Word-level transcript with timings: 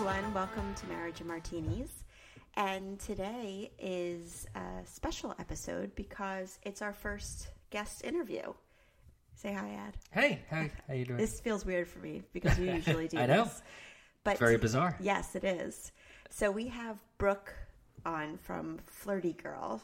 Everyone, 0.00 0.32
welcome 0.32 0.74
to 0.74 0.86
Marriage 0.86 1.20
and 1.20 1.28
Martinis. 1.28 2.04
And 2.56 2.98
today 3.00 3.70
is 3.78 4.46
a 4.54 4.86
special 4.86 5.34
episode 5.38 5.94
because 5.94 6.58
it's 6.62 6.80
our 6.80 6.94
first 6.94 7.48
guest 7.68 8.02
interview. 8.02 8.54
Say 9.34 9.52
hi, 9.52 9.72
Ad. 9.72 9.96
Hey, 10.10 10.38
hey, 10.48 10.70
how, 10.88 10.94
you 10.94 11.04
doing? 11.04 11.18
This 11.18 11.38
feels 11.40 11.66
weird 11.66 11.86
for 11.86 11.98
me 11.98 12.22
because 12.32 12.56
we 12.56 12.70
usually 12.72 13.08
do 13.08 13.18
I 13.18 13.26
know. 13.26 13.44
this. 13.44 13.60
But 14.24 14.38
Very 14.38 14.56
bizarre. 14.56 14.96
Yes, 15.00 15.36
it 15.36 15.44
is. 15.44 15.92
So 16.30 16.50
we 16.50 16.68
have 16.68 16.96
Brooke 17.18 17.52
on 18.06 18.38
from 18.38 18.78
Flirty 18.86 19.34
Girl 19.34 19.82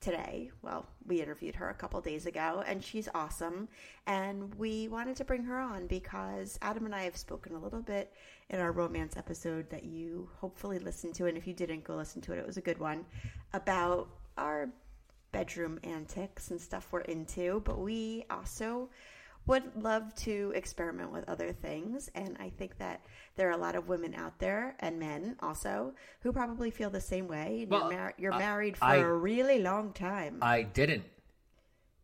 today. 0.00 0.50
Well, 0.62 0.86
we 1.06 1.20
interviewed 1.20 1.56
her 1.56 1.70
a 1.70 1.74
couple 1.74 2.00
days 2.00 2.26
ago, 2.26 2.62
and 2.66 2.82
she's 2.82 3.08
awesome. 3.14 3.68
And 4.06 4.54
we 4.54 4.88
wanted 4.88 5.16
to 5.16 5.24
bring 5.24 5.42
her 5.44 5.58
on 5.58 5.86
because 5.86 6.58
Adam 6.62 6.86
and 6.86 6.94
I 6.94 7.02
have 7.02 7.16
spoken 7.16 7.54
a 7.54 7.58
little 7.58 7.82
bit 7.82 8.12
in 8.50 8.60
our 8.60 8.72
romance 8.72 9.16
episode 9.16 9.68
that 9.70 9.84
you 9.84 10.28
hopefully 10.36 10.78
listened 10.78 11.14
to. 11.16 11.26
And 11.26 11.36
if 11.36 11.46
you 11.46 11.54
didn't, 11.54 11.84
go 11.84 11.96
listen 11.96 12.20
to 12.22 12.32
it. 12.32 12.38
It 12.38 12.46
was 12.46 12.56
a 12.56 12.62
good 12.62 12.78
one 12.78 13.04
about 13.52 14.08
our 14.36 14.70
bedroom 15.32 15.78
antics 15.82 16.50
and 16.50 16.60
stuff 16.60 16.88
we're 16.90 17.00
into. 17.00 17.60
But 17.64 17.78
we 17.78 18.24
also 18.30 18.88
would 19.48 19.74
love 19.82 20.14
to 20.14 20.52
experiment 20.54 21.10
with 21.10 21.28
other 21.28 21.52
things. 21.52 22.08
And 22.14 22.36
I 22.38 22.50
think 22.50 22.78
that 22.78 23.00
there 23.36 23.48
are 23.48 23.52
a 23.52 23.56
lot 23.56 23.74
of 23.74 23.88
women 23.88 24.14
out 24.14 24.38
there 24.38 24.76
and 24.80 24.98
men 24.98 25.36
also 25.40 25.94
who 26.20 26.32
probably 26.32 26.70
feel 26.70 26.90
the 26.90 27.00
same 27.00 27.26
way. 27.26 27.66
Well, 27.68 27.80
you're, 27.90 27.98
mar- 27.98 28.14
you're 28.18 28.32
I- 28.34 28.38
married 28.38 28.76
for 28.76 28.84
I- 28.84 28.96
a 28.96 29.06
really 29.12 29.60
long 29.60 29.92
time. 29.92 30.38
I 30.42 30.62
didn't. 30.62 31.04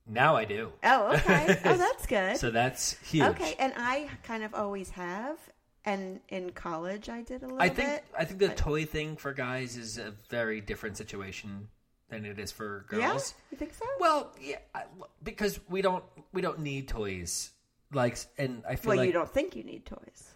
Now 0.07 0.37
I 0.37 0.45
do. 0.45 0.73
oh, 0.83 1.15
okay. 1.15 1.59
oh, 1.65 1.77
that's 1.77 2.07
good. 2.07 2.37
So 2.37 2.51
that's 2.51 2.93
huge. 3.01 3.25
okay. 3.25 3.55
And 3.59 3.73
I 3.77 4.09
kind 4.23 4.43
of 4.43 4.55
always 4.55 4.91
have. 4.91 5.39
And 5.87 6.21
in 6.29 6.51
college, 6.51 7.09
I 7.11 7.23
did 7.23 7.43
a 7.43 7.47
little 7.47 7.61
I 7.61 7.69
think 7.69 7.89
bit. 7.91 8.05
I 8.19 8.25
think 8.25 8.39
the 8.41 8.49
toy 8.49 8.85
thing 8.87 9.17
for 9.17 9.33
guys 9.35 9.77
is 9.77 9.99
a 9.99 10.15
very 10.31 10.61
different 10.63 10.97
situation 10.97 11.69
than 12.09 12.25
it 12.25 12.39
is 12.39 12.53
for 12.53 12.85
girls. 12.89 13.03
Yeah? 13.03 13.19
You 13.53 13.59
think 13.59 13.75
so? 13.75 13.85
Well, 13.99 14.33
yeah, 14.41 14.57
I- 14.75 14.85
because 15.23 15.61
we 15.69 15.83
don't 15.83 16.05
we 16.33 16.43
don't 16.43 16.61
need 16.61 16.89
toys. 16.89 17.51
Like, 17.93 18.19
and 18.39 18.63
I 18.69 18.77
feel 18.77 18.91
well, 18.91 18.99
like 18.99 19.07
you 19.07 19.13
don't 19.13 19.29
think 19.31 19.55
you 19.55 19.63
need 19.63 19.87
toys. 19.87 20.33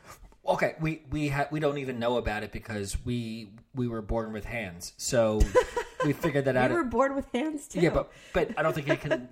okay, 0.47 0.77
we 0.81 1.03
we 1.11 1.29
ha- 1.29 1.49
we 1.51 1.61
don't 1.61 1.79
even 1.79 1.99
know 1.99 2.17
about 2.17 2.43
it 2.43 2.53
because 2.53 2.97
we 3.05 3.51
we 3.75 3.89
were 3.89 4.03
born 4.03 4.33
with 4.33 4.45
hands, 4.45 4.93
so 4.97 5.41
we 6.05 6.13
figured 6.13 6.45
that 6.45 6.57
out. 6.57 6.71
We 6.71 6.77
were 6.77 6.85
born 6.85 7.17
with 7.17 7.27
hands 7.33 7.67
too. 7.69 7.81
Yeah, 7.81 7.91
but 7.91 8.13
but 8.33 8.51
I 8.59 8.63
don't 8.63 8.75
think 8.75 8.89
it 8.89 9.01
can 9.01 9.29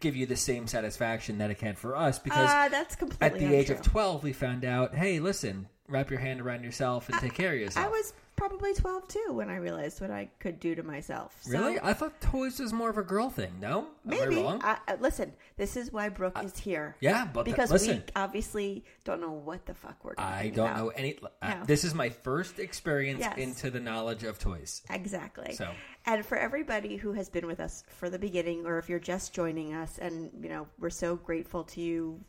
give 0.00 0.16
you 0.16 0.26
the 0.26 0.36
same 0.36 0.66
satisfaction 0.66 1.38
that 1.38 1.50
it 1.50 1.58
can 1.58 1.74
for 1.76 1.94
us 1.94 2.18
because 2.18 2.48
Ah, 2.50 2.68
that's 2.68 2.94
at 2.94 2.98
completely 2.98 3.46
the 3.46 3.54
age 3.54 3.70
of 3.70 3.80
12 3.82 4.24
we 4.24 4.32
found 4.32 4.64
out 4.64 4.92
hey 4.96 5.20
listen 5.20 5.68
wrap 5.86 6.10
your 6.10 6.18
hand 6.18 6.40
around 6.40 6.64
yourself 6.64 7.08
and 7.08 7.20
take 7.20 7.34
care 7.34 7.52
of 7.52 7.60
yourself 7.60 7.86
I 7.86 7.88
was 7.88 8.12
probably 8.48 8.74
12 8.74 9.06
too 9.08 9.26
when 9.30 9.48
I 9.48 9.56
realized 9.56 10.00
what 10.00 10.10
I 10.10 10.28
could 10.40 10.58
do 10.58 10.74
to 10.74 10.82
myself. 10.82 11.36
So- 11.42 11.52
really 11.58 11.78
i 11.80 11.92
thought 11.92 12.20
toys 12.20 12.58
was 12.58 12.72
more 12.72 12.90
of 12.90 12.98
a 12.98 13.02
girl 13.02 13.30
thing 13.30 13.52
no 13.60 13.86
Am 14.06 14.12
I 14.14 14.16
Maybe. 14.26 14.36
wrong? 14.42 14.60
I, 14.64 14.78
I- 14.88 14.94
listen, 14.96 15.32
this 15.56 15.76
is 15.76 15.92
why 15.92 16.08
Brooke 16.08 16.38
is 16.42 16.58
here. 16.58 16.96
yeah 17.00 17.24
but 17.32 17.44
th- 17.44 17.54
Because 17.54 17.70
listen 17.70 17.98
we 17.98 18.12
obviously 18.16 18.84
don't 19.04 19.20
know 19.20 19.30
what 19.32 19.64
the 19.66 19.74
fuck 19.74 20.04
we're 20.04 20.14
talking 20.14 20.34
i 20.46 20.48
don't 20.48 20.66
about. 20.70 20.76
know 20.76 20.88
any 20.88 21.18
uh, 21.40 21.54
No. 21.54 21.64
this 21.66 21.84
is 21.84 21.94
my 21.94 22.08
first 22.08 22.58
experience 22.58 23.20
Yes. 23.20 23.38
into 23.38 23.70
the 23.70 23.80
knowledge 23.80 24.24
of 24.24 24.38
toys 24.38 24.82
Exactly. 24.90 25.54
So. 25.54 25.68
And 26.06 26.26
for 26.26 26.36
everybody 26.36 26.96
who 26.96 27.12
has 27.12 27.28
been 27.28 27.46
with 27.46 27.60
us 27.60 27.84
for 27.98 28.10
the 28.10 28.18
beginning, 28.18 28.66
or 28.66 28.78
if 28.78 28.88
you're 28.88 28.98
just 29.14 29.32
joining 29.32 29.72
us, 29.74 29.98
and 29.98 30.30
you 30.42 30.48
know 30.48 30.66
we're 30.80 30.90
so 30.90 31.14
grateful 31.14 31.62
to 31.64 31.80
you, 31.80 32.20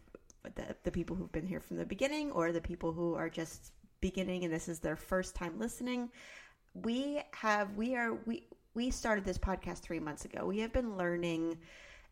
the, 0.43 0.75
the 0.83 0.91
people 0.91 1.15
who've 1.15 1.31
been 1.31 1.47
here 1.47 1.59
from 1.59 1.77
the 1.77 1.85
beginning, 1.85 2.29
or 2.31 2.51
the 2.51 2.61
people 2.61 2.91
who 2.93 3.15
are 3.15 3.29
just 3.29 3.71
beginning 4.03 4.43
and 4.43 4.53
this 4.53 4.67
is 4.67 4.79
their 4.79 4.97
first 4.97 5.33
time 5.33 5.57
listening. 5.57 6.09
We 6.73 7.21
have 7.31 7.75
we 7.77 7.95
are 7.95 8.13
we 8.25 8.43
we 8.75 8.91
started 8.91 9.23
this 9.23 9.37
podcast 9.37 9.79
three 9.79 9.99
months 9.99 10.25
ago. 10.25 10.45
We 10.45 10.59
have 10.59 10.73
been 10.73 10.97
learning 10.97 11.57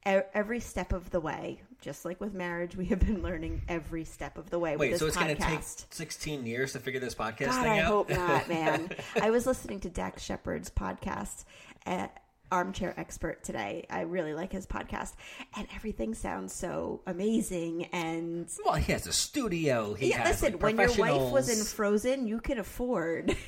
every 0.06 0.62
step 0.62 0.94
of 0.94 1.09
the 1.12 1.19
way, 1.19 1.62
just 1.81 2.06
like 2.06 2.22
with 2.22 2.34
marriage. 2.34 2.75
We 2.75 2.85
have 2.85 3.00
been 3.00 3.22
learning 3.22 3.62
every 3.68 4.06
step 4.06 4.38
of 4.38 4.50
the 4.50 4.57
way. 4.57 4.78
wait 4.78 4.97
so 4.97 5.06
it's 5.06 5.18
going 5.18 5.35
to 5.35 5.41
take 5.41 5.59
16 5.62 6.46
years 6.46 6.74
to 6.74 6.79
figure 6.79 7.00
this 7.00 7.13
podcast 7.13 7.47
God, 7.47 7.63
thing 7.63 7.72
I 7.74 7.79
out 7.81 7.88
hope 7.88 8.09
not, 8.09 8.47
man. 8.56 8.90
I 9.22 9.29
was 9.29 9.46
listening 9.46 9.81
to 9.81 9.90
Dax 9.90 10.23
Shepard's 10.23 10.69
podcast, 10.69 11.44
uh, 11.85 12.08
Armchair 12.51 12.94
Expert, 12.97 13.44
today. 13.44 13.85
I 13.89 14.01
really 14.01 14.34
like 14.34 14.51
his 14.51 14.66
podcast, 14.66 15.13
and 15.56 15.67
everything 15.75 16.13
sounds 16.13 16.53
so 16.53 17.01
amazing. 17.07 17.85
And 17.85 18.47
well 18.66 18.75
he 18.75 18.91
has 18.91 19.07
a 19.07 19.13
studio 19.13 19.94
he 19.94 20.09
yeah, 20.09 20.19
has 20.19 20.41
listen, 20.41 20.53
like, 20.53 20.61
when 20.63 20.78
your 20.78 20.94
wife 20.95 21.31
was 21.31 21.50
in. 21.50 21.66
Frozen, 21.66 22.28
you 22.28 22.40
could 22.41 22.57
afford. 22.57 23.35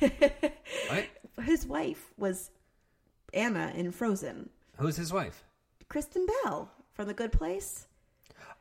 What? 0.88 1.06
His 1.44 1.66
wife 1.66 2.12
was 2.16 2.50
Anna 3.32 3.72
in 3.74 3.90
Frozen. 3.90 4.50
who's 4.78 4.96
his 4.96 5.12
wife 5.12 5.44
Kristen 5.88 6.26
Bell 6.26 6.70
from 6.92 7.06
The 7.08 7.14
Good 7.14 7.32
Place. 7.32 7.86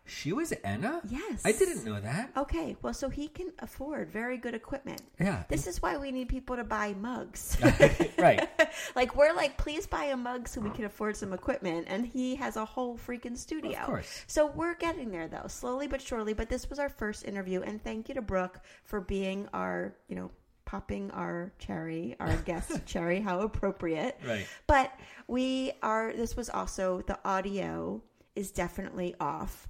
She 0.06 0.34
was 0.34 0.52
anna 0.64 1.02
Yes. 1.10 1.42
i 1.46 1.52
didn't 1.52 1.86
know 1.86 2.00
that 2.00 2.32
Okay, 2.36 2.76
well, 2.82 2.94
so 2.94 3.10
he 3.10 3.28
can 3.28 3.52
afford 3.60 4.10
very 4.10 4.38
good 4.38 4.54
equipment. 4.54 5.02
Yeah. 5.20 5.44
This 5.48 5.68
is 5.68 5.82
why 5.82 5.98
we 5.98 6.12
need 6.12 6.28
people 6.30 6.56
to 6.56 6.64
buy 6.64 6.94
mugs. 7.00 7.58
right 8.18 8.50
like 8.96 9.16
we're 9.16 9.34
like, 9.34 9.58
please 9.58 9.86
buy 9.88 10.06
a 10.06 10.18
mug 10.18 10.48
so 10.48 10.60
we 10.62 10.70
can 10.72 10.86
afford 10.86 11.16
some 11.16 11.32
equipment, 11.34 11.86
and 11.90 12.06
he 12.06 12.36
has 12.36 12.58
a 12.58 12.66
whole 12.66 12.98
freaking 12.98 13.38
studio. 13.38 13.80
Of 13.80 13.86
course. 13.86 14.24
So 14.28 14.48
we're 14.48 14.76
getting 14.76 15.12
there 15.12 15.28
though, 15.28 15.48
slowly 15.48 15.88
but 15.88 16.02
surely. 16.02 16.34
But 16.34 16.50
this 16.50 16.70
was 16.70 16.80
our 16.80 16.90
first 16.90 17.26
interview, 17.26 17.62
and 17.62 17.82
thank 17.84 18.10
you 18.10 18.16
to 18.16 18.22
Brooke 18.22 18.60
for 18.84 19.00
being 19.00 19.48
our, 19.54 19.96
you 20.08 20.16
know, 20.16 20.32
popping 20.66 21.12
our 21.12 21.52
cherry, 21.60 22.16
our 22.20 22.36
guest 22.46 22.86
cherry. 22.86 23.20
How 23.22 23.42
appropriate. 23.42 24.20
Right. 24.28 24.46
But 24.68 24.92
we 25.28 25.72
are. 25.82 26.14
This 26.14 26.36
was 26.36 26.50
also 26.50 27.02
the 27.08 27.20
audio 27.24 28.02
is 28.36 28.52
definitely 28.52 29.14
off 29.20 29.68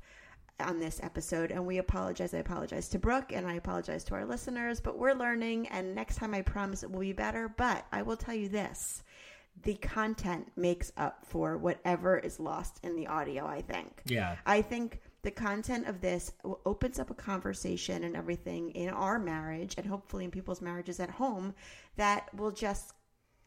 on 0.59 0.79
this 0.79 0.99
episode 1.03 1.51
and 1.51 1.65
we 1.65 1.77
apologize 1.77 2.33
i 2.33 2.37
apologize 2.37 2.87
to 2.87 2.99
brooke 2.99 3.31
and 3.31 3.47
i 3.47 3.55
apologize 3.55 4.03
to 4.03 4.13
our 4.13 4.25
listeners 4.25 4.79
but 4.79 4.97
we're 4.97 5.13
learning 5.13 5.67
and 5.69 5.95
next 5.95 6.15
time 6.15 6.33
i 6.33 6.41
promise 6.41 6.83
it 6.83 6.91
will 6.91 6.99
be 7.01 7.13
better 7.13 7.49
but 7.57 7.85
i 7.91 8.01
will 8.01 8.17
tell 8.17 8.35
you 8.35 8.49
this. 8.49 9.03
The 9.61 9.75
content 9.75 10.51
makes 10.55 10.91
up 10.97 11.25
for 11.27 11.57
whatever 11.57 12.17
is 12.17 12.39
lost 12.39 12.79
in 12.83 12.95
the 12.95 13.07
audio 13.07 13.45
i 13.45 13.61
think. 13.61 14.01
Yeah. 14.05 14.35
i 14.45 14.61
think 14.61 15.01
the 15.23 15.31
content 15.31 15.87
of 15.87 16.01
this 16.01 16.33
opens 16.65 16.99
up 16.99 17.09
a 17.09 17.13
conversation 17.13 18.03
and 18.03 18.15
everything 18.15 18.71
in 18.71 18.89
our 18.89 19.19
marriage 19.19 19.75
and 19.77 19.85
hopefully 19.85 20.25
in 20.25 20.31
people's 20.31 20.61
marriages 20.61 20.99
at 20.99 21.09
home 21.09 21.53
that 21.95 22.33
will 22.35 22.51
just 22.51 22.93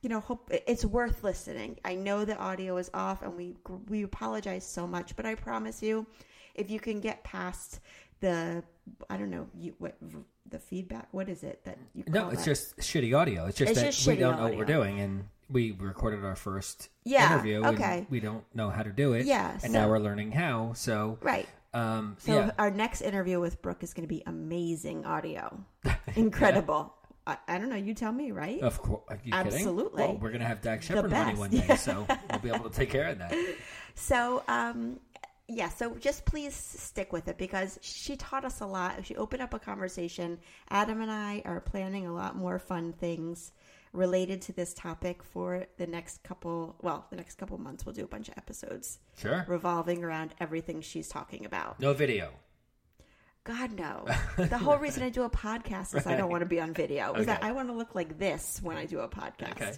you 0.01 0.09
know 0.09 0.21
hope 0.21 0.49
it's 0.51 0.85
worth 0.85 1.25
listening. 1.25 1.79
I 1.85 1.95
know 1.95 2.25
the 2.25 2.37
audio 2.37 2.77
is 2.77 2.91
off 2.95 3.23
and 3.23 3.37
we 3.37 3.57
we 3.89 4.03
apologize 4.03 4.67
so 4.67 4.87
much 4.87 5.17
but 5.17 5.27
i 5.27 5.35
promise 5.35 5.83
you 5.83 6.07
if 6.59 6.71
you 6.71 6.81
can 6.81 7.01
get 7.01 7.23
past 7.25 7.81
the 8.21 8.63
i 9.11 9.17
don't 9.17 9.31
know 9.31 9.47
you 9.59 9.75
what 9.79 9.97
the 10.51 10.59
feedback 10.59 11.09
what 11.13 11.29
is 11.29 11.43
it 11.43 11.65
that 11.65 11.79
you 11.95 12.05
No, 12.09 12.29
it's 12.29 12.45
that? 12.45 12.51
just 12.51 12.77
shitty 12.79 13.17
audio. 13.17 13.47
It's 13.47 13.59
just 13.59 13.73
It's 13.73 13.81
that 13.81 13.93
just 13.93 14.07
we 14.07 14.17
don't 14.17 14.37
know 14.37 14.45
what 14.45 14.57
we're 14.57 14.65
doing, 14.65 15.01
and 15.01 15.25
we 15.51 15.73
recorded 15.73 16.25
our 16.25 16.37
first 16.37 16.89
Yeah, 17.05 17.33
interview. 17.33 17.65
okay. 17.65 17.99
And 17.99 18.07
we 18.11 18.21
don't 18.21 18.45
know 18.55 18.71
how 18.71 18.83
to 18.83 18.91
do 18.91 19.13
it. 19.15 19.27
Yeah, 19.27 19.53
and 19.53 19.61
so- 19.63 19.69
now 19.69 19.89
we're 19.89 19.99
learning 19.99 20.33
how. 20.33 20.73
So, 20.75 21.19
right 21.21 21.49
um, 21.75 22.17
so 22.21 22.33
yeah, 22.33 22.51
our 22.59 22.71
next 22.71 23.03
interview 23.03 23.39
with 23.41 23.61
brooke 23.61 23.83
is 23.83 23.93
going 23.93 24.07
to 24.09 24.15
be 24.15 24.23
amazing 24.27 25.05
audio 25.05 25.61
incredible 26.17 26.95
I, 27.27 27.39
I 27.49 27.59
don't 27.59 27.69
know. 27.69 27.75
You 27.77 27.93
tell 27.93 28.13
me, 28.13 28.31
right? 28.31 28.61
Of 28.61 28.81
course. 28.81 29.03
Are 29.09 29.19
you 29.25 29.33
kidding? 29.33 29.47
Absolutely. 29.53 30.05
Well, 30.05 30.19
we're 30.21 30.31
gonna 30.31 30.45
have 30.47 30.63
Dax 30.63 30.87
Shepard 30.87 31.11
money 31.11 31.35
one 31.35 31.51
day, 31.51 31.75
so 31.75 32.07
we'll 32.31 32.39
be 32.39 32.51
able 32.51 32.71
to 32.71 32.77
take 32.77 32.89
care 32.91 33.09
of 33.09 33.19
that. 33.19 33.35
So, 33.97 34.45
um, 34.47 35.01
yeah, 35.49 35.69
so 35.69 35.95
just 35.97 36.25
please 36.25 36.55
stick 36.55 37.13
with 37.13 37.29
it 37.29 37.39
because 37.39 37.79
she 37.83 38.17
taught 38.17 38.45
us 38.45 38.61
a 38.61 38.67
lot. 38.67 39.05
She 39.07 39.15
opened 39.17 39.43
up 39.43 39.55
a 39.55 39.59
conversation. 39.59 40.39
Adam 40.71 41.01
and 41.01 41.11
I 41.11 41.43
are 41.45 41.61
planning 41.61 42.07
a 42.07 42.13
lot 42.13 42.37
more 42.37 42.59
fun 42.59 42.93
things 42.93 43.53
related 43.93 44.43
to 44.43 44.53
this 44.53 44.75
topic 44.75 45.23
for 45.23 45.65
the 45.79 45.87
next 45.87 46.23
couple, 46.23 46.77
well, 46.83 47.07
the 47.11 47.17
next 47.17 47.37
couple 47.37 47.57
months. 47.59 47.87
We'll 47.87 47.95
do 47.95 48.05
a 48.05 48.09
bunch 48.09 48.29
of 48.29 48.35
episodes 48.37 48.99
Sure. 49.17 49.45
revolving 49.49 50.05
around 50.05 50.35
everything 50.41 50.81
she's 50.81 51.09
talking 51.09 51.47
about. 51.47 51.81
No 51.81 51.95
video. 51.95 52.33
God, 53.47 53.79
no. 53.79 54.05
The 54.37 54.59
whole 54.59 54.77
reason 54.77 55.05
I 55.05 55.09
do 55.09 55.23
a 55.23 55.31
podcast 55.31 55.95
is 55.95 56.05
I 56.07 56.17
don't 56.17 56.31
want 56.31 56.41
to 56.43 56.47
be 56.47 56.61
on 56.61 56.75
video. 56.75 57.15
Is 57.15 57.27
that 57.27 57.45
I 57.45 57.53
want 57.53 57.69
to 57.69 57.75
look 57.75 57.95
like 57.95 58.19
this 58.19 58.61
when 58.61 58.77
I 58.77 58.87
do 58.87 58.99
a 59.01 59.09
podcast. 59.09 59.53
Okay. 59.53 59.73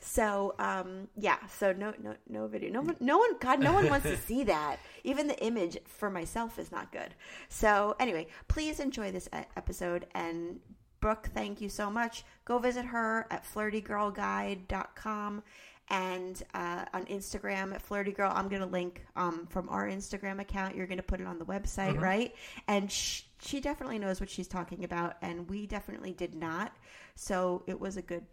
So, 0.00 0.54
um, 0.58 1.08
yeah. 1.16 1.38
So 1.58 1.72
no, 1.72 1.94
no, 2.02 2.14
no 2.28 2.48
video. 2.48 2.70
No 2.70 2.82
one, 2.82 2.96
no 2.98 3.18
one. 3.18 3.38
God, 3.38 3.60
no 3.60 3.72
one 3.72 3.88
wants 3.88 4.06
to 4.06 4.16
see 4.26 4.42
that. 4.44 4.78
Even 5.04 5.28
the 5.28 5.38
image 5.38 5.78
for 5.86 6.10
myself 6.10 6.58
is 6.58 6.72
not 6.72 6.90
good. 6.90 7.14
So 7.48 7.94
anyway, 8.00 8.26
please 8.48 8.80
enjoy 8.80 9.12
this 9.12 9.28
episode. 9.32 10.06
And 10.14 10.58
Brooke, 11.00 11.30
thank 11.32 11.60
you 11.60 11.68
so 11.68 11.90
much. 11.90 12.24
Go 12.44 12.58
visit 12.58 12.84
her 12.86 13.26
at 13.30 13.44
flirtygirlguide.com 13.44 15.42
and 15.90 16.42
uh, 16.54 16.84
on 16.94 17.04
Instagram 17.06 17.74
at 17.74 17.82
Flirty 17.82 18.12
Girl. 18.12 18.32
I'm 18.34 18.48
going 18.48 18.62
to 18.62 18.66
link 18.68 19.04
um, 19.16 19.46
from 19.50 19.68
our 19.68 19.86
Instagram 19.88 20.40
account. 20.40 20.74
You're 20.76 20.86
going 20.86 20.96
to 20.98 21.02
put 21.02 21.20
it 21.20 21.26
on 21.26 21.38
the 21.38 21.44
website, 21.44 22.00
right? 22.00 22.34
And 22.68 22.90
sh- 22.90 23.22
she 23.42 23.60
definitely 23.60 23.98
knows 23.98 24.20
what 24.20 24.30
she's 24.30 24.48
talking 24.48 24.84
about, 24.84 25.16
and 25.22 25.48
we 25.50 25.66
definitely 25.66 26.12
did 26.12 26.34
not. 26.34 26.74
So 27.14 27.62
it 27.66 27.78
was 27.78 27.96
a 27.96 28.02
good, 28.02 28.24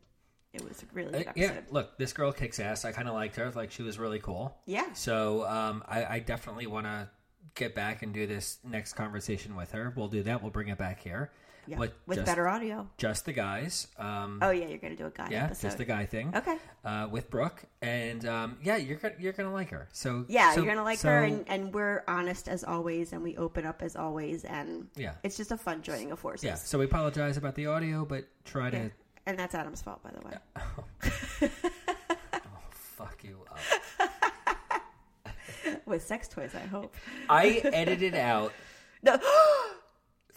it 0.54 0.64
was 0.68 0.82
a 0.84 0.86
really 0.94 1.12
good 1.12 1.28
Uh, 1.28 1.30
episode. 1.32 1.42
yeah, 1.42 1.60
look, 1.72 1.98
this 1.98 2.14
girl 2.14 2.32
kicks 2.32 2.60
ass. 2.60 2.86
I 2.86 2.92
kind 2.92 3.08
of 3.10 3.14
liked 3.14 3.36
her. 3.36 3.52
Like 3.52 3.72
she 3.72 3.84
was 3.84 4.00
really 4.00 4.20
cool. 4.20 4.56
Yeah. 4.66 4.94
So 4.94 5.46
um, 5.48 5.84
I, 5.88 6.06
I 6.06 6.20
definitely 6.20 6.68
want 6.68 6.86
to 6.86 7.10
get 7.56 7.76
back 7.76 8.04
and 8.04 8.14
do 8.14 8.26
this 8.28 8.60
next 8.64 8.94
conversation 8.94 9.56
with 9.56 9.72
her. 9.72 9.92
We'll 9.96 10.08
do 10.08 10.24
that. 10.24 10.42
We'll 10.42 10.52
bring 10.52 10.68
it 10.70 10.78
back 10.78 11.02
here. 11.02 11.32
Yeah, 11.70 11.78
With, 11.78 11.94
with 12.08 12.18
just, 12.18 12.26
better 12.26 12.48
audio. 12.48 12.88
just 12.98 13.26
the 13.26 13.32
guys. 13.34 13.88
Um, 14.00 14.40
Oh 14.42 14.50
yeah, 14.50 14.66
you're 14.68 14.80
going 14.80 14.96
to 14.96 15.02
do 15.02 15.06
a 15.06 15.12
guy 15.12 15.28
yeah, 15.30 15.46
episode. 15.46 15.68
just 15.68 15.78
the 15.78 15.86
guy 15.86 16.06
thing. 16.08 16.36
Okay. 16.36 16.58
Uh, 16.84 17.08
with 17.12 17.30
Brooke, 17.30 17.62
and 17.84 18.26
um, 18.26 18.58
yeah, 18.64 18.78
you're 18.78 18.98
gonna 18.98 19.14
you're 19.20 19.34
gonna 19.34 19.54
like 19.54 19.70
her. 19.70 19.88
So 19.92 20.26
Yeah, 20.28 20.52
so- 20.56 20.62
you're 20.64 20.72
gonna 20.74 20.84
like 20.84 20.98
so- 20.98 21.10
her, 21.10 21.24
and, 21.24 21.46
and 21.48 21.72
we're 21.74 22.04
honest 22.08 22.48
as 22.48 22.64
always, 22.64 23.14
and 23.14 23.22
we 23.22 23.38
open 23.38 23.66
up 23.68 23.84
as 23.84 23.96
always, 23.96 24.46
and 24.46 24.88
Yeah. 24.96 25.14
it's 25.24 25.38
just 25.38 25.52
a 25.52 25.58
fun 25.58 25.82
joining 25.84 26.12
of 26.12 26.18
forces. 26.20 26.44
yeah. 26.46 26.56
So 26.56 26.80
we 26.80 26.86
apologize 26.86 27.38
about 27.38 27.54
the 27.54 27.68
audio, 27.68 28.04
but 28.04 28.26
try 28.46 28.66
Yeah. 28.70 28.86
to 28.86 28.92
And 29.28 29.38
that's 29.38 29.54
Adam's 29.54 29.82
fault, 29.84 30.02
by 30.02 30.10
the 30.10 30.28
way. 30.28 30.38
Oh 32.34 32.70
fuck 32.72 33.24
you 33.24 33.46
up. 33.52 33.60
With 35.86 36.04
sex 36.04 36.28
toys, 36.28 36.52
I 36.56 36.66
hope. 36.68 36.94
I 37.30 37.62
edited 37.64 38.16
out 38.16 38.54
No, 39.04 39.18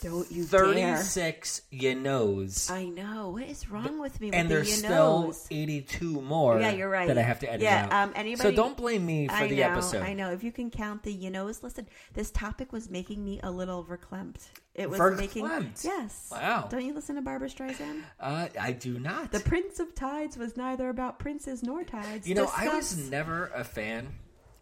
don't 0.03 0.31
you 0.31 0.45
dare! 0.45 0.65
36 0.97 1.63
you 1.71 1.95
knows. 1.95 2.71
I 2.71 2.85
know. 2.87 3.31
What 3.31 3.45
is 3.45 3.71
wrong 3.71 3.99
with 4.01 4.21
me? 4.21 4.31
and 4.33 4.49
with 4.49 4.57
there's 4.59 4.73
still 4.79 5.23
nose? 5.25 5.47
82 5.51 6.21
more 6.21 6.61
Yeah, 6.61 6.73
you're 6.73 6.89
right. 6.91 7.07
that 7.09 7.17
I 7.19 7.23
have 7.23 7.39
to 7.41 7.49
edit 7.49 7.63
Yeah, 7.63 7.87
out. 7.91 7.93
um, 8.09 8.13
anybody- 8.15 8.51
so 8.51 8.55
don't 8.55 8.77
blame 8.77 9.07
me 9.07 9.29
for 9.29 9.35
I 9.35 9.49
the 9.49 9.57
know, 9.57 9.63
episode. 9.71 10.03
I 10.03 10.13
know. 10.15 10.31
If 10.33 10.43
you 10.45 10.53
can 10.53 10.71
count 10.71 11.03
the 11.05 11.13
you 11.13 11.31
knows, 11.31 11.63
listen. 11.63 11.89
This 12.15 12.31
topic 12.31 12.73
was 12.73 12.91
making 12.91 13.25
me 13.25 13.41
a 13.43 13.51
little 13.51 13.85
verklempt. 13.85 14.49
It 14.75 14.89
was 14.91 14.99
Verklempt? 14.99 15.17
making 15.19 15.45
yes. 15.83 16.29
Wow. 16.33 16.67
Don't 16.71 16.85
you 16.85 16.95
listen 16.95 17.17
to 17.17 17.23
Barbra 17.23 17.49
Streisand? 17.49 18.03
Uh, 18.19 18.49
I 18.61 18.73
do 18.73 18.99
not. 18.99 19.31
The 19.31 19.41
Prince 19.41 19.79
of 19.81 19.95
Tides 19.95 20.37
was 20.39 20.57
neither 20.57 20.89
about 20.89 21.19
princes 21.19 21.63
nor 21.63 21.85
tides. 21.85 22.27
you 22.29 22.35
know, 22.35 22.51
I 22.57 22.69
was 22.69 22.97
never 23.11 23.51
a 23.55 23.65
fan 23.65 24.09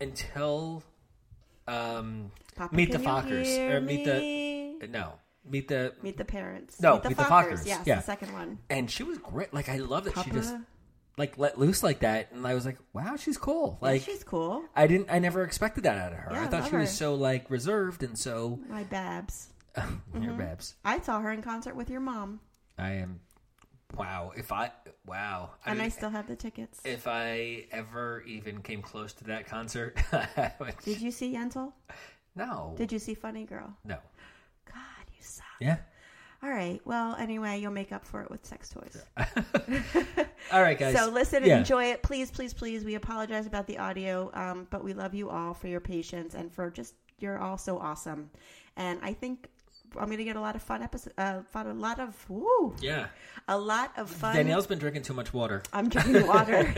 until 0.01 0.83
um, 1.69 2.33
Papa, 2.57 2.75
Meet 2.75 2.93
the 2.93 2.99
Fockers 2.99 3.57
or 3.71 3.81
Meet 3.81 4.07
me? 4.07 4.77
the 4.81 4.87
no 4.89 5.13
Meet 5.49 5.69
the 5.69 5.95
Meet 6.03 6.17
the 6.17 6.25
Parents. 6.25 6.81
No, 6.81 6.95
Meet 6.95 7.03
the 7.03 7.09
Meet 7.11 7.19
the 7.19 7.25
Fockers. 7.25 7.53
Fockers, 7.61 7.67
Yes, 7.67 7.87
yeah. 7.87 7.97
the 7.97 8.03
second 8.03 8.33
one. 8.33 8.59
and 8.69 8.91
she 8.91 9.03
was 9.03 9.19
great. 9.19 9.53
Like 9.55 9.69
I 9.69 9.79
love 9.79 10.05
that 10.05 10.19
she 10.25 10.31
just 10.31 10.55
like 11.17 11.39
let 11.39 11.59
loose 11.59 11.83
like 11.83 12.01
that, 12.01 12.33
and 12.33 12.47
I 12.47 12.55
was 12.55 12.65
like, 12.65 12.79
wow, 12.93 13.17
she's 13.17 13.37
cool. 13.39 13.79
Yeah, 13.83 13.89
Like 13.89 14.03
she's 14.03 14.25
cool. 14.25 14.65
I 14.75 14.87
didn't, 14.87 15.11
I 15.11 15.19
never 15.19 15.45
expected 15.45 15.85
that 15.85 15.99
out 15.99 16.13
of 16.13 16.19
her. 16.19 16.31
Yeah, 16.33 16.45
I 16.45 16.47
thought 16.47 16.71
she 16.71 16.77
was 16.77 16.91
so 16.91 17.15
like 17.15 17.51
reserved 17.51 18.03
and 18.03 18.19
so 18.19 18.59
My 18.69 18.85
Babs. 18.85 19.49
your 19.77 19.85
mm-hmm. 20.15 20.37
babs. 20.39 20.75
I 20.85 21.01
saw 21.01 21.21
her 21.21 21.31
in 21.31 21.43
concert 21.43 21.77
with 21.77 21.91
your 21.91 22.01
mom, 22.01 22.41
I 22.77 22.93
am. 22.93 23.21
Wow. 23.97 24.33
If 24.37 24.53
I 24.53 24.71
wow. 25.07 25.51
I 25.65 25.71
and 25.73 25.83
I 25.83 25.89
still 25.89 26.11
have 26.11 26.27
the 26.27 26.37
tickets. 26.37 26.81
if 26.85 27.07
I 27.07 27.67
ever 27.73 28.23
even 28.27 28.63
came 28.63 28.83
close 28.83 29.13
to 29.15 29.25
that 29.25 29.47
concert, 29.47 29.99
would, 30.61 30.75
Did 30.85 31.01
you 31.01 31.11
see 31.11 31.35
Yentl? 31.35 31.73
no, 32.35 32.75
Did 32.77 32.93
you 32.93 32.99
see 32.99 33.15
Funny 33.15 33.45
Girl? 33.45 33.77
no, 33.85 33.97
God, 33.97 33.99
you 33.99 33.99
suck. 33.99 34.20
Yeah. 35.61 35.77
All 36.43 36.49
right. 36.51 36.81
Well, 36.87 37.17
anyway, 37.17 37.61
you'll 37.61 37.71
make 37.71 37.93
up 37.93 38.07
for 38.07 38.23
it 38.23 38.31
with 38.31 38.47
sex 38.47 38.71
toys. 38.71 39.05
All 40.53 40.63
right, 40.63 40.79
guys. 40.79 40.97
So 40.97 41.11
listen 41.11 41.39
and 41.43 41.47
Yeah. 41.47 41.59
enjoy 41.59 41.85
it. 41.87 42.03
Please, 42.03 42.31
please, 42.31 42.55
please. 42.55 42.83
We 42.83 42.95
apologize 42.95 43.47
about 43.47 43.67
the 43.67 43.77
audio, 43.77 44.31
um, 44.33 44.67
but 44.71 44.83
we 44.83 44.95
love 44.95 45.13
you 45.15 45.29
all 45.29 45.53
for 45.53 45.69
your 45.69 45.81
patience 45.81 46.35
and 46.35 46.51
for 46.51 46.71
just 46.71 46.95
you're 47.19 47.39
all 47.39 47.59
so 47.59 47.79
awesome. 47.79 48.31
And 48.79 48.99
I 49.03 49.13
think 49.13 49.50
I'm 49.97 50.07
going 50.07 50.19
to 50.19 50.25
get 50.25 50.37
a 50.37 50.41
lot 50.41 50.57
of 50.57 50.63
fun 50.63 50.83
episode, 50.83 51.13
uh, 51.19 51.43
fun, 51.51 51.67
a 51.67 51.75
lot 51.75 51.99
of 52.01 52.29
woo, 52.29 52.75
Yeah, 52.81 53.07
a 53.49 53.59
lot 53.59 53.93
of 53.97 54.11
fun. 54.11 54.35
Danielle's 54.37 54.67
been 54.67 54.79
drinking 54.79 55.03
too 55.03 55.15
much 55.15 55.33
water. 55.35 55.63
I'm 55.73 55.89
drinking 55.89 56.27
water. 56.35 56.73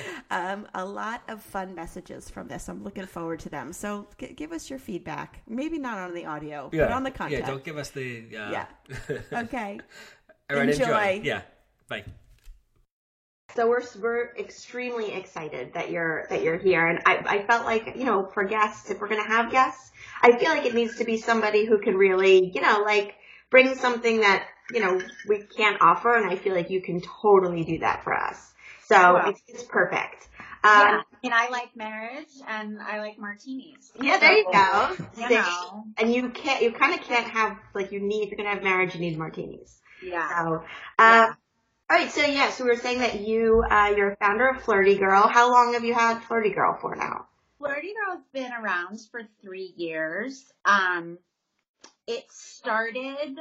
um, 0.30 0.66
a 0.74 0.84
lot 0.84 1.22
of 1.28 1.42
fun 1.42 1.74
messages 1.74 2.28
from 2.30 2.48
this. 2.48 2.68
I'm 2.68 2.82
looking 2.82 3.06
forward 3.06 3.40
to 3.40 3.48
them. 3.48 3.72
So 3.72 4.08
g- 4.18 4.32
give 4.34 4.52
us 4.52 4.70
your 4.70 4.78
feedback. 4.78 5.42
Maybe 5.48 5.78
not 5.78 5.98
on 5.98 6.14
the 6.14 6.26
audio, 6.26 6.70
Yeah, 6.72 6.84
but 6.86 6.92
on 6.92 7.02
the 7.02 7.10
content. 7.10 7.40
Yeah, 7.40 7.46
don't 7.46 7.64
give 7.64 7.76
us 7.78 7.90
the. 7.90 8.24
Uh... 8.36 8.50
Yeah. 8.50 8.66
Okay. 9.32 9.80
All 10.50 10.56
right, 10.58 10.68
enjoy. 10.68 10.84
Enjoy. 10.84 11.20
Yeah. 11.24 11.42
Bye. 11.88 12.04
So 13.54 13.68
we're 13.68 13.82
we're 14.00 14.34
extremely 14.38 15.12
excited 15.12 15.74
that 15.74 15.90
you're 15.90 16.26
that 16.30 16.42
you're 16.42 16.58
here, 16.58 16.86
and 16.86 17.00
I 17.06 17.16
I 17.26 17.46
felt 17.46 17.64
like 17.66 17.94
you 17.96 18.04
know 18.04 18.30
for 18.32 18.44
guests 18.44 18.90
if 18.90 19.00
we're 19.00 19.08
gonna 19.08 19.26
have 19.26 19.50
guests, 19.50 19.92
I 20.22 20.36
feel 20.38 20.50
like 20.50 20.64
it 20.64 20.74
needs 20.74 20.96
to 20.96 21.04
be 21.04 21.18
somebody 21.18 21.64
who 21.66 21.78
can 21.78 21.96
really 21.96 22.50
you 22.54 22.60
know 22.60 22.82
like 22.84 23.14
bring 23.50 23.74
something 23.74 24.20
that 24.20 24.46
you 24.70 24.80
know 24.80 25.02
we 25.24 25.42
can't 25.56 25.80
offer, 25.80 26.14
and 26.16 26.30
I 26.30 26.36
feel 26.36 26.54
like 26.54 26.70
you 26.70 26.80
can 26.82 27.00
totally 27.22 27.64
do 27.64 27.78
that 27.80 28.04
for 28.04 28.14
us. 28.14 28.52
So 28.84 28.96
Wow. 29.14 29.26
it's, 29.26 29.42
it's 29.46 29.62
perfect. 29.64 30.28
Yeah, 30.64 30.98
Um, 30.98 31.04
and 31.24 31.34
I 31.34 31.48
like 31.50 31.76
marriage 31.76 32.28
and 32.46 32.80
I 32.80 33.00
like 33.00 33.18
martinis. 33.18 33.92
yeah, 34.00 34.18
there 34.18 34.32
you 34.32 34.46
go. 34.52 34.96
You 35.16 35.28
See? 35.28 35.34
know. 35.34 35.84
And 35.98 36.12
you 36.12 36.30
can't, 36.30 36.62
you 36.62 36.72
kind 36.72 36.94
of 36.98 37.04
can't 37.06 37.26
have 37.26 37.58
like 37.74 37.92
you 37.92 38.00
need 38.00 38.24
if 38.24 38.30
you're 38.30 38.36
gonna 38.38 38.50
have 38.50 38.62
marriage, 38.62 38.94
you 38.94 39.00
need 39.00 39.18
martinis. 39.18 39.80
Yeah. 40.00 40.28
So, 40.28 40.64
uh, 40.98 41.26
Yeah. 41.26 41.34
All 41.92 41.98
right. 41.98 42.10
So 42.10 42.22
yes, 42.22 42.58
we 42.58 42.70
were 42.70 42.76
saying 42.76 43.00
that 43.00 43.20
you, 43.20 43.62
uh, 43.70 43.92
you're 43.94 44.12
a 44.12 44.16
founder 44.16 44.48
of 44.48 44.62
Flirty 44.62 44.96
Girl. 44.96 45.28
How 45.28 45.52
long 45.52 45.74
have 45.74 45.84
you 45.84 45.92
had 45.92 46.22
Flirty 46.22 46.48
Girl 46.48 46.78
for 46.80 46.96
now? 46.96 47.26
Flirty 47.58 47.92
Girl's 47.92 48.24
been 48.32 48.50
around 48.50 48.98
for 49.10 49.20
three 49.42 49.74
years. 49.76 50.42
Um, 50.64 51.18
it 52.06 52.24
started, 52.30 53.38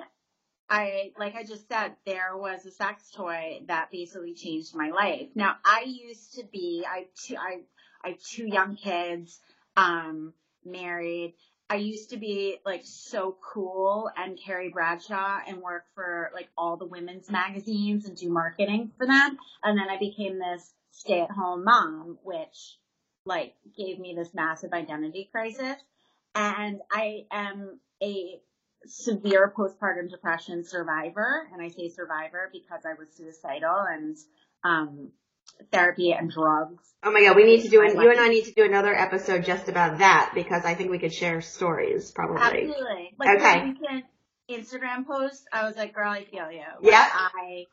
I, 0.69 1.11
like 1.17 1.35
I 1.35 1.45
just 1.45 1.69
said, 1.69 1.93
there 2.05 2.35
was 2.35 2.65
a 2.65 2.71
sex 2.71 3.09
toy 3.15 3.61
that 3.67 3.89
basically 3.89 4.33
changed 4.33 4.75
my 4.75 4.89
life. 4.89 5.29
Now, 5.33 5.55
I 5.63 5.85
used 5.87 6.33
to 6.35 6.43
be, 6.51 6.83
I, 6.85 7.05
two, 7.15 7.37
I, 7.37 7.61
I 8.03 8.09
have 8.09 8.21
two 8.21 8.47
young 8.47 8.75
kids, 8.75 9.39
um, 9.77 10.33
married. 10.65 11.35
I 11.71 11.75
used 11.75 12.09
to 12.09 12.17
be 12.17 12.57
like 12.65 12.81
so 12.83 13.37
cool 13.41 14.11
and 14.17 14.37
Carrie 14.37 14.71
Bradshaw 14.73 15.39
and 15.47 15.61
work 15.61 15.85
for 15.95 16.29
like 16.33 16.49
all 16.57 16.75
the 16.75 16.85
women's 16.85 17.31
magazines 17.31 18.05
and 18.05 18.17
do 18.17 18.29
marketing 18.29 18.91
for 18.97 19.07
them. 19.07 19.37
And 19.63 19.79
then 19.79 19.87
I 19.89 19.97
became 19.97 20.37
this 20.37 20.73
stay 20.91 21.21
at 21.21 21.31
home 21.31 21.63
mom, 21.63 22.17
which 22.23 22.77
like 23.25 23.53
gave 23.77 23.99
me 23.99 24.13
this 24.17 24.33
massive 24.33 24.73
identity 24.73 25.29
crisis. 25.31 25.77
And 26.35 26.81
I 26.91 27.21
am 27.31 27.79
a 28.03 28.41
severe 28.85 29.53
postpartum 29.57 30.09
depression 30.09 30.65
survivor. 30.65 31.47
And 31.53 31.61
I 31.61 31.69
say 31.69 31.87
survivor 31.87 32.49
because 32.51 32.81
I 32.85 32.95
was 32.99 33.15
suicidal 33.15 33.85
and, 33.89 34.17
um, 34.65 35.11
therapy 35.71 36.13
and 36.13 36.29
drugs. 36.31 36.83
Oh 37.03 37.11
my 37.11 37.21
god, 37.21 37.35
we 37.35 37.43
need 37.45 37.63
to 37.63 37.69
do 37.69 37.81
an, 37.81 37.99
you 37.99 38.11
and. 38.11 38.19
I 38.19 38.27
need 38.27 38.45
to 38.45 38.53
do 38.53 38.63
another 38.63 38.93
episode 38.95 39.43
just 39.43 39.69
about 39.69 39.99
that 39.99 40.31
because 40.35 40.65
I 40.65 40.75
think 40.75 40.91
we 40.91 40.99
could 40.99 41.13
share 41.13 41.41
stories 41.41 42.11
probably. 42.11 42.41
Absolutely. 42.41 43.15
Like 43.19 43.39
Okay. 43.39 44.03
Instagram 44.49 45.05
post, 45.05 45.43
I 45.51 45.65
was 45.65 45.77
like, 45.77 45.93
girl, 45.93 46.11
I 46.11 46.25
feel 46.25 46.51
you. 46.51 46.59
Like, 46.81 46.91
Yeah. 46.91 47.07
I, 47.11 47.65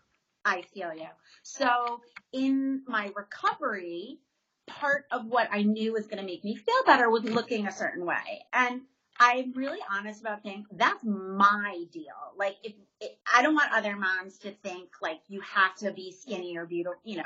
I 0.44 0.62
feel 0.74 0.94
you. 0.94 1.08
So 1.42 2.00
in 2.32 2.82
my 2.86 3.10
recovery, 3.16 4.18
part 4.66 5.06
of 5.10 5.26
what 5.26 5.48
I 5.50 5.62
knew 5.62 5.92
was 5.92 6.06
going 6.06 6.18
to 6.18 6.24
make 6.24 6.44
me 6.44 6.54
feel 6.54 6.84
better 6.86 7.10
was 7.10 7.24
looking 7.24 7.66
a 7.66 7.72
certain 7.72 8.06
way. 8.06 8.44
And 8.52 8.82
I'm 9.18 9.52
really 9.54 9.80
honest 9.90 10.20
about 10.20 10.42
things. 10.42 10.66
That's 10.70 11.02
my 11.04 11.84
deal. 11.92 12.04
Like, 12.36 12.56
if 12.62 12.74
it, 13.00 13.18
I 13.34 13.42
don't 13.42 13.54
want 13.54 13.72
other 13.72 13.96
moms 13.96 14.38
to 14.38 14.52
think 14.52 14.90
like 15.02 15.20
you 15.28 15.40
have 15.40 15.74
to 15.78 15.90
be 15.90 16.12
skinny 16.12 16.56
or 16.56 16.66
beautiful, 16.66 17.00
you 17.04 17.16
know, 17.16 17.22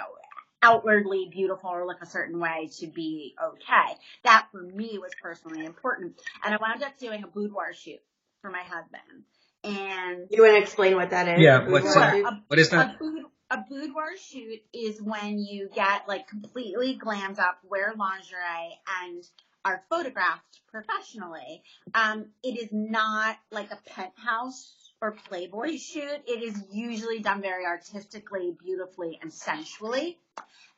outwardly 0.62 1.28
beautiful 1.30 1.70
or 1.70 1.86
look 1.86 2.02
a 2.02 2.06
certain 2.06 2.38
way 2.38 2.70
to 2.78 2.86
be 2.86 3.34
okay. 3.42 3.96
That 4.24 4.48
for 4.52 4.62
me 4.62 4.98
was 4.98 5.10
personally 5.20 5.64
important. 5.64 6.14
And 6.44 6.54
I 6.54 6.58
wound 6.58 6.82
up 6.82 6.98
doing 6.98 7.24
a 7.24 7.26
boudoir 7.26 7.72
shoot 7.74 8.00
for 8.40 8.50
my 8.50 8.62
husband. 8.62 9.24
And 9.64 10.26
You 10.30 10.42
want 10.42 10.54
to 10.56 10.62
explain 10.62 10.96
what 10.96 11.10
that 11.10 11.28
is? 11.28 11.40
Yeah, 11.40 11.68
what's 11.68 11.94
that? 11.94 12.14
A- 12.16 12.42
What 12.48 12.58
is 12.58 12.70
that? 12.70 12.96
a, 12.96 12.98
boud- 12.98 13.30
a 13.50 13.64
boudoir 13.68 14.16
shoot 14.18 14.60
is 14.72 15.00
when 15.00 15.38
you 15.38 15.68
get 15.74 16.08
like 16.08 16.26
completely 16.28 16.98
glammed 16.98 17.38
up, 17.38 17.58
wear 17.64 17.92
lingerie, 17.96 18.78
and 19.04 19.22
are 19.64 19.82
photographed 19.88 20.60
professionally. 20.70 21.62
Um, 21.94 22.26
it 22.42 22.58
is 22.58 22.68
not 22.72 23.36
like 23.52 23.70
a 23.70 23.78
penthouse 23.88 24.91
or 25.02 25.10
Playboy 25.10 25.76
shoot. 25.76 26.22
It 26.26 26.42
is 26.42 26.62
usually 26.72 27.18
done 27.18 27.42
very 27.42 27.66
artistically, 27.66 28.56
beautifully, 28.58 29.18
and 29.20 29.32
sensually. 29.32 30.18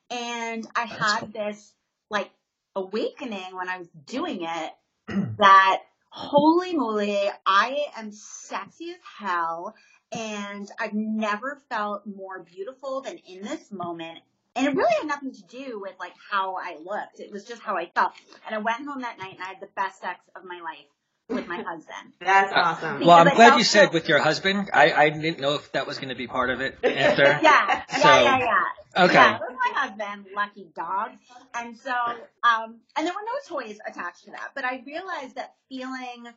And 0.09 0.67
I 0.75 0.87
That's 0.87 0.99
had 0.99 1.19
cool. 1.19 1.29
this 1.29 1.73
like 2.09 2.31
awakening 2.75 3.55
when 3.55 3.69
I 3.69 3.77
was 3.77 3.87
doing 4.05 4.41
it 4.43 4.71
that 5.37 5.83
holy 6.09 6.73
moly, 6.73 7.29
I 7.45 7.85
am 7.95 8.11
sexy 8.11 8.91
as 8.91 8.97
hell 9.19 9.75
and 10.11 10.69
I've 10.79 10.93
never 10.93 11.61
felt 11.69 12.05
more 12.07 12.43
beautiful 12.43 13.01
than 13.01 13.19
in 13.29 13.43
this 13.43 13.71
moment. 13.71 14.19
And 14.55 14.67
it 14.67 14.75
really 14.75 14.93
had 14.99 15.07
nothing 15.07 15.33
to 15.33 15.43
do 15.43 15.79
with 15.79 15.93
like 15.99 16.13
how 16.31 16.55
I 16.55 16.77
looked. 16.83 17.19
It 17.19 17.31
was 17.31 17.43
just 17.43 17.61
how 17.61 17.75
I 17.77 17.91
felt. 17.93 18.13
And 18.45 18.55
I 18.55 18.59
went 18.59 18.87
home 18.87 19.01
that 19.01 19.19
night 19.19 19.33
and 19.33 19.43
I 19.43 19.47
had 19.47 19.59
the 19.59 19.69
best 19.75 19.99
sex 20.01 20.19
of 20.35 20.45
my 20.45 20.61
life 20.61 20.87
with 21.29 21.47
my 21.47 21.57
husband. 21.61 22.13
That's 22.19 22.51
awesome. 22.53 22.99
Well, 23.01 23.11
I'm 23.11 23.27
I 23.27 23.35
glad 23.35 23.47
felt 23.49 23.59
you 23.59 23.65
said 23.65 23.93
with 23.93 24.07
your 24.07 24.19
husband. 24.19 24.69
I, 24.73 24.91
I 24.93 25.09
didn't 25.09 25.39
know 25.39 25.55
if 25.55 25.71
that 25.71 25.87
was 25.87 25.97
going 25.97 26.09
to 26.09 26.15
be 26.15 26.27
part 26.27 26.49
of 26.49 26.61
it 26.61 26.77
after. 26.83 27.23
Yeah, 27.23 27.39
yeah, 27.41 27.85
So- 27.87 28.23
yeah, 28.23 28.39
yeah. 28.39 28.61
Okay. 28.97 29.13
Yeah, 29.15 29.39
with 29.41 29.57
my 29.57 29.71
husband, 29.75 30.27
lucky 30.33 30.67
dog. 30.73 31.11
And 31.53 31.77
so, 31.77 31.91
um, 31.91 32.77
and 32.95 33.05
there 33.05 33.13
were 33.13 33.25
no 33.25 33.59
toys 33.59 33.77
attached 33.85 34.23
to 34.23 34.31
that, 34.31 34.51
but 34.55 34.63
I 34.63 34.83
realized 34.85 35.35
that 35.35 35.53
feeling 35.67 36.27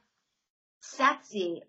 sexy 0.81 1.63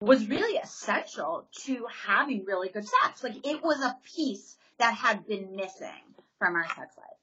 was 0.00 0.28
really 0.28 0.56
essential 0.58 1.48
to 1.64 1.84
having 2.06 2.44
really 2.44 2.68
good 2.68 2.86
sex. 2.86 3.24
Like 3.24 3.44
it 3.44 3.60
was 3.64 3.80
a 3.80 3.96
piece 4.14 4.56
that 4.78 4.94
had 4.94 5.26
been 5.26 5.56
missing 5.56 5.88
from 6.38 6.54
our 6.54 6.66
sex 6.68 6.96
life. 6.96 7.18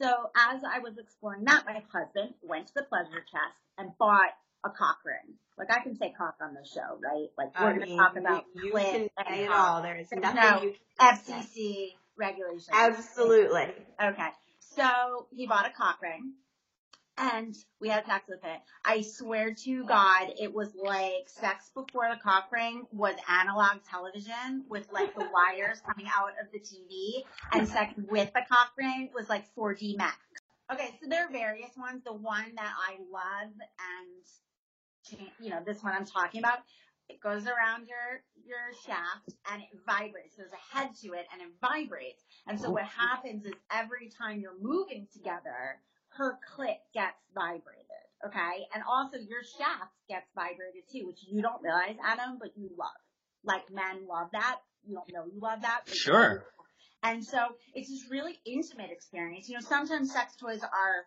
So 0.00 0.30
as 0.36 0.62
I 0.62 0.78
was 0.78 0.98
exploring 0.98 1.44
that, 1.46 1.64
my 1.66 1.82
husband 1.92 2.34
went 2.42 2.68
to 2.68 2.74
the 2.74 2.82
pleasure 2.84 3.24
chest 3.32 3.56
and 3.76 3.90
bought 3.98 4.30
a 4.64 4.70
cock 4.70 4.98
ring. 5.04 5.34
Like 5.58 5.70
I 5.70 5.82
can 5.82 5.96
say 5.96 6.12
cock 6.16 6.36
on 6.40 6.54
the 6.54 6.66
show, 6.66 6.98
right? 7.02 7.28
Like 7.36 7.58
we're 7.58 7.66
I 7.66 7.70
going 7.72 7.80
to 7.82 7.86
mean, 7.86 7.98
talk 7.98 8.16
about 8.16 8.44
you, 8.54 8.72
can 8.72 9.08
say 9.28 9.44
it 9.44 9.50
all. 9.50 9.82
There's 9.82 10.08
There's 10.08 10.22
nothing 10.22 10.40
no 10.40 10.62
you 10.62 10.74
can. 10.98 11.16
FCC 11.16 11.88
regulations. 12.16 12.68
Absolutely. 12.72 13.68
Okay. 14.02 14.28
So 14.60 15.26
he 15.34 15.46
bought 15.46 15.66
a 15.66 15.70
cock 15.70 16.00
ring 16.02 16.32
and 17.18 17.54
we 17.80 17.88
had 17.88 18.06
sex 18.06 18.24
with 18.28 18.42
it. 18.44 18.60
I 18.84 19.02
swear 19.02 19.52
to 19.64 19.84
God, 19.84 20.28
it 20.40 20.54
was 20.54 20.70
like 20.74 21.28
sex 21.28 21.70
before 21.74 22.08
the 22.10 22.18
cock 22.22 22.50
ring 22.52 22.86
was 22.92 23.14
analog 23.28 23.78
television 23.90 24.64
with 24.68 24.86
like 24.92 25.14
the 25.14 25.28
wires 25.32 25.82
coming 25.86 26.06
out 26.16 26.30
of 26.40 26.50
the 26.52 26.58
TV 26.58 27.24
and 27.52 27.68
sex 27.68 27.92
with 28.08 28.32
the 28.32 28.42
cock 28.48 28.72
ring 28.78 29.10
was 29.14 29.28
like 29.28 29.44
4D 29.54 29.96
Max. 29.98 30.16
Okay, 30.72 30.90
so 31.02 31.08
there 31.08 31.26
are 31.26 31.32
various 31.32 31.70
ones. 31.76 32.02
The 32.04 32.12
one 32.12 32.54
that 32.54 32.72
I 32.88 32.92
love 33.12 33.50
and, 33.50 34.24
you 35.40 35.50
know, 35.50 35.60
this 35.64 35.82
one 35.82 35.92
I'm 35.94 36.06
talking 36.06 36.40
about, 36.40 36.58
it 37.08 37.20
goes 37.20 37.46
around 37.46 37.88
your, 37.88 38.22
your 38.44 38.70
shaft 38.86 39.34
and 39.50 39.62
it 39.62 39.68
vibrates. 39.86 40.36
There's 40.36 40.52
a 40.52 40.76
head 40.76 40.90
to 41.02 41.08
it 41.14 41.26
and 41.32 41.42
it 41.42 41.48
vibrates. 41.60 42.22
And 42.46 42.60
so 42.60 42.70
what 42.70 42.84
happens 42.84 43.44
is 43.44 43.54
every 43.72 44.10
time 44.20 44.40
you're 44.40 44.58
moving 44.60 45.08
together, 45.12 45.80
her 46.10 46.38
clit 46.54 46.78
gets 46.94 47.18
vibrated. 47.34 47.86
Okay. 48.26 48.66
And 48.74 48.84
also 48.88 49.16
your 49.16 49.42
shaft 49.42 49.94
gets 50.08 50.26
vibrated 50.34 50.84
too, 50.92 51.06
which 51.06 51.20
you 51.26 51.42
don't 51.42 51.62
realize, 51.62 51.96
Adam, 52.04 52.38
but 52.38 52.50
you 52.56 52.70
love. 52.78 52.88
Like 53.44 53.62
men 53.72 54.06
love 54.08 54.28
that. 54.32 54.58
You 54.86 54.94
don't 54.94 55.12
know 55.12 55.24
you 55.32 55.40
love 55.40 55.62
that. 55.62 55.82
Sure. 55.86 56.44
And 57.02 57.24
so 57.24 57.38
it's 57.74 57.88
this 57.88 58.04
really 58.10 58.38
intimate 58.44 58.90
experience. 58.90 59.48
You 59.48 59.54
know, 59.54 59.64
sometimes 59.66 60.12
sex 60.12 60.36
toys 60.36 60.62
are 60.62 61.06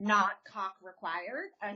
not 0.00 0.32
cock 0.52 0.74
required. 0.82 1.50
A, 1.62 1.74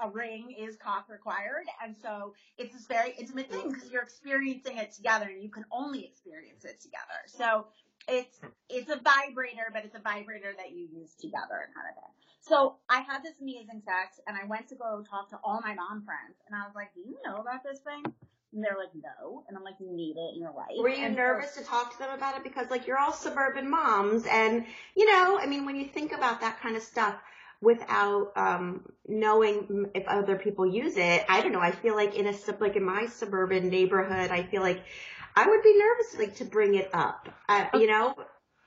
a 0.00 0.08
ring 0.08 0.54
is 0.58 0.76
cock 0.76 1.06
required. 1.08 1.66
And 1.84 1.96
so 2.02 2.34
it's 2.56 2.74
this 2.74 2.86
very 2.86 3.14
intimate 3.18 3.50
thing 3.50 3.70
because 3.72 3.90
you're 3.90 4.02
experiencing 4.02 4.78
it 4.78 4.92
together 4.92 5.26
and 5.26 5.42
you 5.42 5.48
can 5.50 5.64
only 5.72 6.04
experience 6.04 6.64
it 6.64 6.80
together. 6.80 7.20
So 7.26 7.66
it's, 8.08 8.38
it's 8.68 8.90
a 8.90 8.96
vibrator, 8.96 9.70
but 9.72 9.84
it's 9.84 9.94
a 9.96 10.00
vibrator 10.00 10.52
that 10.56 10.70
you 10.72 10.88
use 10.92 11.14
together 11.14 11.68
kind 11.74 11.88
of 11.90 11.94
thing. 11.94 12.12
So 12.40 12.76
I 12.88 13.00
had 13.00 13.22
this 13.22 13.34
amazing 13.42 13.82
sex 13.84 14.20
and 14.26 14.36
I 14.36 14.46
went 14.46 14.68
to 14.68 14.74
go 14.76 15.04
talk 15.08 15.28
to 15.30 15.38
all 15.44 15.60
my 15.62 15.74
mom 15.74 16.04
friends 16.04 16.36
and 16.46 16.56
I 16.56 16.64
was 16.66 16.74
like, 16.74 16.94
do 16.94 17.00
you 17.00 17.18
know 17.26 17.36
about 17.36 17.62
this 17.64 17.80
thing? 17.80 18.02
And 18.54 18.64
they're 18.64 18.78
like, 18.78 18.94
no. 18.94 19.44
And 19.46 19.58
I'm 19.58 19.64
like, 19.64 19.74
you 19.78 19.92
need 19.94 20.16
it 20.16 20.34
in 20.34 20.40
your 20.40 20.54
life. 20.54 20.68
Were 20.78 20.88
you 20.88 21.04
And 21.04 21.14
so- 21.14 21.18
nervous 21.20 21.54
to 21.56 21.64
talk 21.64 21.92
to 21.92 21.98
them 21.98 22.16
about 22.16 22.36
it? 22.36 22.44
Because 22.44 22.70
like 22.70 22.86
you're 22.86 22.98
all 22.98 23.12
suburban 23.12 23.68
moms 23.68 24.24
and 24.26 24.64
you 24.96 25.04
know, 25.12 25.38
I 25.38 25.44
mean, 25.46 25.66
when 25.66 25.76
you 25.76 25.84
think 25.84 26.12
about 26.12 26.40
that 26.40 26.60
kind 26.60 26.76
of 26.76 26.82
stuff 26.82 27.16
without, 27.60 28.32
um, 28.36 28.86
knowing 29.06 29.86
if 29.94 30.06
other 30.06 30.36
people 30.36 30.66
use 30.66 30.96
it, 30.96 31.24
I 31.28 31.40
don't 31.40 31.52
know. 31.52 31.60
I 31.60 31.72
feel 31.72 31.96
like 31.96 32.14
in 32.14 32.26
a, 32.26 32.34
sub 32.34 32.60
like 32.60 32.76
in 32.76 32.84
my 32.84 33.06
suburban 33.06 33.68
neighborhood, 33.68 34.30
I 34.30 34.42
feel 34.44 34.62
like 34.62 34.82
I 35.34 35.46
would 35.46 35.62
be 35.62 35.78
nervous 35.78 36.18
like 36.18 36.36
to 36.36 36.44
bring 36.44 36.74
it 36.74 36.90
up. 36.92 37.28
Uh, 37.48 37.66
you 37.74 37.86
know? 37.86 38.14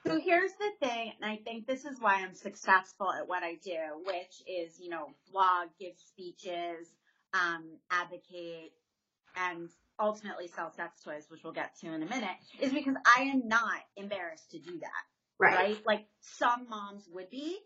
So 0.06 0.20
here's 0.20 0.52
the 0.54 0.88
thing, 0.88 1.14
and 1.22 1.30
I 1.30 1.38
think 1.38 1.68
this 1.68 1.86
is 1.86 2.02
why 2.02 2.16
I'm 2.16 2.34
successful 2.34 3.12
at 3.12 3.28
what 3.28 3.44
I 3.44 3.56
do, 3.64 3.78
which 4.04 4.42
is, 4.48 4.80
you 4.80 4.90
know, 4.90 5.10
blog, 5.32 5.68
give 5.80 5.94
speeches, 5.96 6.88
um, 7.34 7.78
advocate, 7.92 8.74
and 9.36 9.70
ultimately 10.00 10.48
sell 10.48 10.72
sex 10.72 11.02
toys, 11.04 11.26
which 11.30 11.44
we'll 11.44 11.54
get 11.54 11.78
to 11.82 11.88
in 11.94 12.02
a 12.02 12.08
minute, 12.08 12.36
is 12.60 12.74
because 12.74 12.96
I 13.16 13.24
am 13.24 13.48
not 13.48 13.80
embarrassed 13.96 14.50
to 14.52 14.60
do 14.60 14.80
that, 14.80 15.04
Right. 15.38 15.56
right? 15.56 15.78
Like 15.86 16.06
some 16.22 16.68
moms 16.68 17.08
would 17.14 17.30
be, 17.30 17.60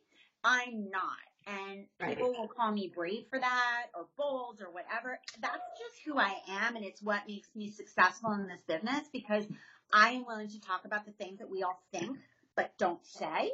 I'm 0.45 0.89
not. 0.91 1.17
And 1.47 1.87
Right. 1.99 2.15
people 2.17 2.31
will 2.33 2.47
call 2.47 2.71
me 2.71 2.91
brave 2.93 3.25
for 3.29 3.39
that 3.39 3.87
or 3.93 4.07
bold 4.17 4.61
or 4.61 4.71
whatever. 4.71 5.19
That's 5.39 5.63
just 5.79 6.01
who 6.05 6.17
I 6.17 6.35
am 6.47 6.75
and 6.75 6.85
it's 6.85 7.01
what 7.01 7.27
makes 7.27 7.49
me 7.55 7.69
successful 7.69 8.31
in 8.33 8.47
this 8.47 8.61
business 8.67 9.07
because 9.11 9.45
I 9.93 10.11
am 10.11 10.25
willing 10.25 10.49
to 10.49 10.59
talk 10.61 10.85
about 10.85 11.05
the 11.05 11.11
things 11.13 11.39
that 11.39 11.49
we 11.49 11.63
all 11.63 11.83
think 11.91 12.17
but 12.55 12.77
don't 12.77 13.03
say. 13.05 13.51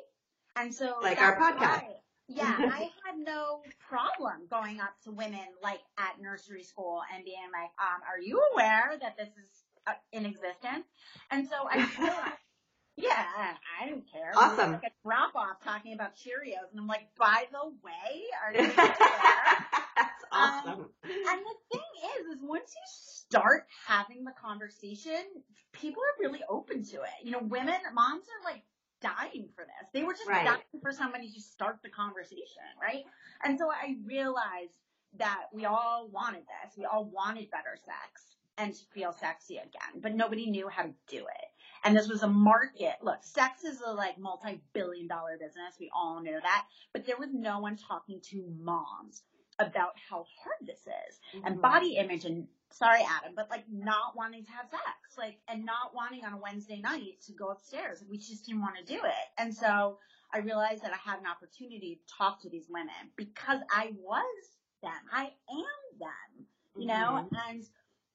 And 0.55 0.73
so 0.73 0.97
Like 1.01 1.21
our 1.21 1.37
podcast. 1.37 1.59
why- 1.59 1.95
yeah, 2.27 2.55
I 2.57 2.89
had 3.05 3.17
no 3.17 3.61
problem 3.89 4.47
going 4.49 4.79
up 4.79 4.93
to 5.03 5.11
women 5.11 5.45
like 5.61 5.81
at 5.97 6.21
nursery 6.21 6.63
school 6.63 7.01
and 7.13 7.25
being 7.25 7.49
like, 7.51 7.71
um, 7.77 8.01
are 8.09 8.19
you 8.19 8.41
aware 8.53 8.93
that 9.01 9.17
this 9.17 9.27
is 9.29 9.49
uh, 9.87 9.93
in 10.13 10.25
existence? 10.25 10.85
And 11.29 11.45
so 11.47 11.55
I 11.69 11.75
realized, 11.99 12.37
yeah, 12.97 13.25
I, 13.81 13.89
don't 13.89 14.03
care. 14.11 14.31
We 14.35 14.41
Awesome. 14.41 14.71
Like 14.73 14.83
a 14.83 14.91
drop 15.07 15.35
off 15.35 15.63
talking 15.63 15.93
about 15.93 16.15
Cheerios, 16.15 16.69
and 16.71 16.79
I'm 16.79 16.87
like, 16.87 17.07
by 17.17 17.45
the 17.51 17.69
way, 17.83 18.23
are 18.43 18.53
you 18.53 18.59
aware? 18.73 19.65
That's 19.97 20.23
awesome. 20.31 20.71
Um, 20.81 20.89
and 21.03 21.41
the 21.41 21.55
thing 21.77 21.81
is, 22.19 22.35
is 22.37 22.41
once 22.41 22.73
you 22.75 22.81
start 22.87 23.65
having 23.87 24.23
the 24.23 24.33
conversation, 24.41 25.19
people 25.73 26.01
are 26.03 26.23
really 26.23 26.41
open 26.49 26.83
to 26.85 26.97
it. 26.97 27.23
You 27.23 27.31
know, 27.31 27.41
women, 27.41 27.75
moms 27.93 28.25
are 28.25 28.51
like 28.51 28.63
dying 29.01 29.49
for 29.55 29.63
this. 29.63 29.89
They 29.93 30.03
were 30.03 30.13
just 30.13 30.27
Right. 30.27 30.45
dying 30.45 30.81
for 30.81 30.91
somebody 30.91 31.29
to 31.31 31.41
start 31.41 31.79
the 31.83 31.89
conversation, 31.89 32.63
right? 32.81 33.03
And 33.43 33.57
so 33.57 33.69
I 33.71 33.97
realized 34.05 34.73
that 35.17 35.45
we 35.53 35.65
all 35.65 36.07
wanted 36.11 36.41
this. 36.41 36.77
We 36.77 36.85
all 36.85 37.05
wanted 37.05 37.49
better 37.51 37.75
sex 37.75 38.35
and 38.57 38.73
to 38.73 38.81
feel 38.93 39.11
sexy 39.11 39.57
again, 39.57 40.01
but 40.01 40.13
nobody 40.13 40.49
knew 40.49 40.67
how 40.69 40.83
to 40.83 40.93
do 41.07 41.17
it. 41.19 41.40
And 41.83 41.95
this 41.95 42.07
was 42.07 42.23
a 42.23 42.27
market. 42.27 42.95
Look, 43.01 43.23
sex 43.23 43.63
is 43.63 43.81
a 43.81 43.91
like 43.91 44.17
multi-billion 44.19 45.07
dollar 45.07 45.37
business. 45.39 45.75
We 45.79 45.89
all 45.95 46.21
know 46.21 46.39
that, 46.41 46.65
but 46.93 47.05
there 47.05 47.17
was 47.17 47.29
no 47.33 47.59
one 47.59 47.77
talking 47.77 48.19
to 48.29 48.45
moms 48.59 49.23
about 49.59 49.91
how 50.09 50.25
hard 50.41 50.57
this 50.61 50.87
is 50.87 51.19
and 51.43 51.57
Mhm. 51.57 51.61
body 51.61 51.95
image 51.97 52.25
and 52.25 52.47
sorry 52.71 53.01
Adam, 53.03 53.33
but 53.35 53.49
like 53.49 53.67
not 53.69 54.15
wanting 54.15 54.45
to 54.45 54.51
have 54.51 54.69
sex, 54.69 55.17
like 55.17 55.39
and 55.47 55.65
not 55.65 55.93
wanting 55.93 56.23
on 56.25 56.33
a 56.33 56.37
Wednesday 56.37 56.79
night 56.79 57.21
to 57.27 57.33
go 57.33 57.49
upstairs. 57.49 58.03
We 58.09 58.17
just 58.17 58.45
didn't 58.45 58.61
want 58.61 58.77
to 58.77 58.83
do 58.85 59.03
it. 59.03 59.27
And 59.37 59.53
so 59.53 59.99
I 60.31 60.39
realized 60.39 60.83
that 60.83 60.93
I 60.93 60.97
had 60.97 61.19
an 61.19 61.27
opportunity 61.27 61.95
to 61.97 62.13
talk 62.13 62.41
to 62.41 62.49
these 62.49 62.69
women 62.69 63.11
because 63.17 63.59
I 63.69 63.93
was 63.99 64.57
them. 64.81 64.93
I 65.11 65.33
am 65.49 65.99
them, 65.99 66.47
you 66.77 66.87
know, 66.87 67.17
and 67.17 67.67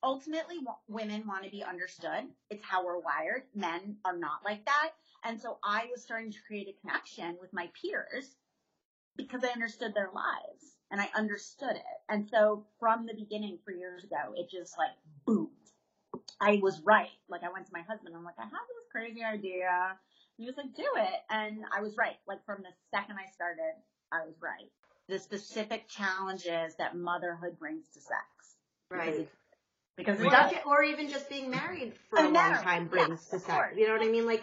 ultimately 0.03 0.57
women 0.89 1.27
want 1.27 1.45
to 1.45 1.51
be 1.51 1.63
understood. 1.65 2.25
It's 2.51 2.65
how 2.65 2.85
we're 2.85 2.99
wired. 3.01 3.43
Men 3.55 3.97
are 4.05 4.17
not 4.17 4.45
like 4.45 4.65
that. 4.67 4.91
And 5.25 5.41
so 5.41 5.59
I 5.65 5.87
was 5.91 6.03
starting 6.03 6.31
to 6.33 6.39
create 6.47 6.69
a 6.69 6.81
connection 6.81 7.37
with 7.41 7.53
my 7.53 7.69
peers 7.81 8.37
because 9.17 9.43
I 9.45 9.49
understood 9.49 9.95
their 9.95 10.11
lives. 10.15 10.77
and 10.91 11.01
I 11.01 11.09
understood 11.17 11.75
it. 11.77 11.99
And 12.09 12.29
so 12.29 12.65
from 12.79 13.07
the 13.07 13.15
beginning, 13.15 13.59
three 13.65 13.79
years 13.79 14.05
ago, 14.05 14.35
it 14.37 14.49
just 14.51 14.79
like 14.79 14.91
boomed. 15.27 15.51
I 16.41 16.61
was 16.63 16.81
right. 16.85 17.11
Like 17.29 17.43
I 17.43 17.51
went 17.53 17.67
to 17.67 17.73
my 17.73 17.83
husband. 17.83 18.15
I'm 18.17 18.25
like, 18.25 18.39
I 18.39 18.43
have 18.45 18.53
this 18.53 18.87
crazy 18.93 19.23
idea. 19.25 19.69
And 20.39 20.45
he 20.45 20.47
was 20.47 20.57
like, 20.57 20.75
do 20.75 20.87
it. 20.97 21.21
And 21.31 21.65
I 21.77 21.81
was 21.81 21.97
right. 21.97 22.17
Like 22.29 22.45
from 22.47 22.63
the 22.63 22.71
second 22.97 23.17
I 23.19 23.31
started, 23.33 23.75
I 24.13 24.25
was 24.27 24.35
right. 24.41 24.71
The 25.09 25.19
specific 25.19 25.89
challenges 25.89 26.75
that 26.79 26.97
motherhood 26.97 27.59
brings 27.59 27.89
to 27.95 28.01
sex. 28.01 28.57
Right. 28.91 29.29
Because 29.97 30.21
Or, 30.67 30.83
even 30.83 31.09
just 31.09 31.29
being 31.31 31.51
married 31.51 31.95
for 32.11 32.19
a 32.19 32.23
long 32.23 32.33
married, 32.35 32.63
time 32.63 32.83
yeah, 32.93 33.07
brings 33.07 33.27
to 33.27 33.37
of 33.37 33.43
sex. 33.43 33.75
You 33.77 33.87
know 33.87 33.95
what 33.95 34.03
I 34.03 34.11
mean? 34.11 34.27
Like 34.27 34.43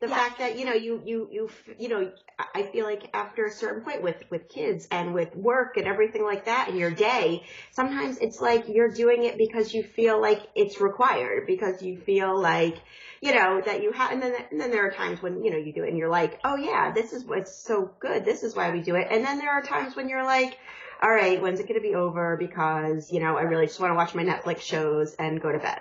the 0.00 0.08
Yeah. 0.08 0.14
fact 0.14 0.38
that 0.38 0.58
you 0.58 0.64
know 0.64 0.74
you 0.74 1.02
you 1.04 1.28
you 1.30 1.50
you 1.78 1.88
know 1.88 2.12
I 2.54 2.62
feel 2.62 2.84
like 2.84 3.10
after 3.14 3.46
a 3.46 3.50
certain 3.50 3.82
point 3.82 4.02
with 4.02 4.22
with 4.30 4.48
kids 4.48 4.86
and 4.90 5.12
with 5.12 5.34
work 5.34 5.76
and 5.76 5.86
everything 5.86 6.24
like 6.24 6.44
that 6.44 6.68
in 6.68 6.76
your 6.76 6.90
day, 6.90 7.44
sometimes 7.72 8.18
it's 8.18 8.40
like 8.40 8.68
you're 8.68 8.90
doing 8.90 9.24
it 9.24 9.36
because 9.36 9.74
you 9.74 9.82
feel 9.82 10.20
like 10.20 10.40
it's 10.54 10.80
required 10.80 11.46
because 11.46 11.82
you 11.82 11.98
feel 11.98 12.40
like 12.40 12.76
you 13.20 13.34
know 13.34 13.60
that 13.64 13.82
you 13.82 13.90
have 13.92 14.12
and 14.12 14.22
then 14.22 14.34
and 14.50 14.60
then 14.60 14.70
there 14.70 14.86
are 14.86 14.92
times 14.92 15.20
when 15.20 15.42
you 15.42 15.50
know 15.50 15.56
you 15.56 15.72
do 15.72 15.82
it 15.82 15.88
and 15.88 15.98
you're 15.98 16.08
like 16.08 16.38
oh 16.44 16.56
yeah 16.56 16.92
this 16.92 17.12
is 17.12 17.24
what's 17.24 17.54
so 17.54 17.90
good 17.98 18.24
this 18.24 18.44
is 18.44 18.54
why 18.54 18.70
we 18.70 18.80
do 18.80 18.94
it 18.94 19.08
and 19.10 19.24
then 19.24 19.38
there 19.38 19.50
are 19.50 19.62
times 19.62 19.96
when 19.96 20.08
you're 20.08 20.24
like 20.24 20.56
all 21.02 21.10
right 21.10 21.42
when's 21.42 21.58
it 21.58 21.66
going 21.66 21.80
to 21.80 21.86
be 21.86 21.96
over 21.96 22.36
because 22.36 23.10
you 23.10 23.18
know 23.18 23.36
I 23.36 23.42
really 23.42 23.66
just 23.66 23.80
want 23.80 23.90
to 23.90 23.96
watch 23.96 24.14
my 24.14 24.22
Netflix 24.24 24.60
shows 24.60 25.14
and 25.14 25.40
go 25.40 25.50
to 25.50 25.58
bed. 25.58 25.80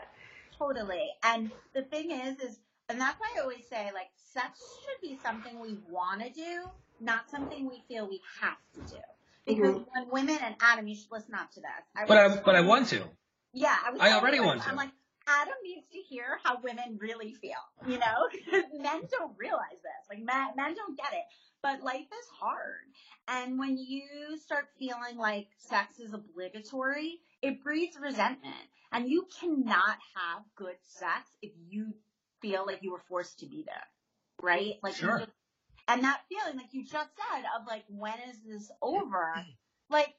Totally. 0.58 1.10
And 1.24 1.52
the 1.74 1.84
thing 1.84 2.10
is, 2.12 2.40
is, 2.40 2.60
and 2.90 3.00
that's 3.00 3.20
why 3.20 3.28
I 3.38 3.42
always 3.42 3.68
say, 3.70 3.92
like, 3.94 4.10
sex 4.16 4.60
should 4.82 5.02
be 5.02 5.18
something 5.22 5.60
we 5.60 5.78
want 5.90 6.22
to 6.22 6.30
do, 6.30 6.70
not 7.00 7.30
something 7.30 7.68
we 7.68 7.84
feel 7.88 8.08
we 8.08 8.22
have 8.42 8.58
to 8.76 8.96
do. 8.96 9.02
Because 9.46 9.76
Mhm. 9.76 9.88
when 9.94 10.10
women, 10.10 10.38
and 10.42 10.56
Adam, 10.60 10.88
you 10.88 10.96
should 10.96 11.12
listen 11.12 11.34
up 11.34 11.52
to 11.52 11.62
this. 11.62 11.86
I 11.96 12.06
But 12.06 12.18
I 12.18 12.42
but 12.42 12.56
I 12.56 12.62
want 12.62 12.88
to. 12.90 13.10
Yeah, 13.54 13.78
I 13.84 13.92
was. 13.92 14.02
I 14.02 14.12
already 14.12 14.40
want 14.40 14.62
to. 14.62 14.70
I'm 14.70 14.76
like, 14.76 14.92
Adam 15.28 15.56
needs 15.64 15.88
to 15.90 15.98
hear 15.98 16.40
how 16.44 16.58
women 16.62 16.98
really 17.02 17.34
feel, 17.34 17.60
you 17.86 18.00
know? 18.00 18.30
Men 18.80 19.02
don't 19.12 19.38
realize 19.38 19.82
this. 19.82 20.10
Like, 20.10 20.20
men, 20.20 20.56
men 20.56 20.74
don't 20.74 20.98
get 20.98 21.12
it. 21.12 21.26
But 21.62 21.84
life 21.84 22.08
is 22.08 22.28
hard. 22.40 22.86
And 23.28 23.60
when 23.60 23.78
you 23.78 24.38
start 24.38 24.70
feeling 24.80 25.18
like 25.18 25.50
sex 25.58 26.00
is 26.00 26.14
obligatory, 26.14 27.20
it 27.42 27.62
breeds 27.62 27.98
resentment. 28.00 28.56
And 28.94 29.10
you 29.10 29.28
cannot 29.40 29.98
have 30.16 30.44
good 30.56 30.78
sex 30.84 31.30
if 31.42 31.52
you 31.70 31.94
feel 32.50 32.66
like 32.66 32.80
you 32.82 32.92
were 32.92 33.04
forced 33.08 33.40
to 33.40 33.46
be 33.46 33.64
there. 33.66 33.88
Right? 34.42 34.76
Like, 34.84 34.96
Sure. 34.96 35.20
just- 35.20 35.32
and 35.88 36.04
that 36.04 36.22
feeling, 36.30 36.58
like 36.58 36.74
you 36.74 36.84
just 36.84 37.10
said, 37.16 37.44
of 37.56 37.66
like, 37.66 37.86
when 37.88 38.20
is 38.30 38.42
this 38.44 38.72
over? 38.82 39.46
Like, 39.90 40.14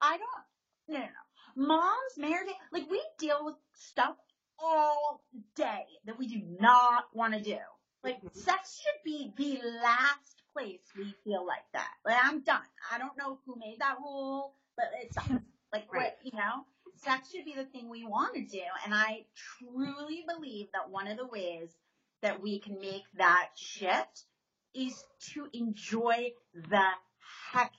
I 0.00 0.18
don't, 0.18 0.44
no, 0.88 0.98
no, 0.98 1.04
no. 1.04 1.66
Moms, 1.66 2.18
married, 2.18 2.50
like 2.72 2.90
we 2.90 3.00
deal 3.18 3.44
with 3.44 3.54
stuff 3.74 4.16
all 4.58 5.22
day 5.54 5.84
that 6.04 6.18
we 6.18 6.26
do 6.26 6.42
not 6.60 7.04
want 7.14 7.32
to 7.34 7.40
do. 7.40 7.58
Like 8.02 8.18
mm-hmm. 8.18 8.38
sex 8.38 8.80
should 8.82 9.04
be 9.04 9.32
the 9.36 9.60
last 9.82 10.42
place 10.52 10.80
we 10.96 11.14
feel 11.24 11.46
like 11.46 11.64
that. 11.72 11.92
Like 12.04 12.18
I'm 12.22 12.40
done. 12.40 12.66
I 12.92 12.98
don't 12.98 13.16
know 13.16 13.38
who 13.46 13.56
made 13.56 13.78
that 13.78 13.98
rule, 14.00 14.56
but 14.76 14.86
it's 15.00 15.16
like 15.72 15.92
Right. 15.92 16.12
what 16.12 16.18
you 16.24 16.32
know. 16.32 16.66
Sex 16.96 17.30
should 17.30 17.44
be 17.44 17.54
the 17.54 17.64
thing 17.64 17.88
we 17.88 18.04
want 18.04 18.34
to 18.34 18.42
do, 18.42 18.62
and 18.84 18.94
I 18.94 19.24
truly 19.58 20.24
believe 20.26 20.68
that 20.72 20.90
one 20.90 21.08
of 21.08 21.18
the 21.18 21.26
ways 21.26 21.70
that 22.22 22.40
we 22.40 22.58
can 22.60 22.78
make 22.80 23.02
that 23.16 23.50
shift 23.56 24.24
is 24.74 25.04
to 25.32 25.48
enjoy 25.52 26.30
the 26.54 26.84
heck. 27.52 27.72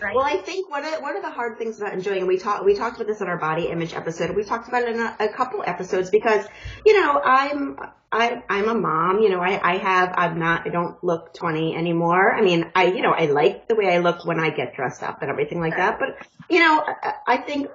Right? 0.00 0.16
Well, 0.16 0.24
I 0.24 0.38
think 0.38 0.68
one 0.68 0.84
of 0.84 1.00
one 1.00 1.16
of 1.16 1.22
the 1.22 1.30
hard 1.30 1.58
things 1.58 1.80
about 1.80 1.94
enjoying, 1.94 2.18
and 2.18 2.28
we 2.28 2.38
talked 2.38 2.64
we 2.64 2.74
talked 2.74 2.96
about 2.96 3.06
this 3.06 3.20
in 3.20 3.28
our 3.28 3.38
body 3.38 3.68
image 3.68 3.94
episode. 3.94 4.34
We 4.34 4.42
talked 4.42 4.66
about 4.66 4.82
it 4.82 4.96
in 4.96 5.00
a, 5.00 5.16
a 5.20 5.28
couple 5.28 5.62
episodes 5.64 6.10
because 6.10 6.44
you 6.84 7.00
know 7.00 7.20
I'm 7.20 7.78
I 8.10 8.42
I'm 8.48 8.68
a 8.68 8.74
mom. 8.74 9.20
You 9.20 9.28
know 9.28 9.40
I 9.40 9.60
I 9.62 9.76
have 9.76 10.12
I'm 10.16 10.40
not 10.40 10.66
I 10.66 10.70
don't 10.70 11.02
look 11.04 11.34
20 11.34 11.76
anymore. 11.76 12.34
I 12.34 12.42
mean 12.42 12.70
I 12.74 12.86
you 12.86 13.02
know 13.02 13.12
I 13.12 13.26
like 13.26 13.68
the 13.68 13.76
way 13.76 13.94
I 13.94 13.98
look 13.98 14.24
when 14.24 14.40
I 14.40 14.50
get 14.50 14.74
dressed 14.74 15.04
up 15.04 15.22
and 15.22 15.30
everything 15.30 15.60
like 15.60 15.76
that. 15.76 16.00
But 16.00 16.26
you 16.50 16.58
know 16.58 16.82
I, 16.84 17.12
I 17.26 17.36
think 17.36 17.68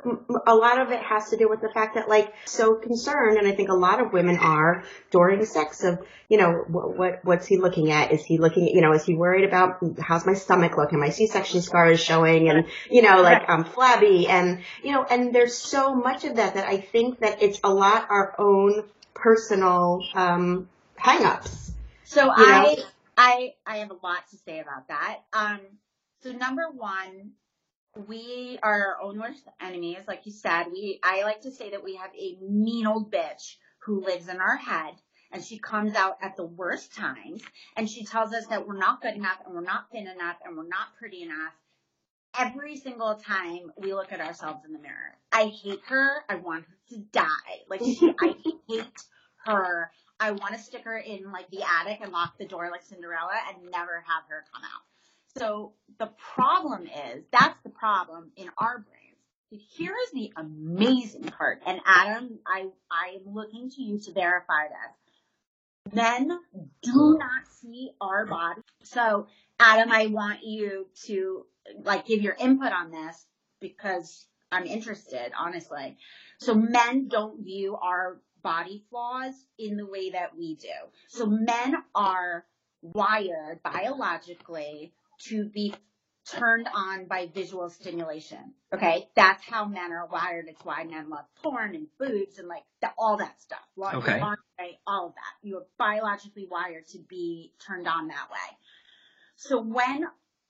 a 0.45 0.55
lot 0.55 0.81
of 0.81 0.91
it 0.91 1.01
has 1.01 1.29
to 1.29 1.37
do 1.37 1.47
with 1.47 1.61
the 1.61 1.69
fact 1.69 1.95
that 1.95 2.09
like 2.09 2.33
so 2.45 2.75
concerned, 2.75 3.37
and 3.37 3.47
I 3.47 3.53
think 3.53 3.69
a 3.69 3.75
lot 3.75 4.01
of 4.01 4.11
women 4.11 4.37
are 4.37 4.83
during 5.11 5.45
sex 5.45 5.85
of 5.85 5.99
you 6.27 6.37
know 6.37 6.63
what, 6.67 6.97
what 6.97 7.19
what's 7.23 7.47
he 7.47 7.57
looking 7.57 7.91
at? 7.91 8.11
Is 8.11 8.23
he 8.23 8.37
looking 8.37 8.67
at 8.67 8.73
you 8.73 8.81
know 8.81 8.91
is 8.91 9.05
he 9.05 9.15
worried 9.15 9.45
about 9.45 9.79
how's 9.99 10.25
my 10.25 10.33
stomach 10.33 10.77
looking? 10.77 10.99
My 10.99 11.09
C-section 11.09 11.61
scars 11.69 11.99
showing, 12.03 12.49
and 12.49 12.65
you 12.89 13.01
know 13.01 13.21
like 13.21 13.49
I'm 13.49 13.63
flabby, 13.63 14.27
and 14.27 14.61
you 14.83 14.91
know 14.91 15.03
and 15.03 15.33
there's 15.33 15.57
so 15.57 15.95
much 15.95 16.25
of 16.25 16.35
that 16.35 16.55
that 16.55 16.67
I 16.67 16.77
think 16.77 17.19
that 17.19 17.41
it's 17.41 17.59
a 17.63 17.73
lot 17.73 18.07
our 18.09 18.35
own 18.37 18.83
personal 19.13 20.03
um 20.13 20.67
hang-ups. 20.95 21.71
So 22.03 22.25
You 22.25 22.31
I, 22.35 22.75
know? 22.75 22.83
I, 23.17 23.53
I 23.65 23.77
have 23.77 23.91
a 23.91 23.97
lot 24.01 24.27
to 24.31 24.37
say 24.37 24.59
about 24.59 24.87
that. 24.87 25.19
Um, 25.33 25.59
so 26.23 26.31
number 26.31 26.63
one, 26.71 27.31
we 28.07 28.59
are 28.63 28.95
our 28.97 29.01
own 29.01 29.19
worst 29.19 29.43
enemies. 29.61 29.99
Like 30.07 30.25
you 30.25 30.31
said, 30.31 30.65
we, 30.71 30.99
I 31.03 31.23
like 31.23 31.41
to 31.41 31.51
say 31.51 31.71
that 31.71 31.83
we 31.83 31.95
have 31.95 32.11
a 32.17 32.37
mean 32.41 32.87
old 32.87 33.11
bitch 33.11 33.55
who 33.79 34.03
lives 34.03 34.27
in 34.27 34.37
our 34.37 34.55
head 34.55 34.93
and 35.31 35.43
she 35.43 35.59
comes 35.59 35.95
out 35.95 36.17
at 36.21 36.35
the 36.35 36.45
worst 36.45 36.95
times 36.95 37.41
and 37.75 37.89
she 37.89 38.05
tells 38.05 38.33
us 38.33 38.47
that 38.47 38.67
we're 38.67 38.77
not 38.77 39.01
good 39.01 39.15
enough 39.15 39.37
and 39.45 39.53
we're 39.53 39.61
not 39.61 39.85
thin 39.91 40.07
enough 40.07 40.37
and 40.43 40.57
we're 40.57 40.67
not 40.67 40.95
pretty 40.97 41.21
enough. 41.23 41.53
Every 42.39 42.77
single 42.77 43.15
time 43.15 43.71
we 43.77 43.93
look 43.93 44.13
at 44.13 44.21
ourselves 44.21 44.63
in 44.65 44.71
the 44.71 44.79
mirror. 44.79 45.17
I 45.31 45.45
hate 45.45 45.81
her. 45.87 46.23
I 46.29 46.35
want 46.35 46.65
her 46.65 46.77
to 46.91 46.97
die. 47.11 47.27
Like 47.69 47.81
she, 47.81 48.13
I 48.19 48.33
hate 48.69 49.03
her. 49.45 49.91
I 50.21 50.31
want 50.31 50.53
to 50.53 50.59
stick 50.59 50.83
her 50.85 50.97
in 50.97 51.31
like 51.31 51.49
the 51.49 51.63
attic 51.63 51.99
and 52.01 52.13
lock 52.13 52.37
the 52.37 52.45
door 52.45 52.69
like 52.71 52.83
Cinderella 52.83 53.37
and 53.49 53.69
never 53.71 54.03
have 54.07 54.23
her 54.29 54.45
come 54.53 54.63
out. 54.63 54.83
So 55.37 55.73
the 55.99 56.09
problem 56.35 56.87
is, 56.87 57.23
that's 57.31 57.57
the 57.63 57.69
problem 57.69 58.31
in 58.35 58.49
our 58.57 58.79
brains. 58.79 59.65
Here 59.75 59.95
is 60.03 60.11
the 60.11 60.31
amazing 60.37 61.23
part, 61.23 61.61
and 61.65 61.79
Adam, 61.85 62.39
I, 62.45 62.67
I 62.91 63.15
am 63.15 63.33
looking 63.33 63.71
to 63.71 63.81
you 63.81 63.97
to 63.99 64.11
verify 64.11 64.67
this. 64.67 65.93
Men 65.93 66.39
do 66.83 67.17
not 67.17 67.47
see 67.59 67.91
our 67.99 68.25
body. 68.27 68.61
So 68.83 69.27
Adam, 69.59 69.91
I 69.91 70.07
want 70.07 70.43
you 70.43 70.87
to 71.05 71.45
like 71.83 72.05
give 72.05 72.21
your 72.21 72.35
input 72.39 72.71
on 72.71 72.91
this 72.91 73.25
because 73.59 74.25
I'm 74.51 74.65
interested, 74.65 75.31
honestly. 75.37 75.97
So 76.39 76.55
men 76.55 77.07
don't 77.07 77.43
view 77.43 77.75
our 77.75 78.19
body 78.41 78.83
flaws 78.89 79.33
in 79.57 79.77
the 79.77 79.85
way 79.85 80.11
that 80.11 80.37
we 80.37 80.55
do. 80.55 80.67
So 81.07 81.25
men 81.25 81.75
are 81.93 82.45
wired 82.81 83.61
biologically 83.63 84.93
to 85.25 85.45
be 85.45 85.73
turned 86.29 86.67
on 86.73 87.05
by 87.05 87.29
visual 87.33 87.69
stimulation. 87.69 88.53
Okay, 88.73 89.09
that's 89.15 89.43
how 89.43 89.65
men 89.65 89.91
are 89.91 90.07
wired. 90.07 90.45
It's 90.47 90.63
why 90.63 90.83
men 90.83 91.09
love 91.09 91.25
porn 91.41 91.75
and 91.75 91.87
boobs 91.97 92.37
and 92.37 92.47
like 92.47 92.63
the, 92.81 92.89
all 92.97 93.17
that 93.17 93.41
stuff. 93.41 93.59
Okay. 93.77 94.21
all 94.85 95.07
of 95.07 95.13
that. 95.13 95.47
You 95.47 95.57
are 95.57 95.65
biologically 95.77 96.47
wired 96.49 96.87
to 96.89 96.99
be 96.99 97.53
turned 97.65 97.87
on 97.87 98.07
that 98.07 98.29
way. 98.31 98.57
So 99.35 99.61
when 99.61 100.05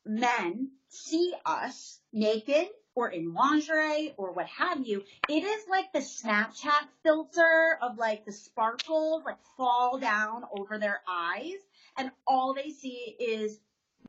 men 0.05 0.71
see 0.89 1.33
us 1.45 1.99
naked 2.11 2.67
or 2.95 3.09
in 3.09 3.33
lingerie 3.33 4.13
or 4.17 4.33
what 4.33 4.47
have 4.47 4.85
you, 4.85 5.03
it 5.29 5.43
is 5.43 5.63
like 5.69 5.91
the 5.93 5.99
Snapchat 5.99 6.87
filter 7.03 7.77
of 7.81 7.97
like 7.97 8.25
the 8.25 8.31
sparkles 8.31 9.23
like 9.25 9.37
fall 9.57 9.97
down 9.99 10.43
over 10.57 10.77
their 10.77 11.01
eyes 11.07 11.59
and 11.97 12.11
all 12.27 12.53
they 12.53 12.69
see 12.71 13.15
is 13.19 13.59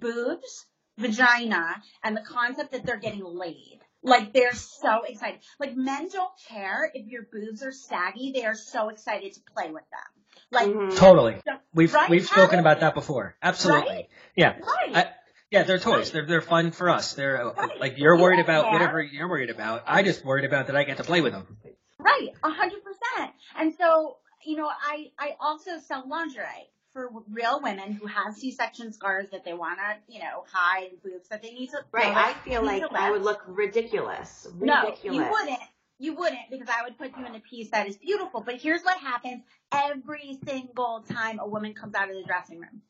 boobs, 0.00 0.66
vagina, 0.98 1.82
and 2.02 2.16
the 2.16 2.22
concept 2.22 2.72
that 2.72 2.84
they're 2.84 2.96
getting 2.98 3.24
laid. 3.24 3.80
Like 4.02 4.32
they're 4.32 4.54
so 4.54 5.02
excited. 5.06 5.40
Like 5.58 5.76
men 5.76 6.08
don't 6.08 6.32
care 6.48 6.90
if 6.94 7.06
your 7.06 7.24
boobs 7.30 7.62
are 7.62 7.72
saggy, 7.72 8.32
they 8.32 8.46
are 8.46 8.54
so 8.54 8.88
excited 8.88 9.34
to 9.34 9.40
play 9.54 9.70
with 9.70 9.84
them. 9.90 10.24
Like 10.50 10.68
Mhm. 10.68 10.96
Totally. 10.96 11.40
the- 11.44 11.60
We've 11.74 11.92
Right, 11.94 12.10
we've 12.10 12.26
spoken 12.26 12.58
about 12.58 12.80
that 12.80 12.94
before. 12.94 13.36
Absolutely. 13.42 13.90
Right? 13.90 14.08
Yeah. 14.34 14.58
right. 14.58 14.96
I, 14.96 15.14
yeah, 15.50 15.62
they're 15.64 15.78
toys. 15.78 16.10
They're 16.12 16.26
they're 16.26 16.40
fun 16.40 16.70
for 16.70 16.88
us. 16.90 17.14
They're 17.14 17.44
uh, 17.48 17.52
Right. 17.52 17.80
like 17.80 17.98
you're 17.98 18.16
worried 18.18 18.36
don't 18.36 18.44
about 18.44 18.64
care. 18.64 18.72
whatever 18.72 19.02
you're 19.02 19.28
worried 19.28 19.50
about. 19.50 19.82
I 19.86 20.02
just 20.02 20.24
worried 20.24 20.44
about 20.44 20.68
that 20.68 20.76
I 20.76 20.84
get 20.84 20.96
to 20.98 21.04
play 21.04 21.20
with 21.20 21.32
them. 21.32 21.58
Right, 21.98 22.28
a 22.42 22.50
hundred 22.50 22.80
percent. 22.84 23.32
And 23.56 23.74
so, 23.74 24.16
you 24.46 24.56
know, 24.56 24.68
I 24.68 25.10
I 25.18 25.36
also 25.40 25.78
sell 25.78 26.04
lingerie 26.08 26.68
for 26.92 27.08
real 27.30 27.60
women 27.62 27.92
who 27.92 28.06
have 28.08 28.34
C-section 28.34 28.92
scars 28.92 29.28
that 29.30 29.44
they 29.44 29.52
want 29.54 29.78
to, 29.78 30.12
you 30.12 30.18
know, 30.18 30.44
hide 30.52 30.88
and 30.90 31.02
boobs 31.02 31.28
that 31.28 31.40
they 31.42 31.52
need 31.52 31.70
to. 31.70 31.78
Right, 31.92 32.06
you 32.06 32.12
know, 32.12 32.18
I 32.18 32.32
feel 32.44 32.64
like 32.64 32.82
to 32.82 32.88
I 32.98 33.10
would 33.10 33.22
look 33.22 33.42
ridiculous. 33.46 34.48
No, 34.58 34.82
Ridiculous. 34.86 35.16
you 35.16 35.30
wouldn't. 35.30 35.60
You 36.02 36.14
wouldn't 36.14 36.40
because 36.50 36.68
I 36.68 36.82
would 36.84 36.96
put 36.96 37.10
you 37.18 37.26
in 37.26 37.34
a 37.34 37.40
piece 37.40 37.70
that 37.72 37.86
is 37.86 37.96
beautiful. 37.98 38.40
But 38.40 38.56
here's 38.56 38.82
what 38.82 38.98
happens 38.98 39.42
every 39.70 40.38
single 40.46 41.04
time 41.10 41.38
a 41.38 41.46
woman 41.46 41.74
comes 41.74 41.94
out 41.94 42.08
of 42.08 42.16
the 42.16 42.22
dressing 42.24 42.58
room. 42.58 42.80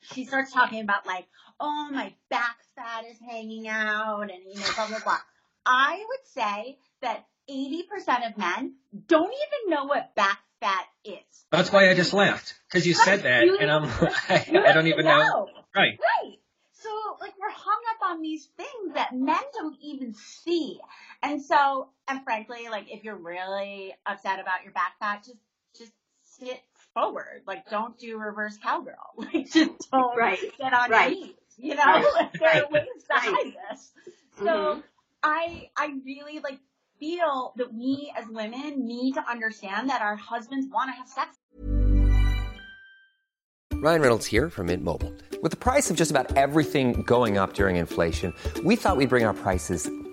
She 0.00 0.24
starts 0.24 0.52
talking 0.52 0.80
about 0.80 1.06
like, 1.06 1.26
oh, 1.58 1.88
my 1.90 2.12
back 2.30 2.56
fat 2.74 3.04
is 3.10 3.18
hanging 3.26 3.68
out 3.68 4.22
and, 4.22 4.42
you 4.52 4.58
know, 4.60 4.66
blah, 4.74 4.88
blah, 4.88 4.98
blah. 5.04 5.18
I 5.66 6.04
would 6.08 6.26
say 6.26 6.78
that 7.02 7.26
80% 7.50 8.30
of 8.30 8.38
men 8.38 8.74
don't 9.08 9.32
even 9.32 9.70
know 9.70 9.84
what 9.84 10.14
back 10.14 10.38
fat 10.60 10.86
is. 11.04 11.44
That's 11.50 11.72
why 11.72 11.90
I 11.90 11.94
just 11.94 12.12
laughed 12.12 12.54
because 12.68 12.86
you 12.86 12.94
said 12.94 13.22
that, 13.24 13.44
You- 13.44 13.58
and 13.58 13.70
I'm 13.70 13.84
I, 14.28 14.46
I 14.68 14.72
don't 14.72 14.86
even 14.86 15.04
know. 15.04 15.18
know. 15.18 15.48
Right. 15.74 15.98
Right. 15.98 16.36
So 16.72 16.88
like 17.20 17.34
we're 17.38 17.50
hung 17.50 17.80
up 17.90 18.10
on 18.10 18.22
these 18.22 18.46
things 18.56 18.94
that 18.94 19.14
men 19.14 19.36
don't 19.54 19.76
even 19.82 20.14
see. 20.14 20.80
And 21.22 21.42
so, 21.42 21.90
and 22.08 22.22
frankly, 22.24 22.68
like 22.70 22.86
if 22.90 23.04
you're 23.04 23.16
really 23.16 23.92
upset 24.06 24.40
about 24.40 24.62
your 24.64 24.72
back 24.72 24.94
fat, 24.98 25.22
just 25.24 25.36
just 25.76 25.92
sit 26.22 26.60
forward. 26.94 27.42
Like 27.46 27.68
don't 27.70 27.98
do 27.98 28.16
reverse 28.18 28.56
cowgirl. 28.62 28.96
Like 29.16 29.50
just 29.50 29.90
don't 29.90 30.16
Right. 30.16 30.38
get 30.58 30.72
on 30.72 30.90
Right. 30.90 31.10
your 31.16 31.26
knees. 31.26 31.34
You 31.56 31.74
know, 31.74 31.82
right. 31.84 32.30
there 32.38 32.48
are 32.48 32.54
Right. 32.62 32.72
ways 32.72 32.86
to 33.08 33.14
Right. 33.14 33.22
hide 33.22 33.52
this. 33.70 33.92
So 34.38 34.44
Mhm. 34.44 34.82
I 35.22 35.70
I 35.76 35.94
really 36.04 36.38
like 36.40 36.58
feel 36.98 37.52
that 37.56 37.72
we 37.72 38.12
as 38.16 38.26
women 38.28 38.86
need 38.86 39.14
to 39.14 39.24
understand 39.28 39.88
that 39.90 40.02
our 40.02 40.16
husbands 40.16 40.66
want 40.70 40.88
to 40.90 40.94
have 40.94 41.08
sex 41.08 41.36
Ryan 43.82 44.02
Reynolds 44.02 44.26
here 44.26 44.50
from 44.50 44.66
Mint 44.66 44.84
Mobile. 44.84 45.12
With 45.42 45.52
the 45.52 45.56
price 45.56 45.90
of 45.90 45.96
just 45.96 46.10
about 46.10 46.36
everything 46.36 47.02
going 47.02 47.38
up 47.38 47.54
during 47.54 47.76
inflation, 47.76 48.34
we 48.62 48.76
thought 48.76 48.98
we'd 48.98 49.08
bring 49.08 49.24
our 49.24 49.32
prices 49.32 49.88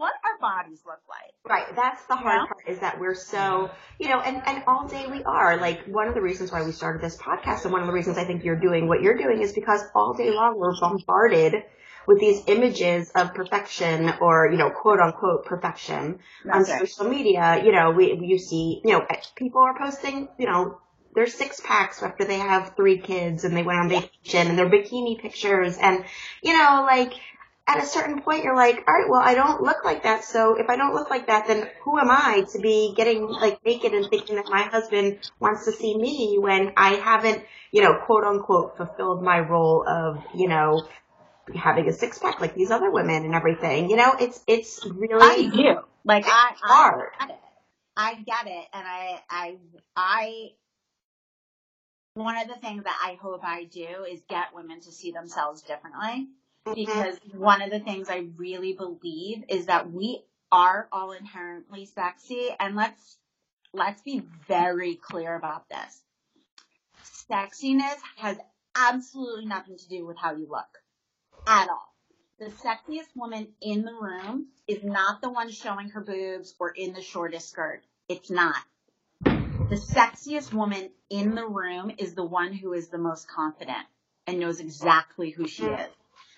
what 0.00 0.14
our 0.24 0.38
bodies 0.40 0.80
look 0.86 1.00
like. 1.08 1.34
Right. 1.46 1.76
That's 1.76 2.02
the 2.06 2.16
hard 2.16 2.48
part 2.48 2.66
is 2.66 2.78
that 2.78 2.98
we're 2.98 3.14
so, 3.14 3.70
you 3.98 4.08
know, 4.08 4.18
and, 4.18 4.42
and 4.46 4.64
all 4.66 4.88
day 4.88 5.06
we 5.06 5.22
are. 5.24 5.58
Like 5.58 5.84
one 5.84 6.08
of 6.08 6.14
the 6.14 6.22
reasons 6.22 6.50
why 6.50 6.62
we 6.62 6.72
started 6.72 7.02
this 7.02 7.18
podcast 7.18 7.64
and 7.64 7.72
one 7.72 7.82
of 7.82 7.86
the 7.86 7.92
reasons 7.92 8.16
I 8.16 8.24
think 8.24 8.42
you're 8.42 8.58
doing 8.58 8.88
what 8.88 9.02
you're 9.02 9.18
doing 9.18 9.42
is 9.42 9.52
because 9.52 9.82
all 9.94 10.14
day 10.14 10.30
long 10.30 10.58
we're 10.58 10.72
bombarded 10.80 11.62
with 12.06 12.18
these 12.18 12.42
images 12.46 13.10
of 13.14 13.34
perfection 13.34 14.10
or, 14.22 14.50
you 14.50 14.56
know, 14.56 14.70
quote 14.70 15.00
unquote 15.00 15.44
perfection 15.44 16.20
on 16.50 16.62
right. 16.62 16.66
social 16.66 17.06
media. 17.06 17.62
You 17.62 17.72
know, 17.72 17.90
we, 17.90 18.18
you 18.22 18.38
see, 18.38 18.80
you 18.82 18.92
know, 18.92 19.06
people 19.36 19.60
are 19.60 19.78
posting, 19.78 20.28
you 20.38 20.46
know, 20.46 20.80
their 21.14 21.26
six 21.26 21.60
packs 21.60 22.02
after 22.02 22.24
they 22.24 22.38
have 22.38 22.74
three 22.74 22.98
kids 23.00 23.44
and 23.44 23.54
they 23.54 23.64
went 23.64 23.80
on 23.80 23.88
vacation 23.90 24.48
and 24.48 24.58
their 24.58 24.70
bikini 24.70 25.20
pictures 25.20 25.76
and, 25.76 26.06
you 26.42 26.56
know, 26.56 26.86
like, 26.88 27.12
at 27.66 27.82
a 27.82 27.86
certain 27.86 28.22
point 28.22 28.44
you're 28.44 28.56
like, 28.56 28.84
all 28.88 28.94
right, 28.94 29.08
well, 29.08 29.20
I 29.20 29.34
don't 29.34 29.62
look 29.62 29.84
like 29.84 30.02
that. 30.02 30.24
So 30.24 30.56
if 30.56 30.68
I 30.68 30.76
don't 30.76 30.94
look 30.94 31.10
like 31.10 31.28
that, 31.28 31.46
then 31.46 31.68
who 31.82 31.98
am 31.98 32.10
I 32.10 32.44
to 32.52 32.58
be 32.58 32.94
getting 32.96 33.28
like 33.28 33.64
naked 33.64 33.92
and 33.92 34.08
thinking 34.08 34.36
that 34.36 34.46
my 34.48 34.62
husband 34.62 35.20
wants 35.38 35.66
to 35.66 35.72
see 35.72 35.96
me 35.96 36.38
when 36.38 36.72
I 36.76 36.94
haven't, 36.94 37.44
you 37.70 37.82
know, 37.82 37.94
quote 38.06 38.24
unquote 38.24 38.76
fulfilled 38.76 39.22
my 39.22 39.40
role 39.40 39.86
of, 39.86 40.18
you 40.34 40.48
know, 40.48 40.88
having 41.54 41.88
a 41.88 41.92
six 41.92 42.18
pack 42.18 42.40
like 42.40 42.54
these 42.54 42.70
other 42.70 42.90
women 42.90 43.24
and 43.24 43.34
everything. 43.34 43.88
You 43.90 43.96
know, 43.96 44.14
it's, 44.18 44.42
it's 44.46 44.84
I 44.84 44.88
really 44.88 45.50
do. 45.50 45.80
Like 46.04 46.24
I, 46.26 46.54
I 46.62 46.66
hard. 46.66 47.10
get 47.20 47.30
it. 47.30 47.40
I 47.96 48.14
get 48.14 48.46
it, 48.46 48.66
and 48.72 48.86
I, 48.86 49.20
I, 49.28 49.56
I. 49.94 50.48
One 52.14 52.36
of 52.36 52.48
the 52.48 52.54
things 52.54 52.84
that 52.84 52.98
I 53.04 53.18
hope 53.20 53.42
I 53.44 53.64
do 53.64 54.04
is 54.10 54.20
get 54.28 54.54
women 54.54 54.80
to 54.80 54.90
see 54.90 55.12
themselves 55.12 55.62
differently. 55.62 56.28
Mm-hmm. 56.66 56.74
because 56.74 57.18
one 57.32 57.62
of 57.62 57.70
the 57.70 57.80
things 57.80 58.10
I 58.10 58.26
really 58.36 58.74
believe 58.74 59.44
is 59.48 59.66
that 59.66 59.90
we 59.90 60.22
are 60.52 60.88
all 60.92 61.12
inherently 61.12 61.86
sexy, 61.86 62.48
and 62.58 62.76
let's 62.76 63.16
let's 63.72 64.02
be 64.02 64.22
very 64.46 64.96
clear 64.96 65.34
about 65.34 65.68
this. 65.70 66.02
Sexiness 67.30 67.96
has 68.16 68.36
absolutely 68.76 69.46
nothing 69.46 69.78
to 69.78 69.88
do 69.88 70.06
with 70.06 70.18
how 70.18 70.34
you 70.34 70.46
look 70.50 70.82
at 71.46 71.70
all. 71.70 71.94
The 72.38 72.50
sexiest 72.50 73.08
woman 73.16 73.48
in 73.62 73.84
the 73.84 73.94
room 73.94 74.48
is 74.66 74.82
not 74.82 75.22
the 75.22 75.30
one 75.30 75.50
showing 75.50 75.88
her 75.90 76.00
boobs 76.00 76.54
or 76.58 76.70
in 76.70 76.92
the 76.92 77.02
shortest 77.02 77.48
skirt. 77.48 77.82
It's 78.08 78.30
not. 78.30 78.56
The 79.24 79.76
sexiest 79.76 80.52
woman 80.52 80.90
in 81.08 81.34
the 81.34 81.46
room 81.46 81.92
is 81.96 82.14
the 82.14 82.24
one 82.24 82.52
who 82.52 82.72
is 82.72 82.88
the 82.88 82.98
most 82.98 83.28
confident 83.28 83.86
and 84.26 84.40
knows 84.40 84.60
exactly 84.60 85.30
who 85.30 85.46
she 85.46 85.62
mm-hmm. 85.62 85.80
is. 85.80 85.88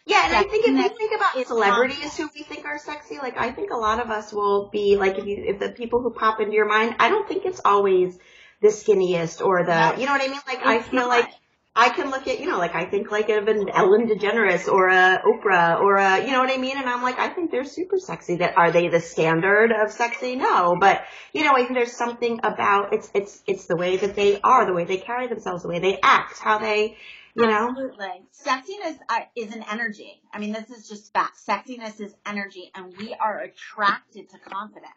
Yeah, 0.05 0.27
and 0.27 0.35
I 0.35 0.43
think 0.43 0.67
if 0.67 0.77
you 0.77 0.89
think 0.97 1.13
about 1.15 1.47
celebrities 1.47 2.17
who 2.17 2.29
we 2.35 2.43
think 2.43 2.65
are 2.65 2.79
sexy, 2.79 3.19
like 3.19 3.39
I 3.39 3.53
think 3.53 3.71
a 3.71 3.77
lot 3.77 4.01
of 4.01 4.11
us 4.11 4.33
will 4.33 4.69
be 4.69 4.97
like 4.97 5.19
if 5.19 5.27
you 5.27 5.45
if 5.47 5.61
the 5.61 5.71
people 5.71 6.03
who 6.03 6.11
pop 6.11 6.41
into 6.41 6.55
your 6.55 6.67
mind, 6.67 6.97
I 6.99 7.09
don't 7.09 7.29
think 7.29 7.45
it's 7.45 7.61
always 7.65 8.19
the 8.61 8.69
skinniest 8.69 9.45
or 9.45 9.65
the 9.65 9.95
you 9.99 10.07
know 10.07 10.13
what 10.13 10.21
I 10.21 10.29
mean? 10.29 10.41
Like 10.47 10.67
I 10.67 10.83
feel 10.83 11.03
not. 11.03 11.09
like 11.09 11.31
I 11.75 11.89
can 11.89 12.11
look 12.11 12.27
at 12.27 12.41
you 12.41 12.49
know 12.49 12.59
like 12.59 12.75
I 12.75 12.85
think 12.87 13.13
like 13.13 13.29
of 13.29 13.47
an 13.47 13.69
Ellen 13.69 14.09
DeGeneres 14.09 14.67
or 14.67 14.89
a 14.89 15.23
Oprah 15.25 15.81
or 15.81 15.97
a 15.97 16.25
you 16.25 16.33
know 16.33 16.41
what 16.41 16.51
I 16.53 16.57
mean, 16.57 16.77
and 16.77 16.89
I'm 16.89 17.03
like 17.03 17.21
I 17.21 17.29
think 17.29 17.53
they're 17.53 17.65
super 17.65 17.99
sexy. 17.99 18.37
That 18.37 18.59
are 18.59 18.73
they 18.73 18.89
the 18.89 19.01
standard 19.01 19.71
of 19.71 19.93
sexy? 19.93 20.35
No, 20.35 20.77
but 20.81 21.03
you 21.33 21.45
know 21.45 21.53
I 21.55 21.63
think 21.63 21.75
there's 21.75 21.97
something 21.97 22.41
about 22.43 22.93
it's 22.93 23.09
it's 23.15 23.41
it's 23.47 23.67
the 23.67 23.77
way 23.77 23.99
that 23.99 24.17
they 24.17 24.41
are, 24.41 24.67
the 24.67 24.75
way 24.75 24.85
they 24.85 24.99
carry 24.99 25.29
themselves, 25.29 25.63
the 25.63 25.69
way 25.69 25.79
they 25.79 26.01
act, 26.03 26.41
how 26.41 26.59
they 26.59 26.97
you 27.35 27.47
know. 27.47 27.69
Absolutely. 27.71 28.23
Sexiness 28.33 28.99
uh, 29.09 29.21
is 29.37 29.55
an 29.55 29.65
energy. 29.71 30.23
I 30.33 30.39
mean, 30.39 30.53
this 30.53 30.71
is 30.71 30.89
just 30.89 31.13
fact. 31.13 31.39
Sexiness 31.47 32.01
is 32.01 32.15
energy, 32.27 32.71
and 32.75 32.95
we 32.99 33.15
are 33.15 33.41
attracted 33.41 34.31
to 34.31 34.39
confidence. 34.39 34.93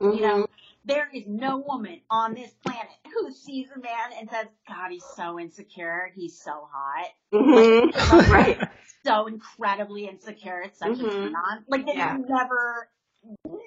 You 0.00 0.20
know, 0.20 0.46
there 0.84 1.08
is 1.12 1.24
no 1.26 1.58
woman 1.58 2.00
on 2.10 2.34
this 2.34 2.50
planet 2.64 2.88
who 3.12 3.32
sees 3.32 3.68
a 3.74 3.78
man 3.80 4.18
and 4.18 4.30
says, 4.30 4.46
God, 4.68 4.90
he's 4.90 5.04
so 5.16 5.38
insecure. 5.38 6.10
He's 6.14 6.40
so 6.40 6.68
hot. 6.72 7.08
Mhm. 7.32 7.92
right. 8.30 8.58
So 9.04 9.26
incredibly 9.26 10.06
insecure. 10.06 10.60
It's 10.62 10.78
such 10.78 11.00
a 11.00 11.02
Mhm. 11.02 11.10
turn 11.10 11.34
on. 11.34 11.64
Like, 11.66 11.86
that's 11.86 11.98
Yeah. 11.98 12.16
never, 12.16 12.90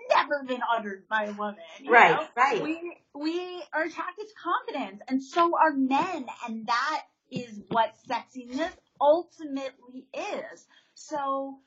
never 0.09 0.43
been 0.47 0.61
uttered 0.73 1.07
by 1.09 1.25
a 1.25 1.33
woman. 1.33 1.55
Right, 1.87 2.11
know? 2.11 2.27
right. 2.35 2.61
We, 2.61 2.97
we 3.13 3.63
are 3.73 3.83
attracted 3.83 4.27
to 4.27 4.33
confidence, 4.35 5.01
and 5.07 5.21
so 5.21 5.57
are 5.57 5.73
men, 5.73 6.25
and 6.47 6.65
that 6.67 7.01
is 7.31 7.61
what 7.69 7.95
sexiness 8.07 8.71
ultimately 8.99 10.07
is. 10.13 10.67
So, 10.93 11.59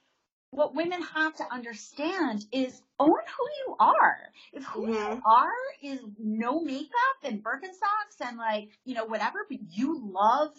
what 0.50 0.74
women 0.74 1.02
have 1.02 1.34
to 1.36 1.52
understand 1.52 2.44
is 2.52 2.80
own 3.00 3.10
who 3.10 3.48
you 3.66 3.76
are. 3.80 4.32
If 4.52 4.64
who 4.64 4.86
you 4.88 4.94
Mhm. 4.94 5.22
are 5.26 5.52
is 5.82 6.00
no 6.18 6.60
makeup 6.60 7.18
and 7.24 7.42
Birkenstocks 7.42 8.20
and 8.20 8.38
like, 8.38 8.70
you 8.84 8.94
know, 8.94 9.04
whatever, 9.04 9.44
but 9.48 9.58
you 9.70 9.98
love, 9.98 10.56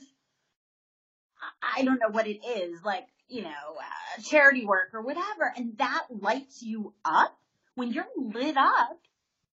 I- 1.41 1.79
I 1.79 1.83
don't 1.83 1.99
know 1.99 2.09
what 2.09 2.27
it 2.27 2.45
is, 2.45 2.83
like, 2.83 3.07
you 3.29 3.43
know, 3.43 3.77
uh, 3.79 4.21
charity 4.21 4.65
work 4.65 4.89
or 4.93 5.01
whatever, 5.01 5.53
and 5.55 5.77
that 5.77 6.07
lights 6.09 6.61
you 6.61 6.93
up, 7.05 7.39
when 7.75 7.91
you're 7.91 8.07
lit 8.17 8.57
up, 8.57 8.99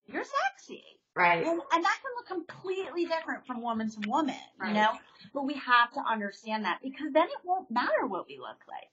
you're 0.06 0.24
sexy. 0.24 1.00
Right. 1.14 1.46
And, 1.46 1.60
and 1.72 1.84
that 1.84 1.98
can 2.02 2.12
look 2.16 2.26
completely 2.26 3.04
different 3.04 3.46
from 3.46 3.60
woman 3.62 3.90
to 3.90 4.08
woman, 4.08 4.34
Right. 4.58 4.68
you 4.68 4.74
know? 4.74 4.90
But 5.34 5.44
we 5.44 5.54
have 5.54 5.92
to 5.94 6.00
understand 6.00 6.64
that 6.64 6.80
because 6.82 7.12
then 7.12 7.24
it 7.24 7.44
won't 7.44 7.70
matter 7.70 8.06
what 8.06 8.26
we 8.26 8.38
look 8.38 8.58
like. 8.68 8.88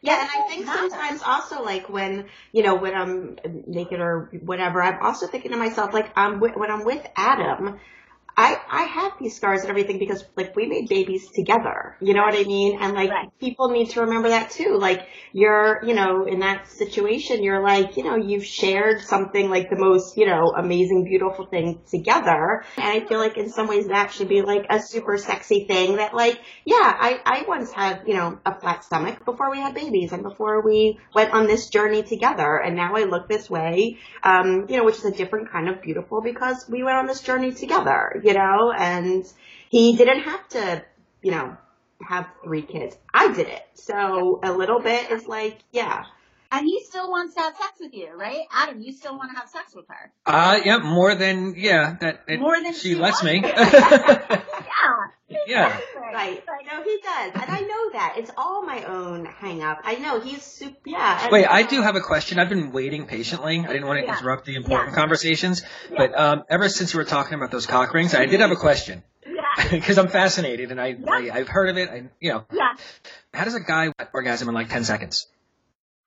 Yeah, 0.00 0.20
and 0.20 0.28
I 0.30 0.46
think 0.48 0.66
sometimes 0.66 1.22
also 1.22 1.62
like 1.62 1.88
when 1.88 2.26
you 2.52 2.62
know 2.62 2.74
when 2.74 2.94
I'm 2.94 3.38
naked 3.66 4.00
or 4.00 4.28
whatever, 4.42 4.82
I'm 4.82 5.02
also 5.02 5.26
thinking 5.26 5.52
to 5.52 5.56
myself 5.56 5.94
like 5.94 6.12
I'm 6.14 6.40
with, 6.40 6.56
when 6.56 6.70
I'm 6.70 6.84
with 6.84 7.06
Adam, 7.16 7.78
I 8.36 8.56
I 8.70 8.82
have 8.84 9.12
these 9.20 9.36
scars 9.36 9.60
and 9.62 9.70
everything 9.70 9.98
because 9.98 10.24
like 10.36 10.56
we 10.56 10.66
made 10.66 10.88
babies 10.88 11.30
together. 11.30 11.96
You 12.00 12.14
know 12.14 12.22
what 12.22 12.34
I 12.34 12.44
mean? 12.44 12.78
And 12.80 12.94
like 12.94 13.10
Right. 13.10 13.28
people 13.40 13.68
need 13.70 13.90
to 13.90 14.00
remember 14.02 14.28
that 14.30 14.50
too. 14.50 14.76
Like 14.78 15.06
you're 15.32 15.80
you 15.84 15.94
know 15.94 16.24
in 16.26 16.40
that 16.40 16.66
situation, 16.68 17.42
you're 17.44 17.62
like 17.62 17.96
you 17.96 18.02
know 18.04 18.16
you've 18.16 18.44
shared 18.44 19.00
something 19.02 19.50
like 19.50 19.70
the 19.70 19.76
most 19.78 20.16
you 20.16 20.26
know 20.26 20.52
amazing 20.56 21.04
beautiful 21.04 21.46
thing 21.46 21.80
together. 21.90 22.64
And 22.76 22.86
I 22.86 23.06
feel 23.06 23.18
like 23.18 23.36
in 23.36 23.50
some 23.50 23.68
ways 23.68 23.86
that 23.88 24.10
should 24.12 24.28
be 24.28 24.42
like 24.42 24.66
a 24.70 24.80
super 24.80 25.16
sexy 25.18 25.66
thing 25.66 25.96
that 25.96 26.14
like 26.14 26.40
yeah 26.64 26.74
I 26.98 27.20
I 27.24 27.44
once 27.46 27.70
had 27.72 28.02
you 28.06 28.14
know 28.14 28.38
a 28.44 28.58
flat 28.58 28.84
stomach 28.84 29.24
before 29.24 29.50
we 29.50 29.58
had 29.58 29.74
babies 29.74 30.12
and 30.12 30.22
before 30.22 30.62
we 30.64 30.98
went 31.14 31.32
on 31.32 31.46
this 31.46 31.68
journey 31.68 32.02
together 32.02 32.56
and 32.56 32.74
now 32.76 32.96
I 32.96 33.04
look 33.04 33.28
this 33.28 33.48
way 33.48 33.98
um 34.22 34.66
you 34.68 34.76
know 34.76 34.84
which 34.84 34.96
is 34.96 35.04
a 35.04 35.12
different 35.12 35.50
kind 35.50 35.68
of 35.68 35.82
beautiful 35.82 36.20
because 36.22 36.66
we 36.68 36.82
went 36.82 36.96
on 36.96 37.06
this 37.06 37.20
journey 37.20 37.52
together 37.52 38.20
you 38.24 38.34
know 38.34 38.72
and 38.72 39.24
he 39.68 39.96
didn't 39.96 40.20
have 40.20 40.48
to 40.48 40.84
you 41.22 41.30
know 41.30 41.56
have 42.02 42.26
three 42.42 42.62
kids. 42.62 42.96
I 43.12 43.32
did 43.32 43.48
it 43.48 43.62
so 43.74 44.40
a 44.42 44.52
little 44.52 44.80
bit 44.80 45.10
is 45.10 45.26
like 45.26 45.58
yeah 45.72 46.04
And 46.56 46.66
he 46.66 46.84
still 46.84 47.10
wants 47.10 47.34
to 47.34 47.40
have 47.40 47.56
sex 47.56 47.72
with 47.80 47.92
you, 47.94 48.10
right? 48.16 48.42
Adam, 48.52 48.80
you 48.80 48.92
still 48.92 49.16
want 49.16 49.30
to 49.32 49.36
have 49.38 49.48
sex 49.48 49.74
with 49.74 49.86
her. 49.88 50.12
Uh, 50.24 50.60
yeah, 50.64 50.78
more 50.78 51.14
than 51.16 51.54
yeah 51.56 51.96
that 52.00 52.20
it, 52.28 52.38
More 52.40 52.60
than 52.62 52.72
she 52.74 52.90
she 52.90 52.94
lets 52.94 53.22
me. 53.24 53.42
Yeah. 55.26 55.38
yeah. 55.46 55.80
Right. 56.12 56.44
No, 56.70 56.82
he 56.82 56.98
does. 57.02 57.32
And 57.34 57.50
I 57.50 57.60
know 57.60 57.90
that. 57.94 58.14
It's 58.18 58.30
all 58.36 58.62
my 58.64 58.84
own 58.84 59.24
hang 59.24 59.62
up. 59.62 59.80
I 59.82 59.94
know 59.96 60.20
he's 60.20 60.42
super, 60.42 60.76
yeah. 60.84 61.28
Wait, 61.30 61.46
I 61.46 61.62
do 61.62 61.80
have 61.80 61.96
a 61.96 62.00
question. 62.02 62.38
I've 62.38 62.50
been 62.50 62.70
waiting 62.72 63.06
patiently. 63.06 63.58
I 63.66 63.72
didn't 63.72 63.86
want 63.86 64.00
to 64.00 64.04
Yeah. 64.04 64.18
interrupt 64.18 64.44
the 64.44 64.54
important 64.54 64.90
Yeah. 64.90 64.96
conversations, 64.96 65.62
but 65.96 66.16
um, 66.18 66.44
ever 66.50 66.68
since 66.68 66.92
you 66.92 66.98
were 66.98 67.04
talking 67.04 67.34
about 67.34 67.50
those 67.50 67.66
cock 67.66 67.94
rings, 67.94 68.14
I 68.14 68.26
did 68.26 68.40
have 68.40 68.50
a 68.52 68.56
question 68.56 69.02
Yeah. 69.26 69.68
because 69.70 69.96
I'm 69.98 70.08
fascinated 70.08 70.70
and 70.70 70.80
I, 70.80 70.96
I 71.08 71.30
I've 71.32 71.48
heard 71.48 71.70
of 71.70 71.78
it. 71.78 71.88
I, 71.88 72.02
you 72.20 72.32
know, 72.32 72.44
Yeah. 72.52 72.74
how 73.32 73.44
does 73.44 73.54
a 73.54 73.60
guy 73.60 73.92
orgasm 74.12 74.48
in 74.48 74.54
like 74.54 74.68
ten 74.68 74.84
seconds? 74.84 75.26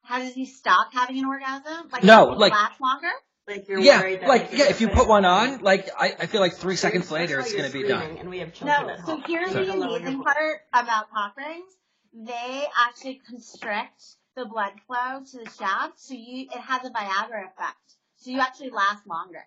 How 0.08 0.20
does 0.20 0.34
he 0.34 0.46
stop 0.46 0.94
having 0.94 1.20
an 1.20 1.26
orgasm? 1.26 1.90
Like, 1.92 2.04
No, 2.04 2.30
does 2.32 2.40
like- 2.40 2.54
last 2.54 2.80
longer? 2.82 3.12
Like 3.48 3.68
you're 3.70 3.80
yeah, 3.80 4.02
worried 4.02 4.20
that 4.22 4.28
like 4.28 4.52
you're 4.52 4.60
yeah, 4.66 4.70
if 4.70 4.82
you 4.82 4.90
put 4.90 5.08
one 5.08 5.24
on, 5.24 5.60
like 5.62 5.90
I, 5.98 6.14
I 6.20 6.26
feel 6.26 6.42
like 6.42 6.56
three 6.56 6.76
seconds 6.76 7.10
later 7.10 7.40
it's 7.40 7.54
gonna 7.54 7.70
be 7.70 7.84
done. 7.88 8.18
And 8.18 8.30
we 8.30 8.40
have 8.40 8.52
children 8.54 8.88
No. 8.88 8.90
at 8.94 9.00
So 9.06 9.14
home. 9.14 9.24
here's 9.26 9.52
Sorry. 9.54 9.66
the 9.68 9.72
amazing 9.72 10.22
part 10.22 10.60
about 10.74 11.10
cock 11.12 11.38
rings. 11.38 11.72
They 12.14 12.66
actually 12.88 13.22
constrict 13.26 14.04
the 14.36 14.44
blood 14.46 14.74
flow 14.86 15.22
to 15.32 15.38
the 15.46 15.50
shaft, 15.52 15.98
so 16.00 16.14
you 16.14 16.48
it 16.54 16.60
has 16.60 16.84
a 16.86 16.90
Viagra 16.90 17.46
effect. 17.46 17.78
So 18.18 18.32
you 18.32 18.40
actually 18.42 18.72
last 18.72 19.08
longer. 19.08 19.46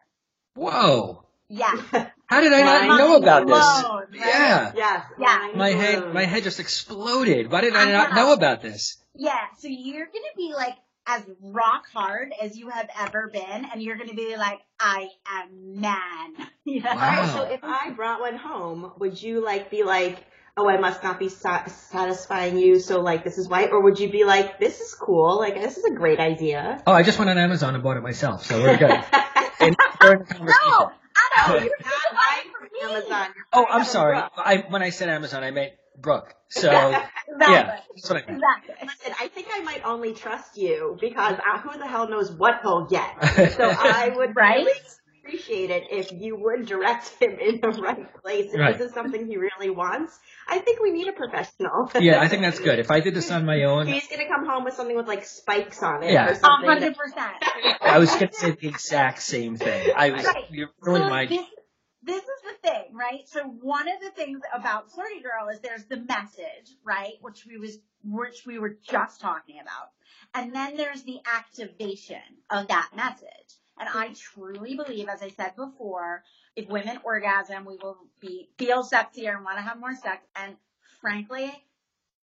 Whoa! 0.55 1.25
Yeah. 1.49 1.75
How 2.27 2.41
did 2.41 2.53
I 2.55 2.63
not 2.63 2.87
Mind 2.87 2.99
know 2.99 3.17
about 3.17 3.47
this? 3.47 3.57
right? 3.57 4.07
Yeah, 4.15 4.73
Yes. 4.75 5.05
Yeah. 5.19 5.39
mind 5.39 5.57
my 5.59 5.69
head 5.71 6.15
my 6.15 6.25
head 6.25 6.43
just 6.45 6.59
exploded. 6.61 7.51
Why 7.51 7.61
did 7.61 7.77
I 7.77 7.91
not 7.93 8.13
Uh-huh. 8.13 8.15
know 8.17 8.33
about 8.33 8.63
this? 8.63 8.97
Yeah. 9.15 9.41
So 9.59 9.69
you're 9.69 10.07
gonna 10.07 10.35
be 10.37 10.53
like 10.55 10.77
as 11.07 11.23
rock 11.43 11.87
hard 11.93 12.33
as 12.41 12.57
you 12.57 12.69
have 12.69 12.89
ever 12.99 13.29
been, 13.33 13.67
and 13.73 13.83
you're 13.83 13.97
gonna 13.97 14.15
be 14.15 14.37
like, 14.37 14.61
I 14.79 15.09
am 15.27 15.81
man. 15.81 16.35
You 16.63 16.83
know? 16.83 16.91
Wow. 16.95 17.01
Alright, 17.01 17.31
so 17.31 17.43
if 17.55 17.65
I 17.65 17.91
brought 17.91 18.21
one 18.21 18.37
home, 18.37 18.93
would 18.99 19.21
you 19.21 19.43
like 19.43 19.71
be 19.71 19.83
like, 19.83 20.25
oh, 20.57 20.69
I 20.69 20.77
must 20.77 21.03
not 21.03 21.19
be 21.19 21.29
satisfying 21.29 22.59
you, 22.59 22.79
so 22.79 23.01
like 23.01 23.25
this 23.25 23.39
is 23.39 23.49
why, 23.49 23.67
or 23.67 23.81
would 23.83 23.99
you 23.99 24.11
be 24.11 24.25
like, 24.25 24.61
this 24.61 24.79
is 24.81 24.95
cool, 24.95 25.39
like 25.39 25.55
this 25.55 25.79
is 25.79 25.85
a 25.85 25.95
great 25.95 26.21
idea? 26.21 26.81
Oh, 26.87 26.93
I 26.93 27.03
just 27.03 27.19
went 27.19 27.31
on 27.31 27.39
Amazon 27.39 27.75
and 27.75 27.83
bought 27.83 27.97
it 27.97 28.03
myself, 28.03 28.45
so 28.45 28.61
we're 28.61 28.77
good. 28.77 28.91
and 29.61 29.77
during 30.01 30.19
the 30.21 30.25
conversation. 30.27 30.47
No, 30.47 30.93
I 31.17 31.49
don't. 31.49 31.65
you're 31.65 31.73
not 31.81 32.03
buying 32.13 32.53
from 32.53 32.91
Amazon. 32.91 33.35
Oh, 33.53 33.67
I'm 33.69 33.85
sorry. 33.85 34.19
I 34.37 34.65
when 34.69 34.83
I 34.83 34.91
said 34.91 35.09
Amazon, 35.09 35.43
I 35.43 35.51
meant 35.51 35.73
Brooke. 36.01 36.35
So 36.49 36.67
Exactly. 36.71 37.09
yeah, 37.39 37.73
that's 37.95 38.11
what 38.11 38.25
I 38.25 38.31
meant. 38.31 38.43
Exactly. 38.43 38.75
Listen, 38.83 39.15
I 39.21 39.29
think 39.29 39.47
I 39.53 39.61
might 39.63 39.85
only 39.85 40.15
trust 40.15 40.57
you 40.57 40.97
because 41.01 41.35
uh, 41.39 41.59
who 41.61 41.79
the 41.79 41.87
hell 41.87 42.09
knows 42.09 42.31
what 42.33 42.61
he'll 42.63 42.87
get. 42.87 43.09
So 43.53 43.65
I 43.79 44.11
would 44.15 44.35
Right? 44.37 44.65
really 44.65 44.81
appreciate 45.25 45.71
it 45.71 45.85
if 45.91 46.11
you 46.13 46.37
would 46.37 46.67
direct 46.67 47.09
him 47.21 47.39
in 47.39 47.61
the 47.61 47.69
right 47.69 48.13
place. 48.23 48.53
If 48.53 48.59
Right. 48.59 48.79
this 48.79 48.89
is 48.89 48.95
something 48.95 49.27
he 49.27 49.37
really 49.37 49.71
wants, 49.71 50.19
I 50.49 50.59
think 50.59 50.81
we 50.81 50.91
need 50.91 51.09
a 51.09 51.13
professional. 51.13 51.91
yeah, 52.01 52.21
I 52.21 52.29
think 52.29 52.43
that's 52.43 52.59
good. 52.59 52.79
If 52.79 52.91
I 52.91 53.01
did 53.01 53.15
this 53.15 53.31
on 53.31 53.45
my 53.45 53.65
own, 53.65 53.87
He's 53.87 54.07
gonna 54.09 54.29
come 54.29 54.47
home 54.49 54.65
with 54.65 54.75
something 54.75 54.97
with 54.97 55.07
like 55.07 55.25
spikes 55.25 55.83
on 55.83 56.03
it 56.03 56.13
Yeah. 56.13 56.31
A 56.31 56.49
hundred 56.49 56.97
percent. 56.97 57.35
I 57.83 57.99
was 57.99 58.11
going 58.15 58.29
to 58.29 58.35
say 58.35 58.51
the 58.53 58.69
exact 58.69 59.23
same 59.23 59.57
thing. 59.57 59.83
I 59.97 60.11
was 60.11 60.25
Right. 60.25 60.45
you 60.51 60.69
really 60.81 61.01
So 61.03 61.09
my 61.09 61.27
this, 61.27 61.47
this 62.03 62.23
is 62.23 62.43
the 62.43 62.69
thing, 62.69 62.95
right? 62.95 63.29
So 63.29 63.43
one 63.43 63.89
of 63.89 64.01
the 64.01 64.11
things 64.11 64.41
about 64.55 64.91
Flirty 64.91 65.21
Girl 65.21 65.49
is 65.53 65.61
there's 65.61 65.85
the 65.85 65.99
message, 65.99 66.77
right? 66.85 67.15
Which 67.21 67.47
we 67.47 67.59
was, 67.59 67.79
which 68.05 68.47
we 68.47 68.59
were 68.59 68.79
just 68.83 69.21
talking 69.21 69.57
about. 69.61 69.91
And 70.35 70.55
then 70.55 70.77
there's 70.77 71.03
the 71.03 71.21
activation 71.27 72.23
of 72.49 72.69
that 72.69 72.91
message. 72.97 73.29
And 73.79 73.89
I 73.89 74.15
truly 74.15 74.77
believe, 74.77 75.09
as 75.09 75.23
I 75.23 75.31
said 75.31 75.57
before, 75.57 76.23
if 76.57 76.69
women 76.69 76.99
orgasm, 77.05 77.65
we 77.65 77.77
will 77.83 77.99
be, 78.21 78.51
feel 78.59 78.83
sexier 78.83 79.35
and 79.35 79.45
want 79.45 79.59
to 79.59 79.63
have 79.63 79.81
more 79.81 79.95
sex. 79.95 80.25
And 80.37 80.57
frankly, 81.01 81.53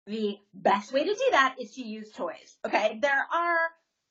the 0.07 0.39
best 0.55 0.93
way 0.93 1.05
to 1.05 1.15
do 1.15 1.29
that 1.33 1.57
is 1.61 1.73
to 1.73 1.83
use 1.83 2.11
toys. 2.13 2.57
Okay. 2.67 2.99
There 3.01 3.27
are 3.35 3.59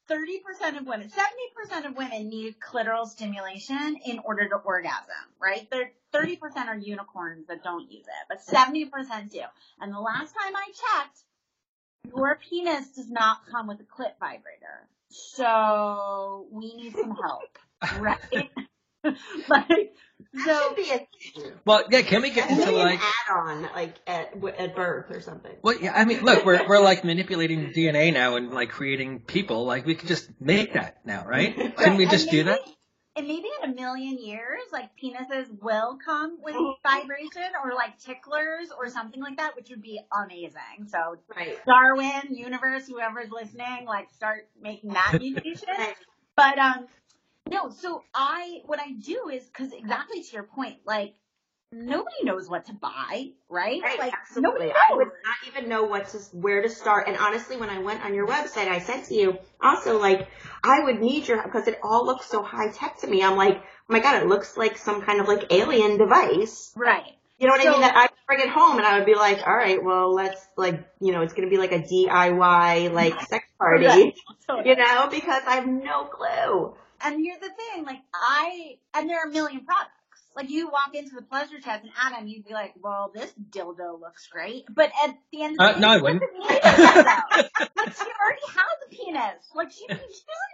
30% 0.10 0.78
of 0.80 0.88
women, 0.88 1.10
70% 1.10 1.86
of 1.86 1.96
women 1.96 2.30
need 2.30 2.56
clitoral 2.60 3.08
stimulation 3.08 3.98
in 4.06 4.20
order 4.20 4.48
to 4.50 4.56
orgasm, 4.56 5.16
right? 5.42 5.70
There, 5.70 5.92
30% 6.14 6.40
are 6.68 6.78
unicorns 6.78 7.48
that 7.48 7.64
don't 7.64 7.90
use 7.92 8.06
it, 8.06 8.28
but 8.28 8.40
70% 8.46 9.32
do. 9.32 9.42
And 9.80 9.94
the 9.94 10.00
last 10.00 10.34
time 10.34 10.56
I 10.56 10.66
checked, 10.68 11.20
your 12.14 12.38
penis 12.38 12.90
does 12.90 13.10
not 13.10 13.46
come 13.50 13.68
with 13.68 13.80
a 13.80 13.84
clit 13.84 14.14
vibrator. 14.20 14.88
So 15.10 16.48
we 16.52 16.74
need 16.76 16.94
some 16.96 17.16
help, 17.16 17.58
right? 18.00 18.50
like, 19.50 19.94
That 20.34 20.46
so 20.46 20.68
should 20.68 20.76
be 20.76 20.92
a 20.92 21.08
well, 21.66 21.84
yeah. 21.90 22.02
Can 22.02 22.22
we 22.22 22.30
get 22.30 22.50
into 22.50 22.66
be 22.66 22.70
an 22.74 22.80
like? 22.80 23.00
add-on, 23.00 23.64
like 23.74 23.96
at 24.08 24.34
at 24.58 24.76
birth 24.76 25.12
or 25.12 25.22
something. 25.22 25.52
Well, 25.62 25.78
yeah. 25.80 25.94
I 25.96 26.06
mean, 26.06 26.22
look, 26.24 26.46
we're 26.46 26.68
we're 26.68 26.80
like 26.82 27.04
manipulating 27.04 27.72
DNA 27.74 28.14
now 28.14 28.36
and 28.36 28.52
like 28.52 28.70
creating 28.70 29.22
people. 29.22 29.66
Like 29.66 29.86
we 29.86 29.96
could 29.96 30.08
just 30.08 30.30
make 30.40 30.74
that 30.74 31.06
now, 31.06 31.26
right? 31.26 31.56
Couldn't 31.78 31.98
we 31.98 32.06
just 32.06 32.28
and 32.28 32.32
do 32.32 32.44
that? 32.46 32.60
And 33.18 33.28
maybe 33.28 33.48
in 33.62 33.72
a 33.72 33.74
million 33.76 34.18
years, 34.20 34.62
like 34.72 34.90
penises 35.02 35.48
will 35.62 35.98
come 36.04 36.38
with 36.42 36.56
vibration 36.88 37.52
or 37.64 37.74
like 37.74 38.00
ticklers 38.00 38.70
or 38.78 38.90
something 38.90 39.22
like 39.22 39.38
that, 39.38 39.56
which 39.56 39.70
would 39.70 39.82
be 39.82 40.00
amazing. 40.14 40.88
So 40.88 41.18
Right. 41.36 41.58
Darwin, 41.66 42.34
universe, 42.34 42.88
whoever's 42.88 43.30
listening, 43.30 43.86
like 43.86 44.10
start 44.14 44.48
making 44.62 44.92
that 44.94 45.18
mutation. 45.20 45.68
But 46.38 46.58
um, 46.58 46.88
no. 47.50 47.70
So 47.70 48.04
I, 48.14 48.62
what 48.66 48.80
I 48.80 48.92
do 48.92 49.30
is 49.30 49.44
because 49.46 49.72
exactly 49.74 50.24
to 50.24 50.34
your 50.34 50.44
point, 50.44 50.78
like 50.86 51.16
nobody 51.72 52.24
knows 52.24 52.50
what 52.50 52.66
to 52.66 52.74
buy, 52.74 53.30
right? 53.50 53.82
Right, 53.82 54.00
like 54.00 54.14
absolutely. 54.14 54.68
nobody 54.68 54.72
I 54.72 54.96
would 54.96 55.08
not 55.08 55.48
even 55.48 55.70
know 55.70 55.84
what 55.84 56.10
to 56.10 56.18
where 56.34 56.62
to 56.62 56.70
start. 56.70 57.08
And 57.08 57.18
honestly, 57.18 57.58
when 57.58 57.70
I 57.70 57.80
went 57.80 58.04
on 58.04 58.14
your 58.14 58.28
website, 58.28 58.68
I 58.68 58.80
said 58.80 59.06
to 59.06 59.14
you 59.14 59.38
also 59.62 60.00
like 60.00 60.28
I 60.64 60.84
would 60.84 61.00
need 61.00 61.28
your 61.28 61.42
because 61.44 61.68
it 61.68 61.80
all 61.84 62.06
looks 62.06 62.26
so 62.26 62.44
high 62.44 62.70
tech 62.70 63.00
to 63.02 63.08
me. 63.08 63.24
I'm 63.24 63.38
like, 63.38 63.58
oh 63.58 63.64
my 63.88 64.00
god, 64.00 64.22
it 64.22 64.28
looks 64.28 64.58
like 64.58 64.78
some 64.78 65.02
kind 65.02 65.22
of 65.22 65.28
like 65.28 65.52
alien 65.52 65.98
device. 65.98 66.72
Right. 66.76 67.18
You 67.40 67.48
know 67.48 67.54
what 67.54 67.68
I 67.68 67.72
mean? 67.72 67.82
That 67.82 67.96
I 67.96 68.02
would 68.04 68.12
bring 68.28 68.40
it 68.42 68.50
home 68.50 68.78
and 68.78 68.86
I 68.86 68.98
would 68.98 69.06
be 69.06 69.16
like, 69.16 69.40
all 69.48 69.56
right, 69.56 69.84
well, 69.84 70.14
let's 70.14 70.46
like 70.58 70.86
you 71.00 71.12
know, 71.12 71.22
it's 71.22 71.34
gonna 71.34 71.50
be 71.50 71.58
like 71.58 71.72
a 71.72 71.80
DIY 71.80 72.92
like 72.92 73.20
sex 73.28 73.46
party. 73.58 73.86
Right. 73.86 74.14
Totally. 74.48 74.70
You 74.70 74.76
know, 74.76 75.08
because 75.10 75.42
I 75.48 75.56
have 75.56 75.68
no 75.68 76.06
clue. 76.06 76.76
And 77.04 77.24
here's 77.24 77.40
the 77.40 77.50
thing, 77.50 77.86
like 77.86 78.02
I, 78.14 78.78
and 78.94 79.10
there 79.10 79.20
are 79.20 79.30
a 79.30 79.32
million 79.32 79.66
products. 79.66 79.92
Like 80.36 80.50
you 80.50 80.70
walk 80.70 80.92
into 80.94 81.16
the 81.16 81.22
pleasure 81.24 81.60
chest 81.60 81.84
and 81.84 81.92
Adam, 82.00 82.28
you'd 82.28 82.46
be 82.46 82.54
like, 82.54 82.74
well, 82.82 83.12
this 83.14 83.34
dildo 83.50 84.00
looks 84.00 84.28
great. 84.28 84.64
But 84.74 84.92
at 85.04 85.18
the 85.32 85.44
end 85.44 85.54
of 85.54 85.58
the 85.58 85.64
Uh, 85.64 85.74
day, 85.74 85.80
no, 85.82 85.88
I 85.90 85.98
wouldn't. 85.98 86.22
need 86.22 86.50
a 86.52 86.60
dildo. 86.62 87.50
like 87.76 87.94
she 87.94 88.10
already 88.22 88.48
has 88.48 88.78
a 88.86 88.90
penis. 88.90 89.50
Like 89.54 89.72
she, 89.72 89.80
she 89.80 89.88
doesn't 89.88 90.06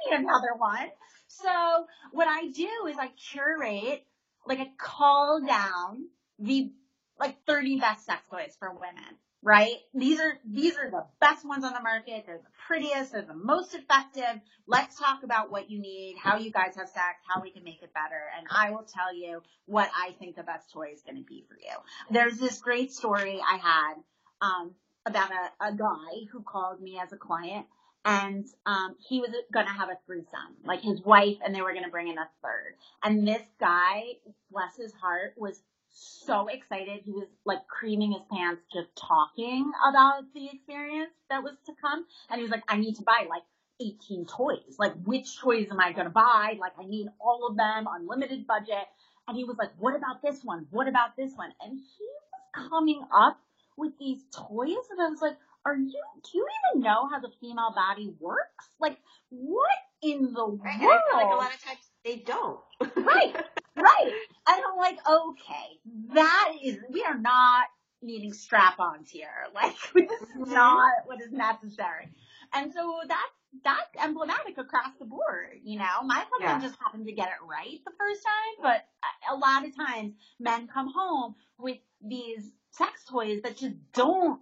need 0.10 0.19
another 0.19 0.55
one. 0.57 0.88
So 1.27 1.86
what 2.12 2.27
I 2.27 2.47
do 2.47 2.69
is 2.89 2.97
I 2.99 3.10
curate, 3.31 4.03
like 4.47 4.60
I 4.60 4.71
call 4.79 5.41
down 5.45 6.07
the, 6.39 6.71
like 7.19 7.38
30 7.45 7.79
best 7.79 8.05
sex 8.05 8.21
toys 8.31 8.55
for 8.57 8.71
women. 8.71 9.17
Right? 9.47 9.77
These 9.93 10.19
are, 10.19 10.33
these 10.43 10.75
are 10.75 10.91
the 10.91 11.05
best 11.21 11.47
ones 11.47 11.63
on 11.63 11.71
the 11.71 11.79
market. 11.79 12.25
They're 12.25 12.39
the 12.39 12.51
prettiest. 12.67 13.13
They're 13.13 13.21
the 13.21 13.33
most 13.33 13.73
effective. 13.73 14.41
Let's 14.67 14.99
talk 14.99 15.23
about 15.23 15.49
what 15.51 15.71
you 15.71 15.79
need, 15.79 16.17
how 16.21 16.36
you 16.36 16.51
guys 16.51 16.75
have 16.75 16.89
sex, 16.89 17.15
how 17.33 17.41
we 17.41 17.51
can 17.51 17.63
make 17.63 17.81
it 17.81 17.93
better. 17.93 18.23
And 18.38 18.45
I 18.51 18.71
will 18.71 18.83
tell 18.83 19.15
you 19.15 19.41
what 19.65 19.89
I 19.95 20.12
think 20.19 20.36
the 20.36 20.43
best 20.43 20.69
toy 20.73 20.89
is 20.93 21.01
going 21.01 21.15
to 21.15 21.23
be 21.23 21.45
for 21.47 21.55
you. 21.55 21.77
There's 22.12 22.38
this 22.38 22.60
great 22.60 22.91
story 22.91 23.39
I 23.39 23.55
had, 23.55 23.93
um, 24.41 24.71
about 25.05 25.31
a, 25.31 25.67
a 25.69 25.73
guy 25.73 26.27
who 26.33 26.43
called 26.43 26.81
me 26.81 26.99
as 27.01 27.13
a 27.13 27.17
client 27.17 27.67
and, 28.03 28.45
um, 28.65 28.97
he 29.07 29.21
was 29.21 29.29
going 29.53 29.65
to 29.65 29.71
have 29.71 29.88
a 29.88 29.97
threesome, 30.05 30.57
like 30.65 30.81
his 30.81 31.01
wife 31.01 31.38
and 31.41 31.55
they 31.55 31.62
were 31.62 31.71
going 31.71 31.86
to 31.86 31.89
bring 31.89 32.10
in 32.10 32.17
a 32.17 32.29
third. 32.43 32.75
And 33.01 33.25
this 33.25 33.43
guy, 33.62 34.17
bless 34.51 34.75
his 34.75 34.91
heart, 34.91 35.36
was 35.38 35.57
so 35.91 36.47
excited. 36.47 37.02
He 37.06 37.12
was 37.12 37.28
like 37.45 37.67
creaming 37.67 38.12
his 38.13 38.21
pants 38.32 38.62
just 38.73 38.89
talking 38.95 39.71
about 39.89 40.23
the 40.34 40.47
experience 40.54 41.12
that 41.30 41.43
was 41.43 41.54
to 41.65 41.73
come. 41.82 42.06
And 42.30 42.38
he 42.38 42.43
was 42.43 42.52
like, 42.52 42.63
I 42.67 42.78
need 42.78 42.95
to 42.95 43.04
buy 43.04 43.26
like 43.30 43.43
18 43.82 44.26
toys. 44.26 44.76
Like, 44.78 44.93
which 45.06 45.39
toys 45.39 45.67
am 45.71 45.80
I 45.80 45.93
going 45.93 46.06
to 46.08 46.12
buy? 46.13 46.56
Like, 46.60 46.73
I 46.80 46.86
need 46.86 47.08
all 47.19 47.47
of 47.50 47.58
them, 47.58 47.88
unlimited 47.89 48.47
budget. 48.47 48.86
And 49.28 49.38
he 49.38 49.43
was 49.43 49.58
like, 49.58 49.71
what 49.78 49.95
about 49.95 50.21
this 50.21 50.43
one? 50.43 50.67
What 50.71 50.88
about 50.88 51.15
this 51.17 51.32
one? 51.36 51.52
And 51.62 51.73
he 51.73 52.06
was 52.32 52.69
coming 52.69 53.04
up 53.13 53.39
with 53.78 53.93
these 54.00 54.21
toys. 54.34 54.86
And 54.91 55.02
I 55.02 55.10
was 55.10 55.21
like, 55.21 55.38
are 55.65 55.76
you, 55.76 56.02
do 56.23 56.38
you 56.38 56.47
even 56.73 56.82
know 56.82 57.10
how 57.12 57.19
the 57.19 57.30
female 57.41 57.73
body 57.76 58.13
works? 58.19 58.65
Like, 58.80 58.97
what 59.30 59.69
in 60.02 60.34
the 60.34 60.45
Right? 60.45 60.82
World? 60.82 61.02
Like 61.13 61.26
a 61.26 61.36
lot 61.36 61.54
of 61.54 61.62
times 61.62 61.80
they 62.06 62.17
don't. 62.17 62.60
Right, 62.95 63.36
right. 63.77 64.11
And 64.47 64.61
I'm 64.71 64.77
like, 64.77 64.97
okay, 65.07 66.13
that 66.13 66.53
is, 66.63 66.77
we 66.89 67.03
are 67.03 67.17
not 67.17 67.65
needing 68.01 68.33
strap-ons 68.33 69.09
here. 69.09 69.27
Like, 69.53 69.75
this 69.93 70.11
is 70.21 70.27
mm-hmm. 70.37 70.53
not 70.53 70.93
what 71.05 71.21
is 71.21 71.31
necessary. 71.31 72.09
And 72.53 72.71
so 72.73 72.99
that's 73.07 73.21
that's 73.63 74.03
emblematic 74.03 74.57
across 74.57 74.91
the 74.99 75.05
board. 75.05 75.59
You 75.63 75.79
know, 75.79 76.03
my 76.03 76.15
husband 76.15 76.41
Yeah. 76.41 76.59
just 76.59 76.77
happened 76.79 77.07
to 77.07 77.13
get 77.13 77.29
it 77.29 77.45
right 77.47 77.79
the 77.85 77.93
first 77.97 78.21
time, 78.23 78.61
but 78.61 78.85
a- 79.03 79.33
a 79.33 79.37
lot 79.37 79.65
of 79.65 79.75
times 79.75 80.13
men 80.39 80.67
come 80.67 80.91
home 80.93 81.35
with 81.57 81.77
these 82.01 82.51
sex 82.71 83.03
toys 83.05 83.41
that 83.43 83.57
just 83.57 83.75
don't 83.93 84.41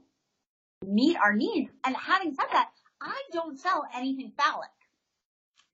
meet 0.86 1.18
our 1.18 1.34
needs. 1.34 1.72
And 1.84 1.96
having 1.96 2.34
said 2.34 2.48
that, 2.52 2.72
I 3.00 3.22
don't 3.32 3.60
sell 3.60 3.88
anything 3.94 4.34
phallic. 4.38 4.70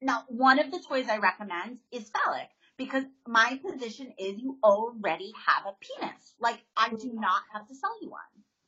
Now, 0.01 0.25
one 0.27 0.59
of 0.59 0.71
the 0.71 0.79
toys 0.79 1.07
I 1.09 1.17
recommend 1.17 1.79
is 1.91 2.09
phallic 2.09 2.49
because 2.83 3.03
my 3.27 3.59
position 3.63 4.13
is 4.17 4.39
you 4.39 4.57
already 4.63 5.31
have 5.47 5.65
a 5.65 5.73
penis. 5.79 6.35
Like, 6.39 6.59
I 6.75 6.89
do 6.89 7.11
not 7.13 7.41
have 7.53 7.67
to 7.67 7.75
sell 7.75 7.95
you 8.01 8.09
one, 8.09 8.21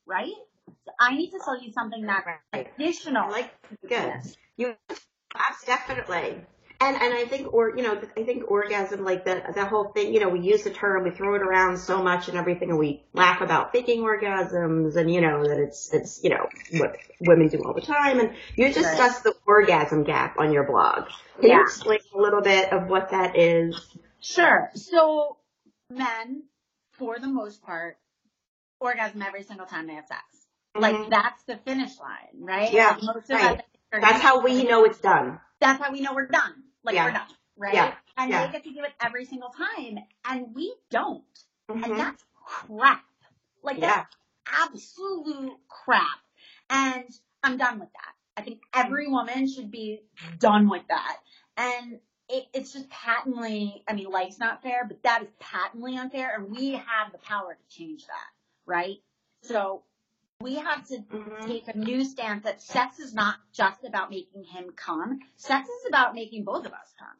right? 0.06 0.32
So 0.84 0.92
I 0.98 1.14
need 1.16 1.30
to 1.30 1.40
sell 1.40 1.60
you 1.60 1.72
something 1.72 2.02
that's 2.06 2.26
Right. 2.52 2.72
additional. 2.76 3.30
Like 3.30 3.52
good. 3.88 4.12
You 4.56 4.74
definitely. 5.66 6.44
And 6.80 6.96
and 6.96 7.14
I 7.14 7.24
think 7.24 7.52
or 7.52 7.76
you 7.76 7.82
know 7.82 8.00
I 8.16 8.24
think 8.24 8.50
orgasm 8.50 9.04
like 9.04 9.24
the 9.24 9.42
that 9.54 9.68
whole 9.68 9.92
thing 9.92 10.12
you 10.12 10.20
know 10.20 10.28
we 10.28 10.40
use 10.40 10.64
the 10.64 10.70
term 10.70 11.04
we 11.04 11.10
throw 11.10 11.34
it 11.34 11.42
around 11.42 11.78
so 11.78 12.02
much 12.02 12.28
and 12.28 12.36
everything 12.36 12.70
and 12.70 12.78
we 12.78 13.04
laugh 13.12 13.40
about 13.40 13.72
faking 13.72 14.02
orgasms 14.02 14.96
and 14.96 15.12
you 15.12 15.20
know 15.20 15.48
that 15.48 15.58
it's 15.58 15.92
it's 15.92 16.22
you 16.24 16.30
know 16.30 16.48
what 16.72 16.96
women 17.20 17.48
do 17.48 17.62
all 17.64 17.74
the 17.74 17.80
time 17.80 18.20
and 18.20 18.34
you 18.56 18.72
discuss 18.72 19.20
the 19.20 19.34
orgasm 19.46 20.04
gap 20.04 20.36
on 20.38 20.52
your 20.52 20.64
blog. 20.64 21.08
Can 21.40 21.50
Yeah. 21.50 21.56
you 21.56 21.62
explain 21.62 22.00
a 22.14 22.18
little 22.18 22.42
bit 22.42 22.72
of 22.72 22.88
what 22.88 23.10
that 23.10 23.36
is? 23.38 23.96
Sure. 24.24 24.70
So 24.74 25.36
men, 25.90 26.44
for 26.92 27.18
the 27.18 27.26
most 27.28 27.62
part, 27.62 27.98
orgasm 28.80 29.20
every 29.20 29.42
single 29.42 29.66
time 29.66 29.86
they 29.86 29.94
have 29.94 30.06
sex. 30.06 30.22
Like 30.74 30.96
Mhm. 30.96 31.10
that's 31.10 31.42
the 31.44 31.58
finish 31.58 31.98
line, 32.00 32.30
right? 32.32 32.72
Yeah, 32.72 32.92
Like, 32.92 33.02
most 33.02 33.30
of 33.30 33.36
right. 33.36 33.62
are 33.92 34.00
That's 34.00 34.22
how 34.22 34.40
we 34.40 34.64
know 34.64 34.84
it's 34.84 34.98
done. 34.98 35.40
That's 35.60 35.80
how 35.82 35.92
we 35.92 36.00
know 36.00 36.14
we're 36.14 36.26
done. 36.26 36.64
Like 36.82 36.94
Yeah. 36.94 37.04
we're 37.04 37.12
done, 37.12 37.36
right? 37.56 37.74
Yeah. 37.74 37.98
And 38.16 38.30
Yeah. 38.30 38.46
they 38.46 38.52
get 38.52 38.64
to 38.64 38.70
do 38.72 38.82
it 38.82 38.94
every 38.98 39.26
single 39.26 39.50
time, 39.50 39.98
and 40.24 40.54
we 40.54 40.74
don't. 40.88 41.44
Mhm. 41.68 41.84
And 41.84 41.98
that's 42.00 42.24
crap. 42.34 43.04
Like 43.62 43.76
Yeah. 43.76 44.04
that's 44.04 44.16
absolute 44.46 45.60
crap. 45.68 46.18
And 46.70 47.08
I'm 47.42 47.58
done 47.58 47.78
with 47.78 47.92
that. 47.92 48.14
I 48.38 48.42
think 48.42 48.62
every 48.72 49.06
woman 49.06 49.46
should 49.48 49.70
be 49.70 50.02
done 50.38 50.68
with 50.70 50.86
that. 50.88 51.20
And 51.58 52.00
it, 52.34 52.46
it's 52.52 52.72
just 52.72 52.90
patently, 52.90 53.82
I 53.86 53.92
mean, 53.92 54.10
life's 54.10 54.38
not 54.38 54.62
fair, 54.62 54.84
but 54.86 55.02
that 55.04 55.22
is 55.22 55.28
patently 55.38 55.96
unfair, 55.96 56.34
and 56.34 56.50
we 56.50 56.72
have 56.72 57.12
the 57.12 57.18
power 57.18 57.54
to 57.56 57.76
change 57.76 58.06
that, 58.06 58.30
right? 58.66 58.96
So 59.42 59.82
we 60.40 60.56
have 60.56 60.86
to 60.88 60.98
Mhm. 60.98 61.46
take 61.46 61.68
a 61.68 61.78
new 61.78 62.04
stance 62.04 62.44
that 62.44 62.60
sex 62.60 62.98
is 62.98 63.14
not 63.14 63.36
just 63.52 63.84
about 63.84 64.10
making 64.10 64.44
him 64.44 64.72
come. 64.72 65.20
Sex 65.36 65.68
is 65.68 65.86
about 65.86 66.14
making 66.14 66.44
both 66.44 66.66
of 66.66 66.72
us 66.72 66.92
come. 66.98 67.16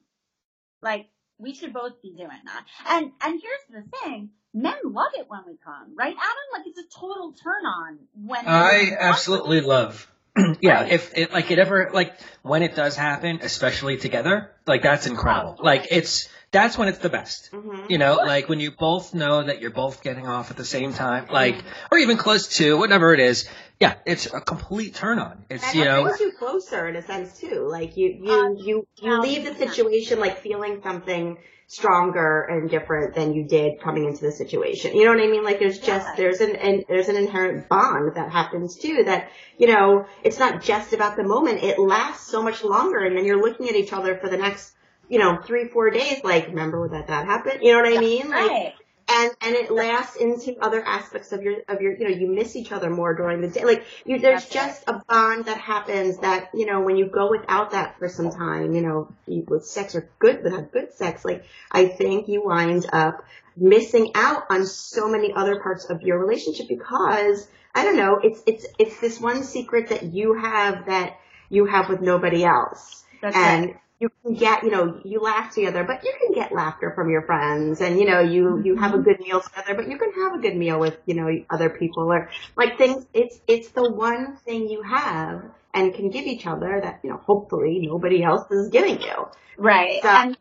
Like, 0.83 1.09
we 1.38 1.55
should 1.55 1.72
both 1.72 2.00
be 2.03 2.12
doing 2.12 2.40
that. 2.44 2.66
And, 2.87 3.12
and 3.20 3.40
here's 3.40 3.66
the 3.85 3.98
thing. 3.98 4.31
Men 4.53 4.77
love 4.85 5.12
it 5.14 5.29
when 5.29 5.44
we 5.46 5.57
come, 5.57 5.94
right? 5.96 6.14
Adam, 6.16 6.46
like, 6.53 6.66
it's 6.66 6.79
a 6.79 6.98
total 6.98 7.33
turn 7.33 7.66
on 7.66 7.98
when 8.14 8.46
I 8.46 8.96
absolutely 8.98 9.61
love. 9.61 10.11
yeah, 10.61 10.83
Right. 10.83 10.92
if 10.92 11.16
it 11.16 11.33
like 11.33 11.51
it 11.51 11.59
ever 11.59 11.90
like 11.92 12.12
when 12.42 12.62
it 12.62 12.75
does 12.75 12.97
happen, 12.97 13.40
especially 13.42 13.97
together, 13.97 14.51
like 14.66 14.83
that's 14.83 15.07
incredible. 15.07 15.57
Like 15.62 15.87
it's 15.90 16.29
that's 16.51 16.77
when 16.79 16.88
it's 16.88 16.99
the 16.99 17.09
best. 17.09 17.51
Mhm. 17.53 17.90
You 17.90 17.99
know, 17.99 18.14
like 18.16 18.49
when 18.49 18.61
you 18.61 18.70
both 18.73 19.14
know 19.14 19.42
that 19.42 19.61
you're 19.61 19.70
both 19.70 20.03
getting 20.03 20.27
off 20.27 20.51
at 20.51 20.57
the 20.57 20.64
same 20.64 20.92
time, 20.92 21.27
like 21.31 21.62
or 21.92 21.99
even 21.99 22.16
close 22.16 22.57
to 22.59 22.77
whatever 22.77 23.12
it 23.14 23.20
is. 23.20 23.49
Yeah, 23.81 23.94
it's 24.07 24.27
a 24.33 24.40
complete 24.40 24.94
turn 24.94 25.18
on. 25.18 25.44
It's 25.51 25.66
And 25.66 25.75
you 25.75 25.83
it 25.83 25.85
know, 25.87 26.03
brings 26.05 26.20
you 26.20 26.33
closer 26.33 26.88
in 26.88 26.97
a 26.97 27.03
sense 27.03 27.38
too. 27.40 27.66
Like 27.68 27.97
you, 27.97 28.18
you, 28.23 28.33
Uh, 28.33 28.49
you, 28.57 28.87
you 29.03 29.20
leave 29.20 29.44
the 29.44 29.55
situation 29.55 30.20
like 30.20 30.38
feeling 30.38 30.81
something 30.83 31.37
stronger 31.66 32.42
and 32.42 32.68
different 32.68 33.14
than 33.14 33.33
you 33.33 33.44
did 33.44 33.81
coming 33.81 34.05
into 34.05 34.22
the 34.22 34.33
situation. 34.33 34.94
You 34.94 35.05
know 35.05 35.12
what 35.12 35.22
I 35.22 35.27
mean? 35.29 35.44
Like 35.44 35.59
there's 35.59 35.79
just 35.79 36.07
Yeah. 36.07 36.14
there's 36.16 36.40
an, 36.40 36.57
an 36.57 36.85
there's 36.88 37.09
an 37.09 37.16
inherent 37.16 37.68
bond 37.68 38.16
that 38.16 38.31
happens 38.31 38.77
too. 38.77 39.05
That 39.05 39.31
you 39.59 39.66
know 39.68 40.07
it's 40.22 40.38
not 40.38 40.62
just 40.62 40.92
about 40.92 41.16
the 41.16 41.24
moment. 41.24 41.62
It 41.62 41.79
lasts 41.79 42.31
so 42.31 42.42
much 42.42 42.62
longer, 42.62 42.98
and 42.98 43.16
then 43.16 43.24
you're 43.24 43.40
looking 43.40 43.68
at 43.68 43.74
each 43.77 43.92
other 43.92 44.16
for 44.16 44.29
the 44.29 44.37
next 44.37 44.74
you 45.09 45.18
know 45.18 45.38
three 45.44 45.68
four 45.68 45.90
days. 45.90 46.22
Like 46.22 46.48
remember 46.48 46.88
that 46.90 47.07
that 47.09 47.27
happened? 47.27 47.61
You 47.62 47.72
know 47.72 47.83
what 47.83 47.96
I 47.96 48.00
mean? 48.00 48.29
Like 48.29 48.50
Right. 48.50 48.72
And 49.09 49.31
and 49.40 49.55
it 49.55 49.71
lasts 49.71 50.17
into 50.17 50.57
other 50.61 50.83
aspects 50.85 51.33
of 51.33 51.43
your 51.43 51.57
of 51.69 51.81
your 51.81 51.97
you 51.97 52.09
know 52.09 52.14
you 52.14 52.29
miss 52.29 52.57
each 52.57 52.73
other 52.73 52.90
more 52.90 53.14
during 53.14 53.40
the 53.40 53.49
day. 53.49 53.64
Like 53.64 53.85
you 54.05 54.19
there's 54.19 54.45
That's 54.45 54.53
just 54.53 54.85
a 54.87 55.03
bond 55.09 55.47
that 55.47 55.59
happens 55.59 56.19
that 56.19 56.51
you 56.55 56.67
know 56.67 56.81
when 56.81 56.97
you 56.97 57.07
go 57.07 57.31
without 57.31 57.73
that 57.73 57.99
for 57.99 58.09
some 58.09 58.31
time 58.31 58.75
you 58.75 58.81
know 58.81 59.09
you- 59.27 59.45
with 59.49 59.64
sex 59.67 59.95
or 59.95 60.09
good 60.19 60.43
without 60.43 60.73
good 60.73 60.93
sex 60.95 61.25
like 61.25 61.45
i 61.71 61.87
think 61.87 62.29
you 62.29 62.43
wind 62.45 62.87
up 62.93 63.25
missing 63.57 64.11
out 64.14 64.45
on 64.51 64.67
so 64.67 65.09
many 65.09 65.33
other 65.33 65.61
parts 65.61 65.85
of 65.85 66.03
your 66.03 66.19
relationship 66.19 66.67
because 66.69 67.47
i 67.75 67.85
don't 67.85 67.97
know 67.97 68.19
it's 68.23 68.43
it's 68.47 68.67
it's 68.79 69.01
this 69.01 69.21
one 69.21 69.43
secret 69.43 69.88
that 69.90 70.03
you 70.03 70.35
have 70.35 70.87
that 70.87 71.19
you 71.51 71.67
have 71.67 71.88
with 71.88 72.01
nobody 72.01 72.45
else. 72.45 73.05
That's 73.23 73.37
and 73.37 73.67
right. 73.67 73.77
You 74.00 74.11
can 74.22 74.35
get, 74.35 74.64
you 74.64 74.70
know, 74.70 75.00
you 75.04 75.20
laugh 75.20 75.54
together, 75.54 75.85
but 75.85 76.04
you 76.04 76.12
can 76.20 76.35
get 76.35 76.52
laughter 76.52 76.92
from 76.94 77.11
your 77.11 77.22
friends, 77.22 77.80
and 77.80 77.98
you 77.98 78.07
know, 78.07 78.20
you 78.20 78.62
you 78.64 78.76
have 78.76 78.94
a 78.94 78.98
good 78.98 79.20
meal 79.20 79.40
together, 79.40 79.74
but 79.74 79.88
you 79.88 79.98
can 79.98 80.12
have 80.12 80.35
a 80.35 80.38
good 80.38 80.57
meal 80.57 80.78
with, 80.80 80.98
you 81.07 81.14
know, 81.14 81.28
other 81.50 81.70
people 81.70 82.12
or 82.12 82.30
like 82.57 82.78
things. 82.78 83.07
It's 83.14 83.40
it's 83.46 83.68
the 83.70 83.90
one 83.90 84.37
thing 84.38 84.68
you 84.68 84.83
have 84.83 85.44
and 85.72 85.94
can 85.94 86.11
give 86.11 86.26
each 86.26 86.46
other 86.46 86.80
that 86.83 87.00
you 87.02 87.11
know, 87.11 87.16
hopefully 87.18 87.80
nobody 87.83 88.22
else 88.22 88.50
is 88.50 88.68
giving 88.70 89.00
you. 89.00 89.28
Right. 89.57 90.02
So- 90.02 90.09
and 90.09 90.37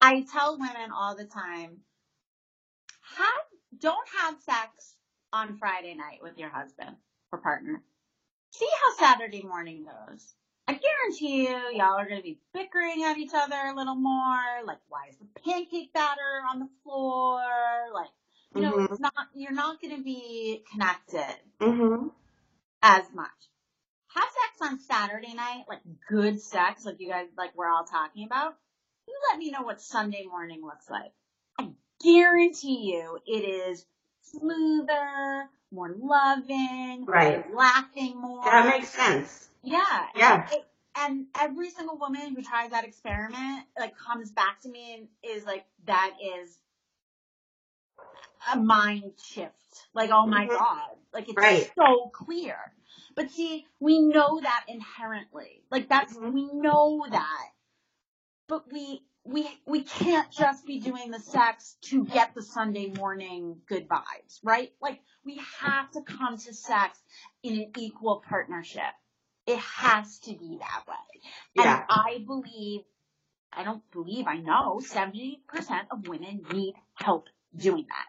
I 0.00 0.24
tell 0.32 0.58
women 0.58 0.92
all 0.94 1.16
the 1.16 1.24
time, 1.24 1.78
have, 3.16 3.80
don't 3.80 4.08
have 4.22 4.36
sex 4.42 4.94
on 5.32 5.56
Friday 5.58 5.94
night 5.94 6.20
with 6.22 6.38
your 6.38 6.50
husband 6.50 6.96
or 7.32 7.40
partner. 7.40 7.82
See 8.52 8.68
how 8.84 9.06
Saturday 9.06 9.42
morning 9.42 9.84
goes. 9.84 10.34
I 10.68 10.74
guarantee 10.74 11.44
you, 11.48 11.56
y'all 11.72 11.98
are 11.98 12.06
going 12.08 12.20
to 12.20 12.22
be 12.22 12.38
bickering 12.52 13.02
at 13.04 13.16
each 13.16 13.32
other 13.34 13.56
a 13.56 13.74
little 13.74 13.94
more. 13.94 14.62
Like, 14.66 14.78
why 14.88 15.08
is 15.10 15.16
the 15.16 15.26
pancake 15.42 15.94
batter 15.94 16.42
on 16.52 16.60
the 16.60 16.68
floor? 16.84 17.42
Like, 17.94 18.10
you 18.54 18.62
know, 18.62 18.74
Mhm. 18.76 18.90
it's 18.90 19.00
not, 19.00 19.14
you're 19.34 19.52
not 19.52 19.80
going 19.80 19.96
to 19.96 20.02
be 20.02 20.64
connected 20.70 21.36
Mm-hmm. 21.60 22.08
as 22.82 23.04
much. 23.14 23.30
Have 24.14 24.24
sex 24.24 24.70
on 24.70 24.78
Saturday 24.80 25.34
night, 25.34 25.64
like 25.68 25.80
good 26.08 26.40
sex, 26.40 26.84
like 26.84 27.00
you 27.00 27.08
guys, 27.08 27.28
like 27.36 27.56
we're 27.56 27.68
all 27.70 27.84
talking 27.84 28.26
about. 28.26 28.56
You 29.06 29.14
let 29.30 29.38
me 29.38 29.50
know 29.50 29.62
what 29.62 29.80
Sunday 29.80 30.26
morning 30.26 30.62
looks 30.62 30.90
like. 30.90 31.12
I 31.58 31.70
guarantee 32.04 32.92
you 32.92 33.18
it 33.26 33.44
is 33.44 33.86
smoother, 34.22 35.48
more 35.70 35.94
loving, 35.98 37.06
Right. 37.06 37.52
laughing 37.54 38.18
more. 38.20 38.44
That 38.44 38.66
makes 38.66 38.90
sense. 38.90 39.48
Yeah. 39.70 40.06
Yeah. 40.16 40.34
And, 40.34 40.52
it, 40.52 40.66
and 40.96 41.26
every 41.40 41.70
single 41.70 41.98
woman 41.98 42.34
who 42.34 42.42
tries 42.42 42.70
that 42.70 42.84
experiment, 42.84 43.66
like, 43.78 43.94
comes 43.98 44.30
back 44.32 44.60
to 44.62 44.68
me 44.70 44.94
and 44.94 45.08
is 45.36 45.44
like, 45.44 45.64
that 45.86 46.14
is 46.42 46.58
a 48.52 48.58
mind 48.58 49.12
shift. 49.22 49.52
Like, 49.94 50.10
oh 50.12 50.26
my 50.26 50.46
Mhm. 50.46 50.58
God. 50.58 50.96
Like, 51.12 51.28
it's 51.28 51.36
Right. 51.36 51.72
so 51.76 52.08
clear. 52.12 52.74
But 53.16 53.30
see, 53.30 53.66
we 53.80 54.00
know 54.00 54.40
that 54.40 54.64
inherently. 54.68 55.64
Like, 55.70 55.88
that's, 55.88 56.14
Mhm. 56.16 56.32
we 56.32 56.52
know 56.52 57.06
that. 57.10 57.52
But 58.48 58.70
we, 58.72 59.04
we, 59.24 59.48
we 59.66 59.82
can't 59.82 60.30
just 60.32 60.66
be 60.66 60.80
doing 60.80 61.10
the 61.10 61.20
sex 61.20 61.76
to 61.82 62.04
get 62.04 62.34
the 62.34 62.42
Sunday 62.42 62.88
morning 62.94 63.62
good 63.66 63.88
vibes, 63.88 64.40
right? 64.42 64.72
Like, 64.80 65.00
we 65.24 65.36
have 65.60 65.90
to 65.92 66.02
come 66.02 66.38
to 66.38 66.54
sex 66.54 67.02
in 67.42 67.60
an 67.60 67.72
equal 67.76 68.20
partnership. 68.26 68.94
It 69.48 69.58
has 69.58 70.18
to 70.20 70.34
be 70.34 70.58
that 70.60 70.84
way. 70.86 71.20
Yeah. 71.54 71.78
And 71.78 71.84
I 71.88 72.22
believe, 72.26 72.82
I 73.50 73.64
don't 73.64 73.82
believe, 73.90 74.26
I 74.26 74.36
know 74.36 74.82
70% 74.84 75.40
of 75.90 76.06
women 76.06 76.44
need 76.52 76.74
help 76.92 77.28
doing 77.56 77.86
that. 77.88 78.06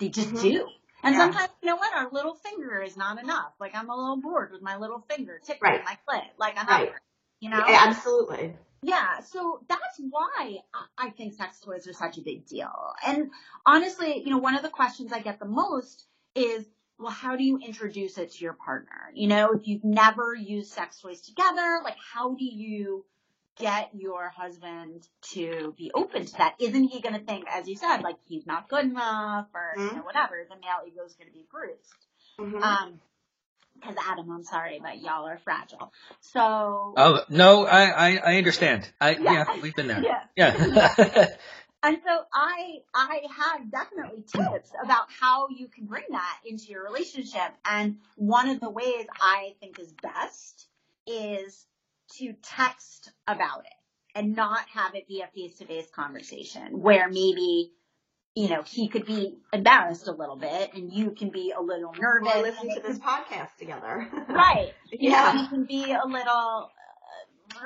They 0.00 0.08
just 0.08 0.30
Mhm. 0.34 0.40
do. 0.40 0.68
And 1.04 1.14
Yeah. 1.14 1.20
sometimes, 1.20 1.52
you 1.62 1.68
know 1.68 1.76
what, 1.76 1.94
our 1.94 2.10
little 2.10 2.34
finger 2.34 2.82
is 2.82 2.96
not 2.96 3.22
enough. 3.22 3.52
Like 3.60 3.74
I'm 3.76 3.88
a 3.88 3.96
little 3.96 4.16
bored 4.16 4.50
with 4.50 4.62
my 4.62 4.76
little 4.78 4.98
finger 5.08 5.38
tickling 5.38 5.74
Right. 5.74 5.84
my 5.84 5.96
clit. 6.08 6.28
Like 6.38 6.58
I'm 6.58 6.66
Right. 6.66 6.90
not, 6.90 7.00
you 7.38 7.50
know? 7.50 7.64
Yeah, 7.68 7.84
absolutely. 7.86 8.56
Yeah, 8.82 9.20
so 9.20 9.64
that's 9.68 10.00
why 10.00 10.64
I 10.98 11.10
think 11.10 11.34
sex 11.34 11.60
toys 11.60 11.86
are 11.86 11.92
such 11.92 12.18
a 12.18 12.22
big 12.22 12.46
deal. 12.46 12.94
And 13.06 13.30
honestly, 13.64 14.24
you 14.24 14.30
know, 14.30 14.38
one 14.38 14.56
of 14.56 14.62
the 14.62 14.70
questions 14.70 15.12
I 15.12 15.20
get 15.20 15.38
the 15.38 15.44
most 15.46 16.06
is, 16.34 16.66
well, 17.00 17.10
how 17.10 17.36
do 17.36 17.42
you 17.42 17.58
introduce 17.58 18.18
it 18.18 18.32
to 18.32 18.44
your 18.44 18.52
partner? 18.52 19.10
You 19.14 19.28
know, 19.28 19.52
if 19.52 19.66
you've 19.66 19.84
never 19.84 20.34
used 20.34 20.70
sex 20.72 21.00
toys 21.00 21.20
together, 21.22 21.80
like 21.82 21.96
how 22.12 22.34
do 22.34 22.44
you 22.44 23.04
get 23.58 23.90
your 23.94 24.28
husband 24.30 25.06
to 25.32 25.74
be 25.76 25.90
open 25.94 26.26
to 26.26 26.32
that? 26.38 26.54
Isn't 26.58 26.84
he 26.84 27.00
going 27.00 27.14
to 27.14 27.20
think, 27.24 27.46
as 27.50 27.68
you 27.68 27.76
said, 27.76 28.02
like 28.02 28.16
he's 28.26 28.46
not 28.46 28.68
good 28.68 28.84
enough 28.84 29.46
or, 29.54 29.72
you 29.76 29.82
Mhm. 29.82 29.96
know, 29.96 30.02
whatever, 30.02 30.46
the 30.48 30.56
male 30.56 30.80
ego 30.86 31.04
is 31.04 31.14
going 31.14 31.28
to 31.28 31.32
be 31.32 31.46
bruised. 31.50 31.94
Mhm. 32.38 32.62
Um, 32.62 33.00
Because 33.74 33.96
Adam, 34.06 34.30
I'm 34.30 34.42
sorry, 34.44 34.78
but 34.82 35.00
y'all 35.00 35.26
are 35.26 35.38
fragile. 35.38 35.90
So 36.20 36.92
Oh 36.96 37.24
no, 37.30 37.64
I 37.66 37.84
I, 38.10 38.16
I 38.32 38.36
understand. 38.36 38.90
I 39.00 39.12
yeah. 39.12 39.20
Yeah. 39.54 39.60
we've 39.62 39.74
been 39.74 39.86
there. 39.88 40.02
Yeah. 40.36 40.52
Yeah. 40.54 41.26
And 41.82 41.96
so 42.04 42.22
I 42.32 42.78
I 42.94 43.20
have 43.36 43.70
definitely 43.70 44.22
tips 44.26 44.70
about 44.82 45.06
how 45.08 45.48
you 45.48 45.68
can 45.68 45.86
bring 45.86 46.04
that 46.10 46.38
into 46.44 46.66
your 46.66 46.84
relationship. 46.84 47.52
And 47.64 47.96
one 48.16 48.48
of 48.48 48.60
the 48.60 48.70
ways 48.70 49.06
I 49.20 49.54
think 49.60 49.78
is 49.78 49.92
best 50.02 50.66
is 51.06 51.66
to 52.18 52.34
text 52.42 53.12
about 53.26 53.60
it 53.60 53.72
and 54.18 54.34
not 54.36 54.60
have 54.74 54.94
it 54.94 55.08
be 55.08 55.22
a 55.22 55.28
face 55.28 55.56
to 55.58 55.64
face 55.64 55.88
conversation 55.94 56.80
where 56.80 57.08
maybe 57.08 57.72
you 58.34 58.48
know 58.48 58.62
he 58.62 58.88
could 58.88 59.06
be 59.06 59.38
embarrassed 59.52 60.06
a 60.08 60.12
little 60.12 60.36
bit 60.36 60.74
and 60.74 60.92
you 60.92 61.12
can 61.12 61.30
be 61.30 61.52
a 61.56 61.62
little 61.62 61.94
nervous. 61.98 62.34
Or 62.34 62.42
listen 62.42 62.68
to 62.74 62.80
this 62.80 62.98
podcast 62.98 63.56
together. 63.58 64.06
right. 64.28 64.74
You 64.92 65.10
Yeah. 65.10 65.32
know, 65.34 65.42
you 65.42 65.48
can 65.48 65.64
be 65.64 65.92
a 65.92 66.04
little 66.06 66.70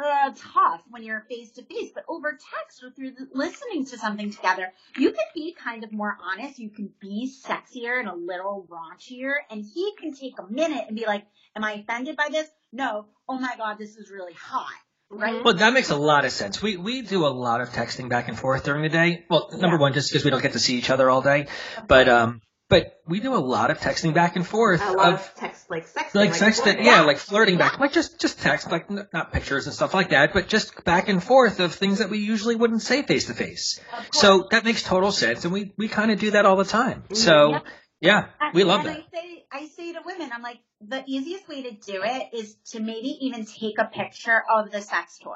uh, 0.03 0.32
tough 0.55 0.82
when 0.90 1.03
you're 1.03 1.24
face 1.28 1.53
to 1.53 1.62
face, 1.62 1.90
but 1.95 2.05
over 2.09 2.32
text 2.32 2.82
or 2.82 2.90
through 2.90 3.12
the, 3.12 3.28
listening 3.32 3.84
to 3.86 3.99
something 3.99 4.30
together, 4.30 4.72
you 4.97 5.11
can 5.11 5.24
be 5.34 5.55
kind 5.55 5.84
of 5.84 5.92
more 5.92 6.16
honest. 6.22 6.59
You 6.59 6.70
can 6.70 6.90
be 7.01 7.32
sexier 7.45 7.99
and 8.01 8.09
a 8.09 8.14
little 8.14 8.66
raunchier, 8.70 9.34
and 9.51 9.64
he 9.64 9.92
can 9.99 10.12
take 10.14 10.38
a 10.38 10.47
minute 10.51 10.84
and 10.88 10.97
be 10.97 11.07
like, 11.07 11.26
"Am 11.55 11.64
I 11.64 11.72
offended 11.74 12.16
by 12.16 12.28
this? 12.30 12.49
No. 12.72 13.07
Oh 13.28 13.38
my 13.38 13.55
god, 13.57 13.78
this 13.78 13.97
is 13.97 14.11
really 14.11 14.34
hot." 14.34 14.72
Right? 15.11 15.45
Well, 15.45 15.55
that 15.55 15.72
makes 15.72 15.90
a 15.90 15.97
lot 15.97 16.24
of 16.24 16.32
sense. 16.32 16.61
We 16.62 16.76
we 16.76 17.03
do 17.03 17.26
a 17.26 17.28
lot 17.28 17.61
of 17.61 17.68
texting 17.70 18.09
back 18.09 18.28
and 18.28 18.38
forth 18.38 18.64
during 18.64 18.82
the 18.82 18.88
day. 18.88 19.24
Well, 19.30 19.51
number 19.53 19.76
Yeah. 19.76 19.80
one, 19.80 19.92
just 19.92 20.11
because 20.11 20.24
we 20.24 20.30
don't 20.30 20.42
get 20.42 20.55
to 20.55 20.59
see 20.59 20.76
each 20.76 20.90
other 20.90 21.09
all 21.09 21.22
day, 21.22 21.47
but 21.86 22.09
um, 22.09 22.40
but 22.68 23.00
we 23.06 23.20
do 23.20 23.34
a 23.34 23.36
lot 23.38 23.70
of 23.70 23.78
texting 23.78 24.14
back 24.14 24.36
and 24.36 24.46
forth 24.46 24.80
a 24.82 24.92
lot 24.92 25.08
of 25.08 25.14
of 25.20 25.34
text, 25.36 25.70
like 25.70 25.86
sexting. 25.86 26.14
like 26.14 26.34
sex, 26.34 26.60
flirting. 26.60 26.84
yeah, 26.84 27.02
like 27.02 27.18
flirting 27.18 27.58
back, 27.58 27.78
like 27.78 27.92
just 27.92 28.20
just 28.20 28.40
text, 28.40 28.70
like 28.70 28.90
n- 28.90 29.06
not 29.12 29.32
pictures 29.32 29.66
and 29.66 29.74
stuff 29.74 29.92
like 29.94 30.10
that, 30.10 30.32
but 30.32 30.48
just 30.48 30.84
back 30.84 31.08
and 31.08 31.22
forth 31.22 31.60
of 31.60 31.74
things 31.74 31.98
that 31.98 32.10
we 32.10 32.18
usually 32.18 32.56
wouldn't 32.56 32.82
say 32.82 33.02
face 33.02 33.26
to 33.26 33.34
face. 33.34 33.80
So 34.12 34.48
that 34.50 34.64
makes 34.64 34.82
total 34.82 35.12
sense, 35.12 35.44
and 35.44 35.52
we 35.52 35.72
we 35.76 35.88
kind 35.88 36.10
of 36.10 36.18
do 36.18 36.30
that 36.32 36.46
all 36.46 36.56
the 36.56 36.64
time. 36.64 37.02
Mm-hmm. 37.02 37.14
So 37.14 37.50
Yep. 37.50 37.64
yeah, 38.00 38.26
uh, 38.40 38.50
we 38.54 38.64
love 38.64 38.80
and 38.80 38.88
that. 38.88 38.96
I 38.98 39.16
say, 39.18 39.44
I 39.52 39.66
say 39.68 39.92
to 39.92 40.00
women, 40.04 40.30
I'm 40.34 40.42
like, 40.42 40.58
the 40.80 41.02
easiest 41.06 41.48
way 41.48 41.62
to 41.62 41.70
do 41.70 42.02
it 42.02 42.30
is 42.32 42.56
to 42.72 42.80
maybe 42.80 43.18
even 43.26 43.44
take 43.44 43.78
a 43.78 43.84
picture 43.84 44.42
of 44.52 44.70
the 44.70 44.80
sex 44.80 45.18
toy, 45.18 45.32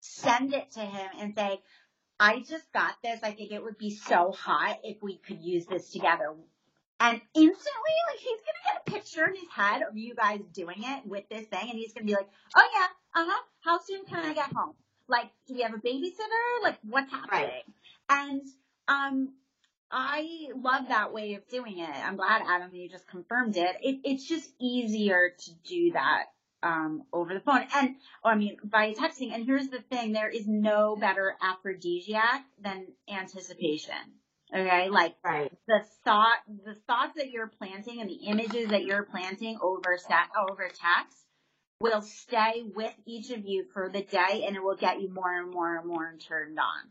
send 0.00 0.52
it 0.54 0.72
to 0.72 0.80
him, 0.80 1.08
and 1.20 1.34
say, 1.34 1.60
I 2.20 2.40
just 2.40 2.72
got 2.72 2.94
this. 3.02 3.20
I 3.22 3.32
think 3.32 3.52
it 3.52 3.62
would 3.62 3.78
be 3.78 3.90
so 3.90 4.32
hot 4.32 4.78
if 4.82 5.02
we 5.02 5.18
could 5.18 5.40
use 5.40 5.66
this 5.66 5.90
together. 5.90 6.34
And 7.00 7.20
instantly, 7.34 7.94
like, 8.10 8.18
he's 8.18 8.40
gonna 8.40 8.64
get 8.66 8.82
a 8.86 8.90
picture 8.90 9.26
in 9.26 9.36
his 9.36 9.48
head 9.54 9.82
of 9.82 9.96
you 9.96 10.14
guys 10.14 10.40
doing 10.52 10.78
it 10.78 11.06
with 11.06 11.28
this 11.28 11.46
thing, 11.46 11.70
and 11.70 11.78
he's 11.78 11.92
gonna 11.92 12.06
be 12.06 12.14
like, 12.14 12.28
oh 12.56 12.68
yeah, 12.74 13.20
uh 13.22 13.26
huh, 13.28 13.42
how 13.60 13.78
soon 13.78 14.04
can 14.04 14.24
I 14.24 14.34
get 14.34 14.52
home? 14.52 14.74
Like, 15.06 15.30
do 15.46 15.54
we 15.54 15.62
have 15.62 15.74
a 15.74 15.78
babysitter? 15.78 16.62
Like, 16.62 16.78
what's 16.82 17.10
happening? 17.10 17.62
And, 18.08 18.42
um, 18.88 19.34
I 19.90 20.48
love 20.54 20.88
that 20.88 21.12
way 21.12 21.34
of 21.34 21.48
doing 21.48 21.78
it. 21.78 21.88
I'm 21.88 22.16
glad 22.16 22.42
Adam 22.46 22.74
you 22.74 22.88
just 22.88 23.08
confirmed 23.08 23.56
it. 23.56 23.76
it 23.80 24.00
it's 24.04 24.26
just 24.28 24.50
easier 24.60 25.30
to 25.38 25.50
do 25.66 25.92
that 25.92 26.24
um 26.62 27.04
over 27.12 27.34
the 27.34 27.40
phone 27.40 27.64
and 27.74 27.96
or 28.24 28.32
I 28.32 28.36
mean 28.36 28.56
by 28.64 28.92
texting. 28.92 29.32
And 29.32 29.44
here's 29.44 29.68
the 29.68 29.80
thing, 29.80 30.12
there 30.12 30.28
is 30.28 30.46
no 30.46 30.96
better 30.96 31.36
aphrodisiac 31.40 32.44
than 32.60 32.86
anticipation. 33.08 33.94
Okay? 34.54 34.88
Like 34.88 35.14
Right. 35.24 35.52
the 35.66 35.80
thought 36.04 36.38
the 36.64 36.74
thoughts 36.86 37.14
that 37.16 37.30
you're 37.30 37.48
planting 37.58 38.00
and 38.00 38.08
the 38.10 38.26
images 38.26 38.70
that 38.70 38.84
you're 38.84 39.04
planting 39.04 39.58
over 39.62 39.98
set 39.98 40.28
over 40.38 40.68
text 40.68 41.16
will 41.80 42.02
stay 42.02 42.64
with 42.74 42.94
each 43.06 43.30
of 43.30 43.44
you 43.46 43.64
for 43.72 43.88
the 43.88 44.02
day 44.02 44.44
and 44.46 44.56
it 44.56 44.62
will 44.62 44.76
get 44.76 45.00
you 45.00 45.12
more 45.12 45.32
and 45.40 45.50
more 45.50 45.76
and 45.76 45.86
more 45.86 46.12
turned 46.28 46.58
on. 46.58 46.90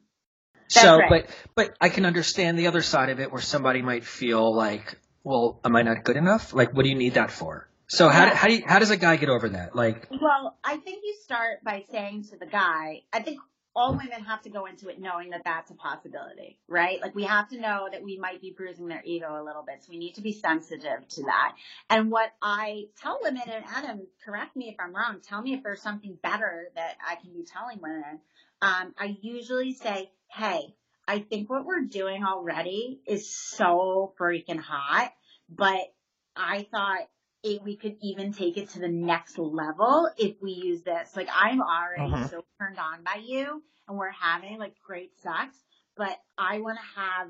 That's 0.73 0.85
So, 0.85 0.97
right. 0.97 1.09
but 1.09 1.29
but 1.55 1.77
I 1.81 1.89
can 1.89 2.05
understand 2.05 2.57
the 2.57 2.67
other 2.67 2.81
side 2.81 3.09
of 3.09 3.19
it, 3.19 3.31
where 3.31 3.41
somebody 3.41 3.81
might 3.81 4.05
feel 4.05 4.55
like, 4.55 4.99
well, 5.23 5.59
am 5.63 5.75
I 5.75 5.81
not 5.81 6.03
good 6.03 6.17
enough? 6.17 6.53
Like, 6.53 6.73
what 6.73 6.83
do 6.83 6.89
you 6.89 6.95
need 6.95 7.15
that 7.15 7.31
for? 7.31 7.66
So 7.89 8.09
how 8.09 8.25
Yeah. 8.25 8.35
how 8.35 8.47
do 8.47 8.55
you, 8.55 8.63
how 8.65 8.79
does 8.79 8.91
a 8.91 8.97
guy 8.97 9.15
get 9.15 9.29
over 9.29 9.49
that? 9.49 9.75
Like, 9.75 10.07
Well, 10.11 10.57
I 10.63 10.77
think 10.77 11.03
you 11.03 11.15
start 11.23 11.63
by 11.63 11.85
saying 11.89 12.25
to 12.25 12.37
the 12.37 12.45
guy, 12.45 13.03
I 13.13 13.21
think 13.21 13.39
all 13.75 13.91
women 13.91 14.23
have 14.23 14.41
to 14.41 14.49
go 14.49 14.65
into 14.65 14.89
it 14.89 14.99
knowing 14.99 15.29
that 15.29 15.43
that's 15.45 15.69
a 15.69 15.75
possibility, 15.75 16.57
right? 16.67 16.99
Like 16.99 17.13
we 17.13 17.23
have 17.25 17.47
to 17.49 17.61
know 17.61 17.87
that 17.91 18.01
we 18.01 18.17
might 18.17 18.41
be 18.41 18.51
bruising 18.51 18.87
their 18.87 19.03
ego 19.05 19.39
a 19.39 19.43
little 19.43 19.61
bit. 19.61 19.83
So 19.83 19.91
we 19.91 19.99
need 19.99 20.15
to 20.15 20.21
be 20.21 20.33
sensitive 20.33 21.07
to 21.07 21.21
that. 21.23 21.55
And 21.89 22.09
what 22.09 22.31
I 22.41 22.85
tell 22.99 23.19
women, 23.21 23.43
and 23.45 23.63
Adam, 23.67 24.07
correct 24.25 24.55
me 24.55 24.69
if 24.69 24.75
I'm 24.79 24.95
wrong, 24.95 25.19
tell 25.21 25.41
me 25.41 25.53
if 25.53 25.61
there's 25.63 25.81
something 25.81 26.17
better 26.23 26.69
that 26.75 26.95
I 27.07 27.15
can 27.15 27.31
be 27.33 27.43
telling 27.45 27.79
women. 27.79 28.19
Um, 28.63 28.95
I 28.97 29.15
usually 29.21 29.73
say, 29.73 30.11
Hey, 30.29 30.75
I 31.07 31.19
think 31.19 31.49
what 31.49 31.63
we're 31.63 31.85
doing 31.85 32.23
already 32.23 32.99
is 33.05 33.29
so 33.29 34.13
freaking 34.19 34.59
hot, 34.59 35.13
but 35.47 35.93
I 36.35 36.67
thought 36.71 37.07
it, 37.43 37.63
we 37.63 37.75
could 37.75 37.97
even 38.01 38.33
take 38.33 38.57
it 38.57 38.69
to 38.71 38.79
the 38.79 38.87
next 38.87 39.37
level 39.37 40.09
if 40.17 40.41
we 40.41 40.51
use 40.51 40.81
this. 40.83 41.15
Like 41.15 41.29
I'm 41.33 41.61
already 41.61 42.11
Mhm. 42.11 42.29
so 42.29 42.43
turned 42.59 42.79
on 42.79 43.03
by 43.03 43.21
you 43.23 43.61
and 43.87 43.97
we're 43.97 44.11
having 44.11 44.57
like 44.57 44.75
great 44.85 45.17
sex, 45.19 45.55
but 45.95 46.17
I 46.37 46.59
want 46.59 46.77
to 46.77 46.99
have 47.01 47.29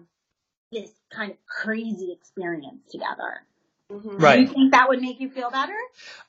this 0.72 0.91
kind 1.12 1.32
of 1.32 1.38
crazy 1.45 2.12
experience 2.12 2.84
together. 2.91 3.45
Mhm. 3.91 4.20
Right. 4.20 4.36
Do 4.36 4.41
you 4.41 4.47
think 4.47 4.72
that 4.74 4.89
would 4.89 5.01
make 5.01 5.20
you 5.20 5.30
feel 5.30 5.49
better? 5.49 5.78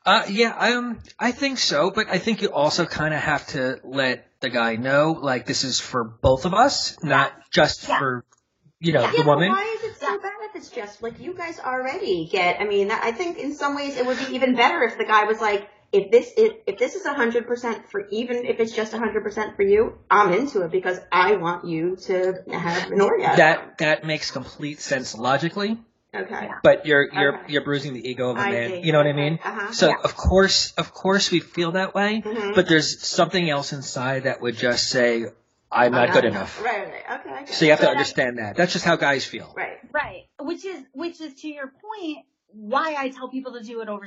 uh, 0.07 0.24
yeah, 0.29 0.55
um, 0.57 1.01
I 1.18 1.33
think 1.33 1.59
so, 1.59 1.91
but 1.91 2.09
I 2.09 2.18
think 2.18 2.43
you 2.43 2.53
also 2.53 2.87
kind 2.87 3.12
of 3.12 3.20
have 3.20 3.47
to 3.49 3.81
let 3.85 4.26
the 4.41 4.49
guy 4.49 4.76
know, 4.76 5.12
like, 5.12 5.47
this 5.47 5.64
is 5.64 5.81
for 5.81 6.05
both 6.05 6.45
of 6.45 6.55
us, 6.55 7.03
not 7.03 7.33
just 7.51 7.89
Yeah. 7.89 7.99
for, 7.99 8.24
you 8.79 8.93
know, 8.93 9.03
Yeah, 9.03 9.11
the 9.11 9.16
but 9.18 9.26
woman. 9.26 9.49
why 9.49 9.76
is 9.76 9.91
it 9.91 9.97
so 9.97 10.18
bad 10.59 10.66
if 10.66 10.68
it's 10.68 10.74
just 10.74 11.02
like 11.02 11.20
you 11.20 11.34
guys 11.34 11.59
already 11.61 12.26
get? 12.26 12.61
I 12.61 12.64
mean, 12.64 12.90
I 12.90 13.12
think 13.12 13.38
in 13.38 13.54
some 13.54 13.76
ways 13.76 13.96
it 13.96 14.06
would 14.06 14.18
be 14.18 14.34
even 14.34 14.54
better 14.56 14.82
if 14.82 14.98
the 14.98 15.04
guy 15.04 15.24
was 15.24 15.40
like, 15.40 15.68
if 15.90 16.11
this 16.11 16.32
if, 16.36 16.52
if 16.66 16.78
this 16.78 16.94
is 16.94 17.06
a 17.06 17.14
hundred 17.14 17.46
percent 17.46 17.90
for 17.90 18.06
even 18.09 18.44
if 18.44 18.61
it's 18.61 18.76
just 18.76 18.92
a 18.92 18.98
hundred 18.98 19.22
percent 19.22 19.56
for 19.56 19.62
you, 19.62 19.98
I'm 20.11 20.32
into 20.32 20.62
it 20.62 20.70
because 20.70 20.98
I 21.11 21.36
want 21.36 21.66
you 21.66 21.96
to 21.96 22.42
have 22.52 22.90
an 22.90 23.00
orgasm. 23.00 23.36
That 23.38 23.78
that 23.78 24.04
makes 24.04 24.30
complete 24.30 24.80
sense 24.80 25.16
logically, 25.16 25.78
okay. 26.14 26.50
but 26.62 26.84
you're 26.84 27.09
you're 27.11 27.38
Okay. 27.38 27.52
you're 27.52 27.64
bruising 27.64 27.94
the 27.94 28.06
ego 28.06 28.30
of 28.30 28.36
a 28.36 28.40
I 28.40 28.50
man. 28.50 28.70
see. 28.70 28.80
You 28.86 28.92
know 28.92 28.98
what 28.98 29.06
I 29.06 29.12
mean? 29.14 29.38
Uh-huh. 29.42 29.72
So 29.72 29.88
Yeah. 29.88 29.94
of 30.04 30.14
course, 30.14 30.74
of 30.76 30.92
course, 30.92 31.30
we 31.30 31.40
feel 31.40 31.72
that 31.72 31.94
way, 31.94 32.22
Mhm. 32.22 32.54
but 32.54 32.68
there's 32.68 33.09
something 33.09 33.48
else 33.48 33.72
inside 33.72 34.24
that 34.24 34.42
would 34.42 34.56
just 34.59 34.90
say, 34.90 35.24
"I'm 35.71 35.93
not 35.93 36.12
good 36.12 36.25
enough." 36.25 36.62
Right. 36.62 36.89
Right. 36.89 37.21
Okay. 37.21 37.43
okay. 37.43 37.53
So 37.53 37.64
you 37.64 37.71
have 37.73 37.81
to 37.81 37.91
understand 37.91 38.39
that. 38.39 38.57
That's 38.57 38.73
just 38.73 38.85
how 38.85 38.97
guys 38.97 39.25
feel. 39.25 39.53
Right. 39.57 39.79
Right. 39.93 40.29
Which 40.41 40.64
is, 40.64 40.83
which 40.93 41.21
is 41.21 41.35
to 41.43 41.49
your 41.49 41.69
point, 41.69 42.25
why 42.49 42.95
I 42.99 43.11
tell 43.11 43.29
people 43.29 43.53
to 43.55 43.62
do 43.62 43.81
it 43.81 43.89
over 43.89 44.07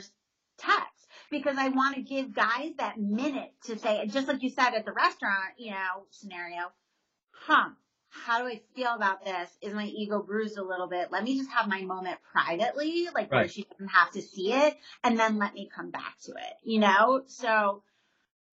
text. 0.57 1.07
Because 1.29 1.57
I 1.57 1.69
want 1.69 1.95
to 1.95 2.01
give 2.01 2.33
guys 2.33 2.71
that 2.77 2.99
minute 2.99 3.53
to 3.65 3.77
say, 3.77 4.05
just 4.07 4.27
like 4.27 4.43
you 4.43 4.49
said 4.49 4.73
at 4.73 4.85
the 4.85 4.91
restaurant, 4.91 5.53
you 5.57 5.71
know, 5.71 6.05
scenario, 6.09 6.71
huh, 7.31 7.69
how 8.09 8.39
do 8.39 8.47
I 8.47 8.61
feel 8.75 8.93
about 8.93 9.23
this? 9.23 9.49
Is 9.61 9.73
my 9.73 9.85
ego 9.85 10.21
bruised 10.21 10.57
a 10.57 10.63
little 10.63 10.87
bit? 10.87 11.11
Let 11.11 11.23
me 11.23 11.37
just 11.37 11.49
have 11.51 11.67
my 11.67 11.81
moment 11.83 12.17
privately, 12.33 13.07
like 13.15 13.31
where 13.31 13.47
she 13.47 13.63
doesn't 13.63 13.87
have 13.87 14.11
to 14.11 14.21
see 14.21 14.51
it, 14.51 14.77
and 15.03 15.17
then 15.17 15.37
let 15.37 15.53
me 15.53 15.69
come 15.73 15.89
back 15.89 16.17
to 16.25 16.31
it, 16.31 16.53
you 16.63 16.79
know? 16.79 17.23
So, 17.27 17.83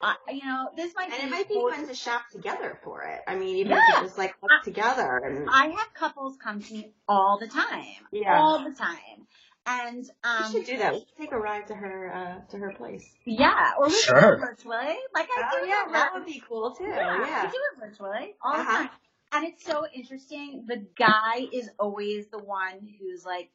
uh, 0.01 0.13
you 0.29 0.45
know, 0.45 0.69
this 0.75 0.93
might 0.95 1.11
And 1.11 1.21
be 1.21 1.27
it 1.27 1.31
might 1.31 1.47
be 1.47 1.55
fun 1.69 1.87
to 1.87 1.95
shop 1.95 2.23
together 2.31 2.79
for 2.83 3.03
it. 3.03 3.21
I 3.27 3.35
mean, 3.35 3.57
even 3.57 3.73
Yeah. 3.73 3.81
if 3.81 3.89
it's 3.89 3.99
just 4.09 4.17
like 4.17 4.35
look 4.43 4.51
together 4.63 5.17
and 5.25 5.49
I 5.49 5.67
have 5.67 5.93
couples 5.93 6.37
come 6.37 6.61
to 6.61 6.73
me 6.73 6.93
all 7.07 7.37
the 7.39 7.47
time. 7.47 8.07
Yeah. 8.11 8.37
All 8.37 8.63
the 8.63 8.75
time. 8.75 9.27
And 9.65 10.05
we 10.05 10.09
um 10.29 10.51
should 10.51 10.65
do 10.65 10.77
that. 10.77 10.93
We 10.93 10.99
should 10.99 11.17
take 11.17 11.31
a 11.33 11.37
ride 11.39 11.67
to 11.67 11.75
her 11.75 12.13
uh 12.13 12.51
to 12.51 12.57
her 12.57 12.71
place. 12.73 13.05
yeah, 13.25 13.71
or 13.79 13.87
we 13.87 13.91
can 13.91 14.01
do 14.01 14.03
Sure. 14.03 14.33
it 14.33 14.39
virtually. 14.39 14.95
Like 15.13 15.27
I 15.29 15.49
Oh 15.51 15.61
do 15.63 15.67
yeah, 15.67 15.83
that 15.91 16.11
would 16.13 16.25
be 16.25 16.41
cool 16.47 16.75
too. 16.75 16.85
yeah, 16.85 17.25
Yeah. 17.27 17.45
we 17.45 17.51
do 17.51 17.57
it 17.73 17.79
virtually 17.79 18.35
all 18.41 18.53
the 18.57 18.59
Uh-huh. 18.63 18.77
time. 18.77 18.89
And 19.33 19.45
it's 19.45 19.65
so 19.65 19.85
interesting. 19.93 20.65
The 20.67 20.85
guy 20.97 21.47
is 21.51 21.69
always 21.79 22.27
the 22.27 22.39
one 22.39 22.87
who's 22.99 23.25
like 23.25 23.49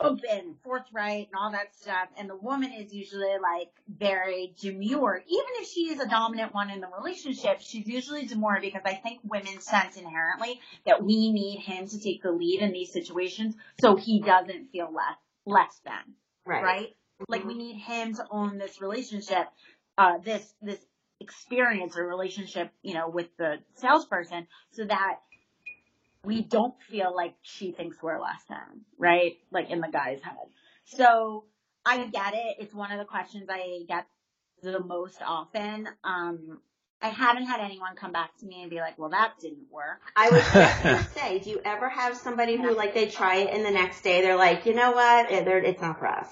open, 0.00 0.54
forthright, 0.62 1.26
and 1.26 1.34
all 1.36 1.52
that 1.52 1.74
stuff. 1.74 2.08
And 2.16 2.28
the 2.30 2.36
woman 2.36 2.72
is 2.72 2.92
usually 2.92 3.36
like 3.42 3.70
very 3.88 4.54
demure. 4.60 5.22
Even 5.26 5.46
if 5.60 5.68
she 5.68 5.90
is 5.90 6.00
a 6.00 6.08
dominant 6.08 6.54
one 6.54 6.70
in 6.70 6.80
the 6.80 6.88
relationship, 6.98 7.60
she's 7.60 7.86
usually 7.86 8.26
demure 8.26 8.58
because 8.60 8.82
I 8.84 8.94
think 8.94 9.20
women 9.24 9.60
sense 9.60 9.96
inherently 9.96 10.60
that 10.86 11.02
we 11.02 11.32
need 11.32 11.60
him 11.60 11.86
to 11.88 12.00
take 12.00 12.22
the 12.22 12.30
lead 12.32 12.60
in 12.60 12.72
these 12.72 12.92
situations 12.92 13.56
so 13.80 13.96
he 13.96 14.20
doesn't 14.20 14.70
feel 14.70 14.92
less 14.92 15.16
less 15.46 15.80
than 15.84 16.14
Right. 16.46 16.62
right? 16.62 16.96
Like 17.28 17.44
we 17.44 17.54
need 17.54 17.76
him 17.76 18.14
to 18.14 18.24
own 18.30 18.58
this 18.58 18.80
relationship, 18.80 19.48
uh, 19.96 20.18
this 20.18 20.54
this 20.62 20.78
experience 21.20 21.96
or 21.98 22.06
relationship, 22.06 22.70
you 22.82 22.94
know, 22.94 23.08
with 23.08 23.36
the 23.38 23.56
salesperson, 23.74 24.46
so 24.72 24.84
that 24.84 25.16
we 26.24 26.42
don't 26.42 26.74
feel 26.82 27.14
like 27.14 27.34
she 27.42 27.72
thinks 27.72 28.02
we're 28.02 28.20
less 28.20 28.42
than, 28.48 28.82
right? 28.98 29.36
Like 29.50 29.70
in 29.70 29.80
the 29.80 29.88
guy's 29.88 30.22
head. 30.22 30.36
So, 30.84 31.44
I 31.84 32.04
get 32.06 32.34
it. 32.34 32.56
It's 32.58 32.74
one 32.74 32.92
of 32.92 32.98
the 32.98 33.04
questions 33.04 33.48
I 33.48 33.84
get 33.88 34.06
the 34.62 34.80
most 34.80 35.18
often. 35.24 35.88
Um, 36.04 36.60
I 37.00 37.08
haven't 37.08 37.44
had 37.46 37.60
anyone 37.60 37.94
come 37.94 38.12
back 38.12 38.36
to 38.38 38.46
me 38.46 38.62
and 38.62 38.70
be 38.70 38.76
like, 38.76 38.98
well, 38.98 39.10
that 39.10 39.34
didn't 39.40 39.70
work. 39.70 40.00
I 40.16 40.30
was 40.30 40.42
just 40.42 40.82
gonna 40.82 41.08
say, 41.14 41.38
do 41.38 41.50
you 41.50 41.60
ever 41.64 41.88
have 41.88 42.16
somebody 42.16 42.56
who 42.56 42.74
like 42.74 42.92
they 42.94 43.06
try 43.06 43.36
it 43.36 43.54
and 43.54 43.64
the 43.64 43.70
next 43.70 44.02
day 44.02 44.20
they're 44.20 44.36
like, 44.36 44.66
you 44.66 44.74
know 44.74 44.92
what, 44.92 45.30
it's 45.30 45.80
not 45.80 45.98
for 45.98 46.08
us. 46.08 46.28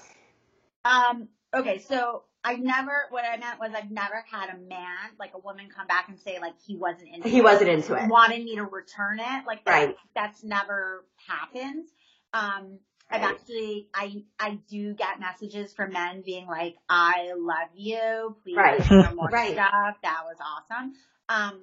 Um, 0.83 1.29
okay, 1.53 1.79
so 1.79 2.23
I 2.47 2.55
never, 2.55 3.07
what 3.09 3.25
I 3.25 3.35
meant 3.35 3.59
was 3.59 3.71
I've 3.75 3.91
never 3.91 4.23
had 4.31 4.49
a 4.49 4.57
man, 4.57 5.11
like 5.19 5.33
a 5.35 5.39
woman 5.39 5.65
come 5.67 5.85
back 5.85 6.07
and 6.07 6.17
say 6.17 6.39
like 6.39 6.53
he 6.65 6.77
wasn't 6.77 7.09
into 7.13 7.27
it. 7.27 7.31
He 7.31 7.39
it, 7.39 7.43
wasn't 7.43 7.69
into 7.69 7.93
it. 7.93 8.07
wanted 8.09 8.41
me 8.41 8.55
to 8.55 8.63
return 8.63 9.19
it. 9.19 9.45
Like 9.45 9.65
that, 9.65 9.87
Right. 9.87 9.95
that's 10.15 10.45
never 10.45 11.05
happened. 11.27 11.89
Um, 12.33 12.79
I've 13.11 13.21
Right. 13.21 13.35
actually, 13.35 13.89
I, 13.93 14.23
I 14.39 14.59
do 14.69 14.93
get 14.93 15.19
messages 15.19 15.73
from 15.73 15.91
men 15.91 16.21
being 16.25 16.47
like, 16.47 16.77
I 16.87 17.33
love 17.37 17.67
you. 17.75 18.37
Please 18.43 18.55
Right. 18.55 19.13
more 19.13 19.29
Right. 19.31 19.51
stuff. 19.51 19.97
That 20.01 20.21
was 20.23 20.37
awesome. 20.39 20.93
Um, 21.27 21.59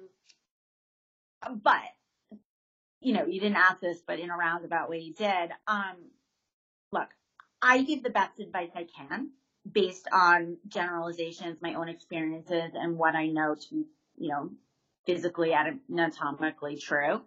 but, 1.63 1.81
you 2.99 3.13
know, 3.13 3.25
you 3.25 3.39
didn't 3.39 3.57
ask 3.57 3.79
this, 3.79 4.03
but 4.05 4.19
in 4.19 4.29
a 4.29 4.37
roundabout 4.37 4.87
way 4.87 4.99
you 4.99 5.13
did. 5.15 5.49
Um, 5.67 5.95
look, 6.91 7.09
I 7.59 7.81
give 7.81 8.03
the 8.03 8.11
best 8.11 8.39
advice 8.39 8.69
I 8.75 8.85
can 8.95 9.31
based 9.69 10.07
on 10.11 10.57
generalizations, 10.67 11.57
my 11.61 11.73
own 11.75 11.89
experiences, 11.89 12.71
and 12.73 12.97
what 12.97 13.15
I 13.15 13.27
know 13.27 13.55
to 13.55 13.69
be, 13.69 13.85
you 14.17 14.29
know, 14.29 14.49
physically 15.05 15.53
anatomically 15.53 16.77
true. 16.77 17.21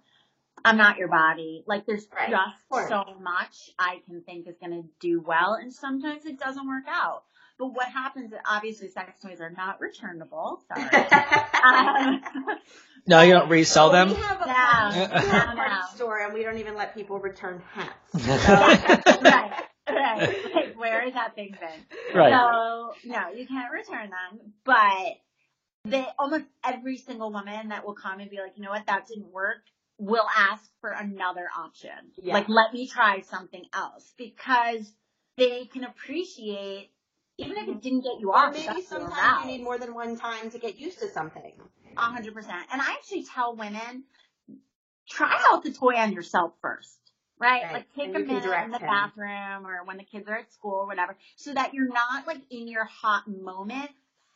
I'm 0.64 0.76
not 0.76 0.98
your 0.98 1.08
body. 1.08 1.62
Like 1.66 1.86
there's 1.86 2.08
Right. 2.12 2.30
just 2.30 2.88
so 2.88 3.04
much 3.20 3.70
I 3.78 4.02
can 4.06 4.22
think 4.22 4.48
is 4.48 4.56
going 4.58 4.82
to 4.82 4.88
do 5.00 5.20
well, 5.20 5.54
and 5.54 5.72
sometimes 5.72 6.24
it 6.26 6.38
doesn't 6.38 6.66
work 6.66 6.84
out. 6.88 7.22
But 7.58 7.68
what 7.68 7.88
happens? 7.88 8.32
Obviously, 8.46 8.88
sex 8.88 9.20
toys 9.20 9.40
are 9.40 9.50
not 9.50 9.80
returnable. 9.80 10.62
Sorry. 10.68 10.88
Um, 11.58 12.22
No, 13.08 13.20
you 13.22 13.32
don't 13.32 13.48
resell 13.48 13.90
them. 13.90 14.10
We 14.10 14.14
have 14.14 14.40
a 14.42 14.46
No. 14.46 15.22
we 15.22 15.28
have 15.28 15.52
a 15.52 15.56
party 15.56 15.74
store 15.94 16.20
and 16.20 16.32
we 16.32 16.44
don't 16.44 16.58
even 16.58 16.76
let 16.76 16.94
people 16.94 17.18
return 17.18 17.60
hats. 17.72 18.14
right, 19.22 19.64
right. 19.94 20.34
Like, 20.54 20.78
where 20.78 21.02
has 21.02 21.14
that 21.14 21.34
thing 21.34 21.56
been? 21.60 22.16
Right. 22.18 22.32
So 22.32 22.94
no, 23.04 23.30
you 23.34 23.46
can't 23.46 23.72
return 23.72 24.10
them. 24.10 24.52
But 24.64 25.18
they 25.84 26.06
almost 26.18 26.44
every 26.64 26.96
single 26.98 27.32
woman 27.32 27.68
that 27.68 27.84
will 27.84 27.94
come 27.94 28.20
and 28.20 28.30
be 28.30 28.36
like, 28.38 28.52
you 28.56 28.62
know 28.62 28.70
what, 28.70 28.86
that 28.86 29.06
didn't 29.08 29.32
work, 29.32 29.58
will 29.98 30.26
ask 30.36 30.62
for 30.80 30.90
another 30.90 31.48
option. 31.56 31.90
Yeah. 32.22 32.34
Like, 32.34 32.48
let 32.48 32.72
me 32.72 32.86
try 32.88 33.20
something 33.22 33.64
else 33.72 34.12
because 34.16 34.92
they 35.36 35.66
can 35.66 35.84
appreciate. 35.84 36.90
Even 37.40 37.56
if 37.56 37.68
it 37.68 37.80
didn't 37.82 38.00
get 38.00 38.18
you 38.18 38.30
Or 38.30 38.36
off, 38.36 38.52
maybe 38.52 38.82
sometimes 38.82 39.14
valid. 39.14 39.44
you 39.46 39.58
need 39.58 39.62
more 39.62 39.78
than 39.78 39.94
one 39.94 40.16
time 40.18 40.50
to 40.50 40.58
get 40.58 40.76
used 40.76 40.98
to 40.98 41.08
something. 41.08 41.52
A 41.96 42.00
hundred 42.00 42.34
percent. 42.34 42.66
And 42.72 42.82
I 42.82 42.92
actually 42.94 43.24
tell 43.24 43.54
women, 43.54 44.02
try 45.08 45.40
out 45.52 45.62
the 45.62 45.72
toy 45.72 45.94
on 45.94 46.12
yourself 46.12 46.52
first. 46.60 46.98
Right? 47.40 47.62
Right. 47.62 47.72
Like 47.72 47.94
take 47.94 48.14
And 48.14 48.16
a 48.16 48.26
minute 48.26 48.64
in 48.64 48.70
the 48.70 48.78
him. 48.78 48.86
bathroom 48.86 49.66
or 49.66 49.84
when 49.84 49.96
the 49.96 50.04
kids 50.04 50.28
are 50.28 50.36
at 50.36 50.52
school 50.52 50.74
or 50.74 50.86
whatever, 50.86 51.16
so 51.36 51.54
that 51.54 51.74
you're 51.74 51.88
not 51.88 52.26
like 52.26 52.40
in 52.50 52.68
your 52.68 52.84
hot 52.84 53.24
moment 53.28 53.90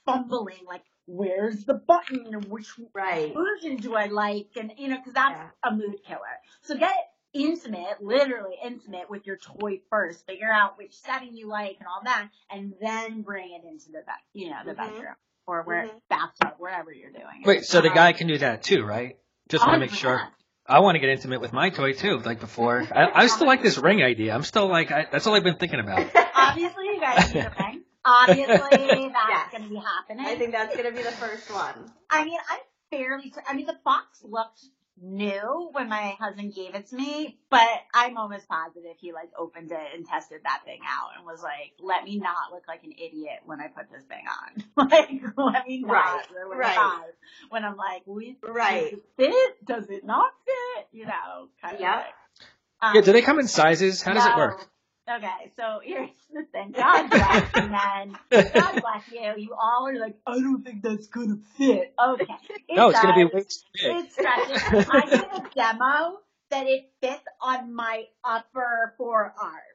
fumbling 0.04 0.64
like, 0.66 0.82
where's 1.06 1.64
the 1.64 1.74
button 1.74 2.26
and 2.32 2.44
which 2.46 2.68
Right. 2.94 3.34
version 3.34 3.76
do 3.76 3.94
I 3.94 4.06
like? 4.06 4.48
And 4.56 4.72
you 4.78 4.88
know, 4.88 4.98
cause 5.02 5.14
that's 5.14 5.40
a 5.64 5.72
mood 5.72 6.02
killer. 6.06 6.20
So 6.62 6.76
get 6.76 6.94
intimate, 7.32 8.02
literally 8.02 8.56
intimate 8.62 9.08
with 9.10 9.26
your 9.26 9.36
toy 9.36 9.80
first. 9.90 10.26
Figure 10.26 10.52
out 10.52 10.78
which 10.78 10.94
setting 10.94 11.36
you 11.36 11.48
like 11.48 11.76
and 11.78 11.88
all 11.88 12.02
that, 12.04 12.28
and 12.50 12.74
then 12.80 13.22
bring 13.22 13.52
it 13.52 13.66
into 13.68 13.86
the 13.86 14.02
bed, 14.06 14.14
you 14.32 14.50
know, 14.50 14.58
the 14.64 14.72
Mhm. 14.72 14.76
bedroom 14.76 15.14
or 15.46 15.62
where 15.62 15.86
Mhm. 15.86 16.00
bathtub, 16.08 16.54
wherever 16.58 16.92
you're 16.92 17.10
doing 17.10 17.42
it. 17.42 17.46
Wait, 17.46 17.64
so 17.64 17.80
the 17.80 17.88
Um, 17.88 17.94
guy 17.94 18.12
can 18.12 18.28
do 18.28 18.38
that 18.38 18.62
too, 18.62 18.84
right? 18.84 19.18
Just 19.48 19.66
want 19.66 19.74
to 19.74 19.80
make 19.80 19.90
sure. 19.94 20.28
100%. 20.68 20.74
I 20.74 20.80
want 20.80 20.94
to 20.96 20.98
get 21.00 21.10
intimate 21.10 21.40
with 21.40 21.52
my 21.52 21.70
toy 21.70 21.92
too, 21.92 22.18
like 22.18 22.40
before. 22.40 22.80
I, 22.94 23.22
I 23.22 23.26
still 23.26 23.46
like 23.46 23.62
this 23.62 23.78
ring 23.78 24.02
idea. 24.02 24.34
I'm 24.34 24.42
still 24.44 24.68
like, 24.68 24.90
I, 24.90 25.06
that's 25.10 25.26
all 25.26 25.34
I've 25.34 25.44
been 25.44 25.56
thinking 25.56 25.80
about. 25.80 26.06
Obviously, 26.36 26.84
you 26.86 27.00
guys 27.00 27.32
need 27.34 27.40
a 27.44 27.54
ring. 27.60 27.82
Obviously, 28.04 28.48
that's 28.48 29.28
Yes. 29.28 29.50
going 29.52 29.62
to 29.64 29.68
be 29.70 29.76
happening. 29.76 30.26
I 30.26 30.34
think 30.36 30.52
that's 30.52 30.76
gonna 30.76 30.90
be 30.90 31.02
the 31.02 31.12
first 31.12 31.50
one. 31.52 31.92
I 32.10 32.24
mean, 32.24 32.38
I'm 32.50 32.58
fairly. 32.90 33.32
I 33.48 33.54
mean, 33.54 33.66
the 33.66 33.76
box 33.84 34.22
looked 34.24 34.60
new 35.02 35.68
when 35.72 35.88
my 35.88 36.16
husband 36.18 36.54
gave 36.54 36.74
it 36.74 36.86
to 36.88 36.96
me, 36.96 37.38
but 37.50 37.68
I'm 37.92 38.16
almost 38.16 38.48
positive 38.48 38.96
he 38.98 39.12
like 39.12 39.30
opened 39.36 39.72
it 39.72 39.94
and 39.94 40.06
tested 40.06 40.40
that 40.44 40.62
thing 40.64 40.80
out 40.88 41.10
and 41.16 41.26
was 41.26 41.42
like, 41.42 41.72
"Let 41.80 42.04
me 42.04 42.18
not 42.18 42.52
look 42.52 42.64
like 42.68 42.84
an 42.84 42.92
idiot 42.92 43.40
when 43.44 43.60
I 43.60 43.68
put 43.68 43.90
this 43.90 44.04
thing 44.04 44.24
on. 44.26 44.88
like, 44.90 45.10
let 45.36 45.66
me 45.66 45.80
not 45.80 45.92
Right, 45.92 46.22
ruin 46.34 46.58
right. 46.58 46.76
my 46.76 47.02
when 47.50 47.64
I'm 47.64 47.76
like, 47.76 48.02
we, 48.06 48.36
Right. 48.42 48.90
does 48.90 48.98
it 48.98 49.04
fit? 49.16 49.64
Does 49.66 49.90
it 49.90 50.04
not 50.04 50.32
fit? 50.46 50.86
You 50.92 51.06
know, 51.06 51.48
kind 51.60 51.78
Yep. 51.80 51.96
of 51.96 52.02
thing. 52.04 52.12
Um, 52.80 52.94
Yeah, 52.96 53.00
do 53.02 53.12
they 53.12 53.22
come 53.22 53.38
in 53.38 53.48
sizes? 53.48 54.02
How 54.02 54.12
does 54.14 54.26
it 54.26 54.36
work? 54.36 54.66
Okay, 55.10 55.50
so 55.56 55.80
here's 55.82 56.10
the 56.32 56.44
thing. 56.52 56.70
God 56.70 57.10
bless 57.10 57.56
you, 57.56 57.62
men. 57.62 58.16
God 58.30 58.80
bless 58.80 59.10
you. 59.10 59.34
You 59.36 59.54
all 59.60 59.88
are 59.88 59.98
like, 59.98 60.16
I 60.26 60.38
don't 60.38 60.62
think 60.62 60.82
that's 60.82 61.08
gonna 61.08 61.38
fit. 61.58 61.92
Okay. 62.00 62.34
It 62.68 62.76
no, 62.76 62.90
it's 62.90 63.00
going 63.00 63.14
to 63.14 63.26
be 63.26 63.32
does. 63.32 63.32
way 63.32 63.40
too 63.40 63.48
big. 63.82 64.04
It 64.04 64.12
stretches. 64.12 64.88
I 64.90 65.06
did 65.06 65.44
a 65.44 65.54
demo 65.54 66.18
that 66.50 66.66
it 66.66 66.92
fits 67.00 67.24
on 67.40 67.74
my 67.74 68.04
upper 68.22 68.94
forearm. 68.96 69.32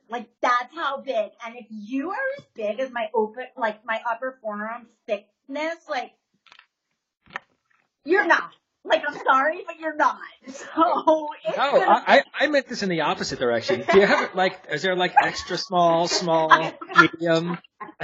Like 0.09 0.29
that's 0.41 0.73
how 0.73 1.01
big. 1.01 1.31
And 1.45 1.57
if 1.57 1.65
you 1.69 2.11
are 2.11 2.17
as 2.37 2.45
big 2.53 2.79
as 2.79 2.91
my 2.91 3.09
open, 3.13 3.47
like 3.57 3.85
my 3.85 3.99
upper 4.09 4.37
forearm 4.41 4.87
thickness, 5.07 5.75
like 5.89 6.13
you're 8.05 8.25
not. 8.25 8.51
Like 8.87 9.03
I'm 9.07 9.17
sorry, 9.25 9.63
but 9.65 9.79
you're 9.79 9.95
not. 9.95 10.17
So 10.47 10.65
No, 10.75 11.31
I, 11.57 12.03
I 12.07 12.23
I 12.39 12.47
meant 12.47 12.67
this 12.67 12.83
in 12.83 12.89
the 12.89 13.01
opposite 13.01 13.39
direction. 13.39 13.83
Do 13.91 13.99
you 13.99 14.05
have 14.05 14.33
like, 14.35 14.59
is 14.71 14.81
there 14.81 14.95
like 14.95 15.13
extra 15.21 15.57
small, 15.57 16.07
small, 16.07 16.49
medium? 16.95 17.57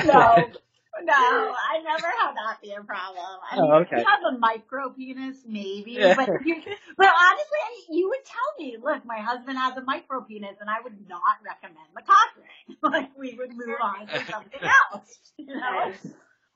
No, 0.05 0.35
no, 1.03 1.13
I 1.13 1.81
never 1.83 2.07
had 2.07 2.33
that 2.35 2.57
be 2.61 2.71
a 2.71 2.83
problem. 2.83 3.25
I 3.51 3.57
Oh, 3.57 3.61
mean, 3.61 3.71
okay. 3.81 3.95
if 3.97 3.99
you 3.99 4.05
have 4.05 4.33
a 4.33 4.37
micro 4.37 4.89
penis, 4.89 5.37
maybe, 5.47 5.93
Yeah. 5.93 6.15
but 6.15 6.27
you, 6.45 6.55
but 6.97 7.07
honestly, 7.07 7.59
I, 7.63 7.81
you 7.89 8.09
would 8.09 8.25
tell 8.25 8.65
me, 8.65 8.77
look, 8.81 9.05
my 9.05 9.19
husband 9.19 9.57
has 9.57 9.77
a 9.77 9.81
micro 9.81 10.21
penis, 10.21 10.57
and 10.59 10.69
I 10.69 10.81
would 10.83 11.07
not 11.07 11.21
recommend 11.45 11.87
the 11.95 12.01
cock 12.01 12.29
ring. 12.37 12.77
like 12.91 13.11
we 13.17 13.35
would 13.37 13.51
move 13.51 13.77
on 13.81 14.07
to 14.07 14.25
something 14.25 14.61
else, 14.91 15.17
you 15.37 15.47
know. 15.47 15.93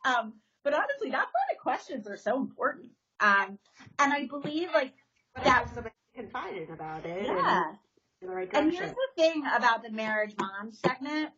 Um, 0.06 0.34
but 0.64 0.74
honestly, 0.74 1.12
that's 1.12 1.32
why 1.32 1.42
the 1.54 1.60
questions 1.62 2.08
are 2.08 2.18
so 2.18 2.38
important. 2.38 2.92
Um, 3.20 3.58
and 4.00 4.14
I 4.14 4.28
believe 4.28 4.70
like 4.74 4.94
But 5.34 5.44
that. 5.44 5.60
have 5.66 5.74
somebody 5.74 5.96
confided 6.16 6.70
about 6.70 7.06
it. 7.06 7.26
Yeah. 7.26 7.70
And 7.70 7.78
in 8.22 8.28
the 8.28 8.36
right 8.36 8.50
And 8.54 8.72
here's 8.72 8.92
the 8.92 9.08
thing 9.16 9.44
about 9.56 9.84
the 9.84 9.92
marriage 9.92 10.36
mom 10.40 10.72
segment. 10.72 11.30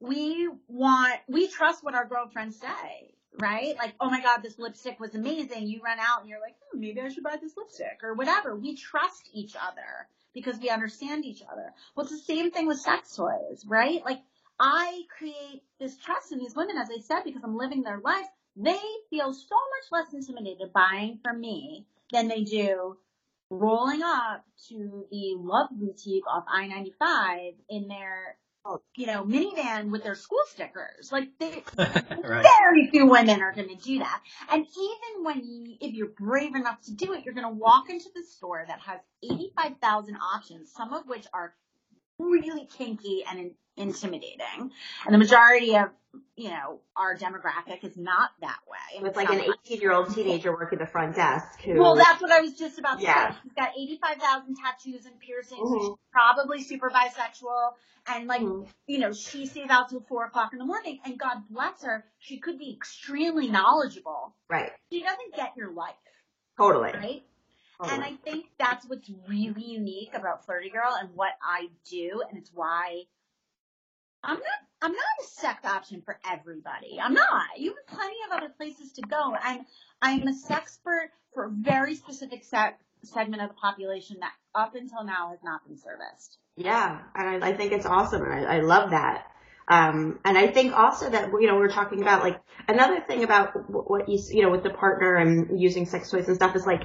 We 0.00 0.48
want, 0.68 1.20
we 1.28 1.48
trust 1.48 1.82
what 1.82 1.94
our 1.94 2.06
girlfriends 2.06 2.60
say, 2.60 3.14
right? 3.38 3.74
Like, 3.78 3.94
oh 4.00 4.10
my 4.10 4.20
God, 4.20 4.42
this 4.42 4.58
lipstick 4.58 5.00
was 5.00 5.14
amazing. 5.14 5.66
You 5.66 5.80
run 5.82 5.98
out 5.98 6.20
and 6.20 6.28
you're 6.28 6.40
like, 6.40 6.56
hmm, 6.72 6.80
maybe 6.80 7.00
I 7.00 7.08
should 7.08 7.22
buy 7.22 7.36
this 7.40 7.56
lipstick 7.56 8.00
or 8.02 8.14
whatever. 8.14 8.54
We 8.54 8.76
trust 8.76 9.30
each 9.32 9.54
other 9.56 10.08
because 10.34 10.58
we 10.58 10.68
understand 10.68 11.24
each 11.24 11.42
other. 11.50 11.72
Well, 11.94 12.04
it's 12.04 12.12
the 12.12 12.34
same 12.34 12.50
thing 12.50 12.66
with 12.66 12.80
sex 12.80 13.16
toys, 13.16 13.64
right? 13.66 14.04
Like, 14.04 14.20
I 14.58 15.02
create 15.16 15.62
this 15.80 15.96
trust 15.96 16.32
in 16.32 16.38
these 16.38 16.54
women, 16.54 16.76
as 16.76 16.88
I 16.90 17.00
said, 17.00 17.22
because 17.24 17.42
I'm 17.42 17.56
living 17.56 17.82
their 17.82 17.98
lives. 17.98 18.28
They 18.56 18.80
feel 19.10 19.32
so 19.32 19.56
much 19.56 19.90
less 19.90 20.12
intimidated 20.12 20.72
buying 20.72 21.18
from 21.22 21.40
me 21.40 21.86
than 22.12 22.28
they 22.28 22.44
do 22.44 22.96
rolling 23.50 24.02
up 24.02 24.44
to 24.68 25.06
the 25.10 25.34
Love 25.38 25.68
Boutique 25.72 26.26
off 26.26 26.44
I-95 26.48 27.54
in 27.68 27.88
their, 27.88 28.36
you 28.96 29.06
know, 29.06 29.24
minivan 29.24 29.90
with 29.90 30.02
their 30.02 30.14
school 30.14 30.42
stickers. 30.46 31.10
Like, 31.12 31.28
they, 31.38 31.62
right. 31.76 32.46
very 32.60 32.88
few 32.90 33.06
women 33.06 33.42
are 33.42 33.52
going 33.52 33.68
to 33.68 33.76
do 33.76 33.98
that. 33.98 34.22
And 34.50 34.64
even 34.64 35.24
when 35.24 35.44
you, 35.44 35.76
if 35.80 35.94
you're 35.94 36.08
brave 36.08 36.54
enough 36.54 36.80
to 36.82 36.92
do 36.92 37.12
it, 37.12 37.24
you're 37.24 37.34
going 37.34 37.46
to 37.46 37.52
walk 37.54 37.90
into 37.90 38.08
the 38.14 38.22
store 38.22 38.64
that 38.66 38.80
has 38.80 39.00
85,000 39.22 40.16
options, 40.16 40.72
some 40.72 40.92
of 40.92 41.06
which 41.06 41.26
are 41.32 41.54
really 42.18 42.66
kinky 42.66 43.24
and 43.28 43.50
intimidating. 43.76 44.70
And 45.04 45.14
the 45.14 45.18
majority 45.18 45.76
of, 45.76 45.88
you 46.36 46.48
know, 46.50 46.80
our 46.96 47.16
demographic 47.16 47.82
is 47.84 47.96
not 47.96 48.30
that 48.40 48.58
way. 48.70 49.00
With 49.02 49.08
It's 49.10 49.16
like 49.16 49.30
an 49.30 49.40
18 49.66 49.80
year 49.80 49.92
old 49.92 50.14
teenager 50.14 50.52
working 50.52 50.78
the 50.78 50.86
front 50.86 51.16
desk 51.16 51.60
who. 51.62 51.80
well, 51.80 51.96
that's 51.96 52.22
what 52.22 52.30
I 52.30 52.40
was 52.40 52.54
just 52.54 52.78
about 52.78 52.98
to 52.98 53.02
Yeah. 53.04 53.32
say. 53.32 53.38
She's 53.42 53.52
got 53.52 53.70
85,000 53.76 54.56
tattoos 54.56 55.06
and 55.06 55.18
piercings. 55.18 55.60
Mhm. 55.60 55.80
She's 55.80 55.96
probably 56.12 56.62
super 56.62 56.90
bisexual. 56.90 57.74
And 58.06 58.28
like, 58.28 58.42
Mhm. 58.42 58.68
you 58.86 58.98
know, 58.98 59.12
she 59.12 59.46
stays 59.46 59.70
out 59.70 59.88
till 59.88 60.02
four 60.02 60.24
o'clock 60.26 60.52
in 60.52 60.58
the 60.58 60.64
morning 60.64 61.00
and 61.04 61.18
God 61.18 61.48
bless 61.50 61.82
her, 61.82 62.04
she 62.18 62.38
could 62.38 62.58
be 62.58 62.72
extremely 62.72 63.48
knowledgeable. 63.48 64.36
Right. 64.48 64.72
She 64.92 65.02
doesn't 65.02 65.34
get 65.34 65.56
your 65.56 65.72
life, 65.72 65.94
Totally. 66.58 66.92
right? 66.92 67.24
Totally. 67.78 67.94
And 67.96 68.04
I 68.04 68.14
think 68.22 68.46
that's 68.56 68.86
what's 68.86 69.10
really 69.26 69.64
unique 69.64 70.14
about 70.14 70.44
Flirty 70.44 70.70
Girl 70.70 70.94
and 70.94 71.12
what 71.14 71.32
I 71.42 71.70
do. 71.90 72.22
And 72.28 72.38
it's 72.38 72.52
why 72.52 73.06
I'm 74.24 74.36
not, 74.36 74.60
I'm 74.82 74.92
not 74.92 75.00
a 75.22 75.24
sex 75.26 75.64
option 75.64 76.02
for 76.04 76.18
everybody. 76.30 76.98
I'm 77.00 77.14
not. 77.14 77.58
You 77.58 77.74
have 77.74 77.96
plenty 77.98 78.16
of 78.26 78.36
other 78.36 78.52
places 78.56 78.92
to 78.92 79.02
go. 79.02 79.36
I'm 79.40 79.66
I'm 80.02 80.22
a 80.22 80.32
sexpert 80.32 81.08
for 81.32 81.46
a 81.46 81.50
very 81.50 81.94
specific 81.94 82.44
set, 82.44 82.78
segment 83.02 83.42
of 83.42 83.50
the 83.50 83.54
population 83.54 84.18
that 84.20 84.32
up 84.54 84.74
until 84.74 85.04
now 85.04 85.30
has 85.30 85.40
not 85.42 85.66
been 85.66 85.76
serviced. 85.76 86.38
Yeah, 86.56 87.00
and 87.14 87.44
I, 87.44 87.48
I 87.48 87.56
think 87.56 87.72
it's 87.72 87.86
awesome, 87.86 88.22
I, 88.22 88.44
I 88.44 88.60
love 88.60 88.90
that. 88.90 89.26
Um, 89.66 90.20
and 90.24 90.36
I 90.36 90.48
think 90.48 90.74
also 90.74 91.08
that 91.08 91.30
you 91.40 91.46
know 91.46 91.56
we're 91.56 91.70
talking 91.70 92.02
about 92.02 92.22
like 92.22 92.38
another 92.68 93.00
thing 93.00 93.24
about 93.24 93.70
what 93.70 94.08
you 94.08 94.18
you 94.30 94.42
know 94.42 94.50
with 94.50 94.62
the 94.62 94.70
partner 94.70 95.16
and 95.16 95.58
using 95.60 95.86
sex 95.86 96.10
toys 96.10 96.28
and 96.28 96.36
stuff 96.36 96.54
is 96.54 96.66
like 96.66 96.82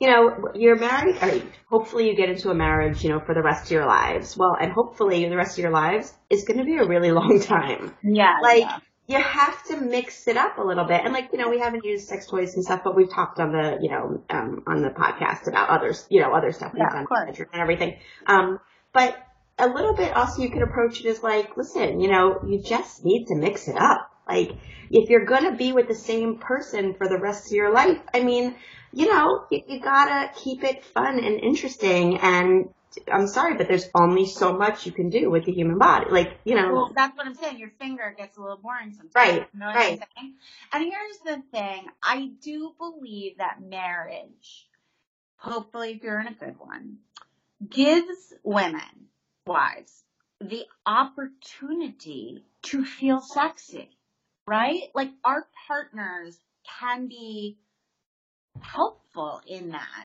you 0.00 0.06
know 0.08 0.48
you're 0.54 0.76
married 0.76 1.16
or 1.22 1.42
hopefully 1.68 2.08
you 2.08 2.16
get 2.16 2.28
into 2.30 2.50
a 2.50 2.54
marriage 2.54 3.04
you 3.04 3.10
know 3.10 3.20
for 3.20 3.34
the 3.34 3.42
rest 3.42 3.66
of 3.66 3.70
your 3.72 3.86
lives 3.86 4.36
well 4.36 4.56
and 4.60 4.72
hopefully 4.72 5.28
the 5.28 5.36
rest 5.36 5.58
of 5.58 5.62
your 5.62 5.70
lives 5.72 6.12
is 6.30 6.44
going 6.44 6.58
to 6.58 6.64
be 6.64 6.76
a 6.76 6.84
really 6.84 7.10
long 7.20 7.40
time 7.40 7.94
Yeah. 8.02 8.36
like 8.42 8.60
yeah. 8.62 8.78
you 9.06 9.18
have 9.18 9.62
to 9.64 9.76
mix 9.76 10.26
it 10.26 10.36
up 10.36 10.58
a 10.58 10.62
little 10.62 10.84
bit 10.84 11.02
and 11.04 11.12
like 11.12 11.28
you 11.32 11.38
know 11.38 11.50
we 11.50 11.58
haven't 11.58 11.84
used 11.84 12.08
sex 12.08 12.26
toys 12.26 12.54
and 12.54 12.64
stuff 12.64 12.80
but 12.82 12.96
we've 12.96 13.10
talked 13.10 13.38
on 13.38 13.52
the 13.52 13.78
you 13.82 13.90
know 13.90 14.22
um, 14.30 14.62
on 14.66 14.82
the 14.82 14.90
podcast 14.90 15.46
about 15.46 15.68
others 15.68 16.06
you 16.10 16.20
know 16.20 16.32
other 16.34 16.52
stuff 16.52 16.72
Yeah, 16.76 17.02
of 17.02 17.06
course. 17.06 17.38
and 17.38 17.60
everything 17.60 17.98
um 18.26 18.58
but 18.92 19.16
a 19.58 19.68
little 19.68 19.94
bit 19.94 20.16
also 20.16 20.42
you 20.42 20.50
can 20.50 20.62
approach 20.62 21.00
it 21.00 21.06
as 21.06 21.22
like 21.22 21.56
listen 21.58 22.00
you 22.00 22.08
know 22.10 22.40
you 22.48 22.62
just 22.62 23.04
need 23.04 23.26
to 23.26 23.34
mix 23.36 23.68
it 23.68 23.76
up 23.76 24.09
like 24.32 24.52
if 24.90 25.08
you're 25.10 25.24
gonna 25.24 25.56
be 25.56 25.72
with 25.72 25.88
the 25.88 25.94
same 25.94 26.38
person 26.38 26.94
for 26.94 27.08
the 27.08 27.18
rest 27.18 27.46
of 27.46 27.52
your 27.52 27.72
life 27.72 27.98
i 28.14 28.22
mean 28.22 28.54
you 28.92 29.06
know 29.12 29.44
you, 29.50 29.60
you 29.68 29.80
gotta 29.80 30.30
keep 30.34 30.64
it 30.64 30.84
fun 30.84 31.18
and 31.18 31.40
interesting 31.40 32.18
and 32.18 32.68
i'm 33.12 33.26
sorry 33.28 33.56
but 33.56 33.68
there's 33.68 33.88
only 33.94 34.26
so 34.26 34.56
much 34.56 34.84
you 34.86 34.92
can 34.92 35.10
do 35.10 35.30
with 35.30 35.44
the 35.44 35.52
human 35.52 35.78
body 35.78 36.06
like 36.10 36.38
you 36.44 36.54
know 36.54 36.72
Well, 36.72 36.92
that's 36.94 37.16
what 37.16 37.26
I'm 37.26 37.34
saying. 37.34 37.58
Your 37.58 37.70
finger 37.78 38.14
gets 38.16 38.36
a 38.36 38.40
little 38.40 38.56
boring 38.56 38.92
sometimes. 38.92 39.14
Right, 39.14 39.46
You 39.52 39.60
know 39.60 39.66
right. 39.66 40.00
And 40.72 40.84
here's 40.84 41.18
the 41.24 41.42
thing. 41.52 41.86
I 42.02 42.30
do 42.42 42.74
believe 42.78 43.38
that 43.38 43.60
marriage, 43.62 44.66
hopefully 45.36 45.92
if 45.92 46.02
you're 46.02 46.20
in 46.20 46.26
a 46.28 46.34
good 46.34 46.58
one, 46.58 46.98
gives 47.68 48.34
women, 48.42 49.08
wives, 49.46 50.02
the 50.40 50.64
opportunity 50.86 52.44
to 52.62 52.84
feel 52.84 53.20
sexy, 53.20 53.90
right? 54.46 54.84
Like 54.94 55.10
our 55.24 55.46
partners 55.66 56.38
can 56.80 57.08
be 57.08 57.58
helpful 58.60 59.40
in 59.46 59.70
that. 59.70 60.04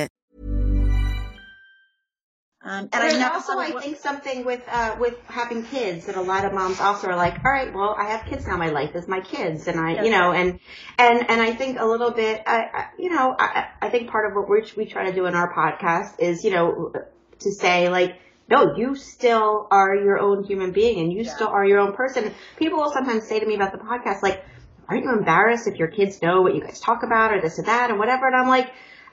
Um, 2.63 2.89
and 2.93 3.03
I 3.03 3.17
know 3.17 3.31
also, 3.33 3.57
I 3.57 3.71
think 3.71 3.97
something 3.97 4.45
with 4.45 4.61
uh, 4.69 4.95
with 4.99 5.15
having 5.25 5.63
kids 5.63 6.05
that 6.05 6.15
a 6.15 6.21
lot 6.21 6.45
of 6.45 6.53
moms 6.53 6.79
also 6.79 7.07
are 7.07 7.15
like, 7.15 7.43
all 7.43 7.51
right, 7.51 7.73
well, 7.73 7.95
I 7.97 8.09
have 8.11 8.27
kids 8.27 8.45
now. 8.45 8.55
My 8.55 8.69
life 8.69 8.95
is 8.95 9.07
my 9.07 9.19
kids, 9.19 9.67
and 9.67 9.79
I, 9.79 10.03
you 10.03 10.11
know, 10.11 10.31
and 10.31 10.59
and 10.99 11.27
and 11.27 11.41
I 11.41 11.55
think 11.55 11.79
a 11.79 11.85
little 11.85 12.11
bit, 12.11 12.43
I, 12.45 12.59
I 12.71 12.85
you 12.99 13.09
know, 13.09 13.35
I, 13.37 13.69
I 13.81 13.89
think 13.89 14.11
part 14.11 14.29
of 14.29 14.35
what 14.35 14.47
we 14.47 14.63
we 14.77 14.85
try 14.85 15.09
to 15.09 15.13
do 15.13 15.25
in 15.25 15.33
our 15.33 15.51
podcast 15.51 16.19
is, 16.19 16.43
you 16.43 16.51
know, 16.51 16.93
to 17.39 17.51
say 17.51 17.89
like. 17.89 18.17
No, 18.49 18.75
you 18.75 18.95
still 18.95 19.65
are 19.71 19.95
your 19.95 20.19
own 20.19 20.43
human 20.43 20.73
being 20.73 20.99
and 20.99 21.13
you 21.13 21.23
still 21.23 21.47
are 21.47 21.63
your 21.63 21.79
own 21.79 21.93
person. 21.93 22.33
People 22.57 22.79
will 22.79 22.91
sometimes 22.91 23.25
say 23.25 23.39
to 23.39 23.45
me 23.45 23.55
about 23.55 23.71
the 23.71 23.77
podcast, 23.77 24.21
like, 24.21 24.43
aren't 24.89 25.05
you 25.05 25.13
embarrassed 25.13 25.67
if 25.67 25.77
your 25.77 25.87
kids 25.87 26.21
know 26.21 26.41
what 26.41 26.53
you 26.53 26.59
guys 26.59 26.81
talk 26.81 27.03
about 27.03 27.31
or 27.31 27.39
this 27.39 27.59
or 27.59 27.63
that 27.63 27.91
and 27.91 27.97
whatever? 27.97 28.27
And 28.27 28.35
I'm 28.35 28.49
like, 28.49 28.69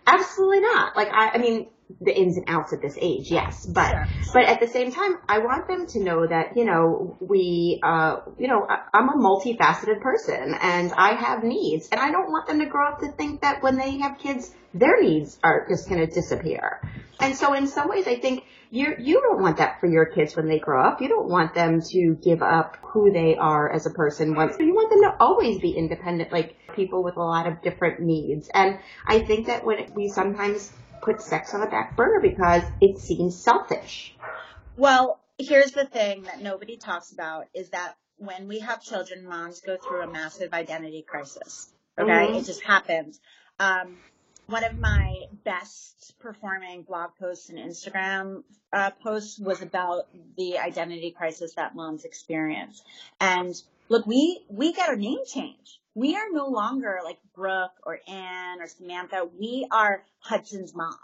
absolutely 0.09 0.59
not. 0.59 0.96
Like, 0.96 1.12
I, 1.12 1.34
I 1.34 1.38
mean, 1.38 1.68
the 2.01 2.16
ins 2.16 2.36
and 2.36 2.47
outs 2.49 2.72
at 2.72 2.82
this 2.82 2.97
age, 3.01 3.30
yes, 3.30 3.66
but 3.66 4.09
but 4.32 4.45
at 4.45 4.61
the 4.61 4.66
same 4.66 4.93
time, 4.93 5.16
I 5.28 5.39
want 5.39 5.68
them 5.68 5.86
to 5.89 6.01
know 6.01 6.26
that 6.26 6.57
you 6.57 6.64
know 6.64 7.16
we, 7.20 7.80
uh, 7.82 8.16
you 8.39 8.49
know, 8.49 8.66
I'm 8.68 9.09
a 9.09 9.16
multifaceted 9.16 10.01
person 10.01 10.55
and 10.61 10.93
I 10.93 11.14
have 11.14 11.43
needs, 11.43 11.89
and 11.91 12.01
I 12.01 12.11
don't 12.11 12.30
want 12.30 12.47
them 12.47 12.61
to 12.61 12.66
grow 12.66 12.89
up 12.89 13.01
to 13.01 13.12
think 13.12 13.41
that 13.41 13.62
when 13.62 13.76
they 13.76 13.99
have 13.99 14.18
kids, 14.18 14.55
their 14.74 15.01
needs 15.01 15.39
are 15.43 15.66
just 15.68 15.89
going 15.89 16.07
to 16.07 16.12
disappear. 16.12 16.80
And 17.20 17.36
so, 17.36 17.55
in 17.55 17.66
some 17.66 17.89
ways, 17.89 18.07
I 18.07 18.16
think 18.16 18.45
you 18.70 18.95
you 18.99 19.20
don't 19.20 19.41
want 19.41 19.57
that 19.57 19.80
for 19.80 19.86
your 19.86 20.07
kids 20.07 20.36
when 20.36 20.47
they 20.49 20.59
grow 20.59 20.84
up. 20.84 21.01
You 21.01 21.09
don't 21.09 21.28
want 21.28 21.55
them 21.55 21.80
to 21.80 22.16
give 22.22 22.43
up 22.43 22.76
who 22.82 23.12
they 23.12 23.36
are 23.36 23.72
as 23.72 23.86
a 23.86 23.91
person 23.91 24.34
once. 24.34 24.57
You 24.59 24.74
want 24.74 24.91
them 24.91 25.03
to 25.03 25.16
always 25.20 25.61
be 25.61 25.70
independent, 25.70 26.32
like 26.32 26.57
people 26.74 27.03
with 27.03 27.16
a 27.16 27.22
lot 27.22 27.47
of 27.47 27.62
different 27.62 28.01
needs. 28.01 28.49
And 28.53 28.78
I 29.07 29.20
think 29.20 29.47
that 29.47 29.64
when 29.64 29.93
we 29.95 30.09
sometimes 30.09 30.72
put 31.03 31.20
sex 31.22 31.55
on 31.55 31.61
the 31.61 31.66
back 31.66 31.96
burner 31.96 32.20
because 32.20 32.62
it 32.80 32.99
seems 32.99 33.36
selfish. 33.36 34.14
Well, 34.76 35.20
here's 35.38 35.72
the 35.72 35.86
thing 35.86 36.22
that 36.24 36.40
nobody 36.42 36.76
talks 36.76 37.12
about 37.12 37.46
is 37.55 37.70
that 37.70 37.94
when 38.16 38.49
we 38.49 38.61
have 38.61 38.82
children, 38.82 39.26
moms 39.26 39.61
go 39.61 39.76
through 39.76 40.03
a 40.03 40.07
massive 40.07 40.53
identity 40.53 41.03
crisis. 41.03 41.72
Okay, 41.99 42.11
Mhm. 42.11 42.40
it 42.40 42.44
just 42.44 42.62
happens. 42.62 43.20
Um, 43.59 43.99
one 44.46 44.64
of 44.64 44.78
my 44.78 45.24
best 45.44 46.14
performing 46.20 46.82
blog 46.82 47.11
posts 47.18 47.51
and 47.51 47.59
Instagram 47.59 48.44
uh, 48.72 48.90
posts 49.03 49.38
was 49.38 49.62
about 49.62 50.09
the 50.36 50.59
identity 50.59 51.11
crisis 51.11 51.55
that 51.55 51.74
moms 51.74 52.05
experience. 52.05 52.82
And 53.20 53.55
look, 53.88 54.07
we 54.07 54.44
we 54.49 54.72
get 54.72 54.88
our 54.88 54.96
name 54.96 55.24
change. 55.26 55.80
We 55.99 56.14
are 56.14 56.30
no 56.30 56.46
longer 56.46 57.01
like 57.03 57.18
Brooke 57.34 57.72
or 57.82 57.99
Anne 58.07 58.61
or 58.61 58.68
Samantha. 58.68 59.28
We 59.36 59.66
are 59.68 60.05
Hudson's 60.20 60.72
mom. 60.72 60.94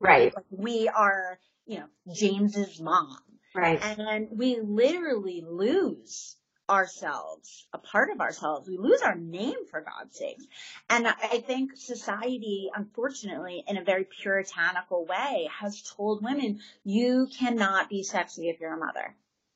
Right. 0.00 0.34
Like 0.34 0.46
we 0.50 0.88
are, 0.88 1.38
you 1.66 1.80
know, 1.80 1.88
James's 2.14 2.80
mom. 2.80 3.18
Right. 3.54 3.78
And 3.82 4.28
we 4.32 4.58
literally 4.60 5.44
lose 5.46 6.36
ourselves, 6.70 7.66
a 7.74 7.78
part 7.78 8.08
of 8.10 8.22
ourselves. 8.22 8.66
We 8.66 8.78
lose 8.78 9.02
our 9.02 9.14
name 9.14 9.66
for 9.70 9.82
God's 9.82 10.16
sakes. 10.16 10.46
And 10.88 11.06
I 11.06 11.14
I 11.20 11.38
think 11.40 11.76
society, 11.76 12.70
unfortunately, 12.74 13.62
in 13.68 13.76
a 13.76 13.84
very 13.84 14.04
puritanical 14.04 15.04
way, 15.04 15.50
has 15.60 15.82
told 15.82 16.24
women, 16.24 16.60
you 16.82 17.28
cannot 17.38 17.90
be 17.90 18.02
sexy 18.02 18.48
if 18.48 18.58
you're 18.58 18.72
a 18.72 18.78
mother. 18.78 19.14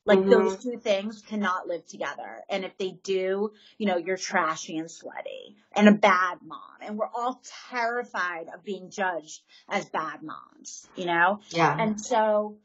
Like 0.09 0.19
Mhm. 0.19 0.31
those 0.31 0.63
two 0.63 0.77
things 0.79 1.21
cannot 1.21 1.67
live 1.67 1.85
together. 1.85 2.43
And 2.49 2.65
if 2.65 2.75
they 2.79 2.91
do, 2.91 3.53
you 3.77 3.85
know, 3.85 3.97
you're 3.97 4.17
trashy 4.17 4.77
and 4.77 4.89
sweaty 4.89 5.55
and 5.75 5.87
a 5.87 5.91
bad 5.91 6.39
mom. 6.43 6.77
And 6.81 6.97
we're 6.97 7.07
all 7.13 7.41
terrified 7.69 8.47
of 8.53 8.63
being 8.63 8.89
judged 8.89 9.43
as 9.69 9.87
bad 9.89 10.23
moms, 10.23 10.89
you 10.95 11.05
know? 11.05 11.41
Yeah. 11.51 11.75
And 11.79 12.01
so 12.01 12.57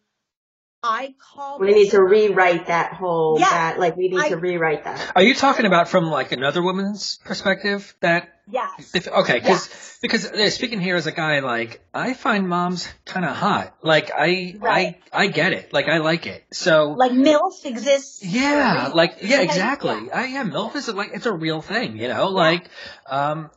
I 0.86 1.14
call 1.18 1.58
we 1.58 1.72
need 1.72 1.90
to 1.92 2.02
rewrite 2.02 2.66
that 2.66 2.92
whole 2.92 3.38
Yeah. 3.40 3.48
that 3.50 3.78
like 3.80 3.96
we 3.96 4.08
need 4.08 4.20
I- 4.20 4.28
to 4.28 4.36
rewrite 4.36 4.84
that. 4.84 5.12
Are 5.16 5.22
you 5.22 5.34
talking 5.34 5.64
about 5.64 5.88
from 5.88 6.04
like 6.10 6.32
another 6.32 6.62
woman's 6.62 7.18
perspective 7.24 7.94
that 8.00 8.28
Yes. 8.46 8.90
if, 8.94 9.08
okay, 9.08 9.40
cause, 9.40 9.48
Yes. 9.70 9.98
because 10.02 10.26
uh, 10.26 10.50
speaking 10.50 10.78
here 10.78 10.96
as 10.96 11.06
a 11.06 11.12
guy, 11.12 11.38
like, 11.40 11.80
I 11.94 12.12
find 12.12 12.46
moms 12.46 12.86
kind 13.06 13.24
of 13.24 13.34
hot. 13.34 13.74
Like, 13.80 14.10
I, 14.14 14.56
Right. 14.58 15.00
I, 15.10 15.22
I 15.22 15.26
get 15.28 15.54
it. 15.54 15.72
Like, 15.72 15.88
I 15.88 15.96
like 15.96 16.26
it. 16.26 16.44
So, 16.52 16.90
Like 16.90 17.12
MILF 17.12 17.64
exists. 17.64 18.22
yeah, 18.22 18.90
like, 18.92 19.16
yeah, 19.22 19.38
Like, 19.38 19.48
exactly. 19.48 19.96
yeah. 20.08 20.14
I, 20.20 20.26
yeah, 20.26 20.44
MILF 20.44 20.76
is 20.76 20.88
like, 20.88 21.12
it's 21.14 21.24
a 21.24 21.32
real 21.32 21.62
thing, 21.62 21.96
you 21.96 22.08
know, 22.08 22.28
like, 22.28 22.68
um, 23.08 23.48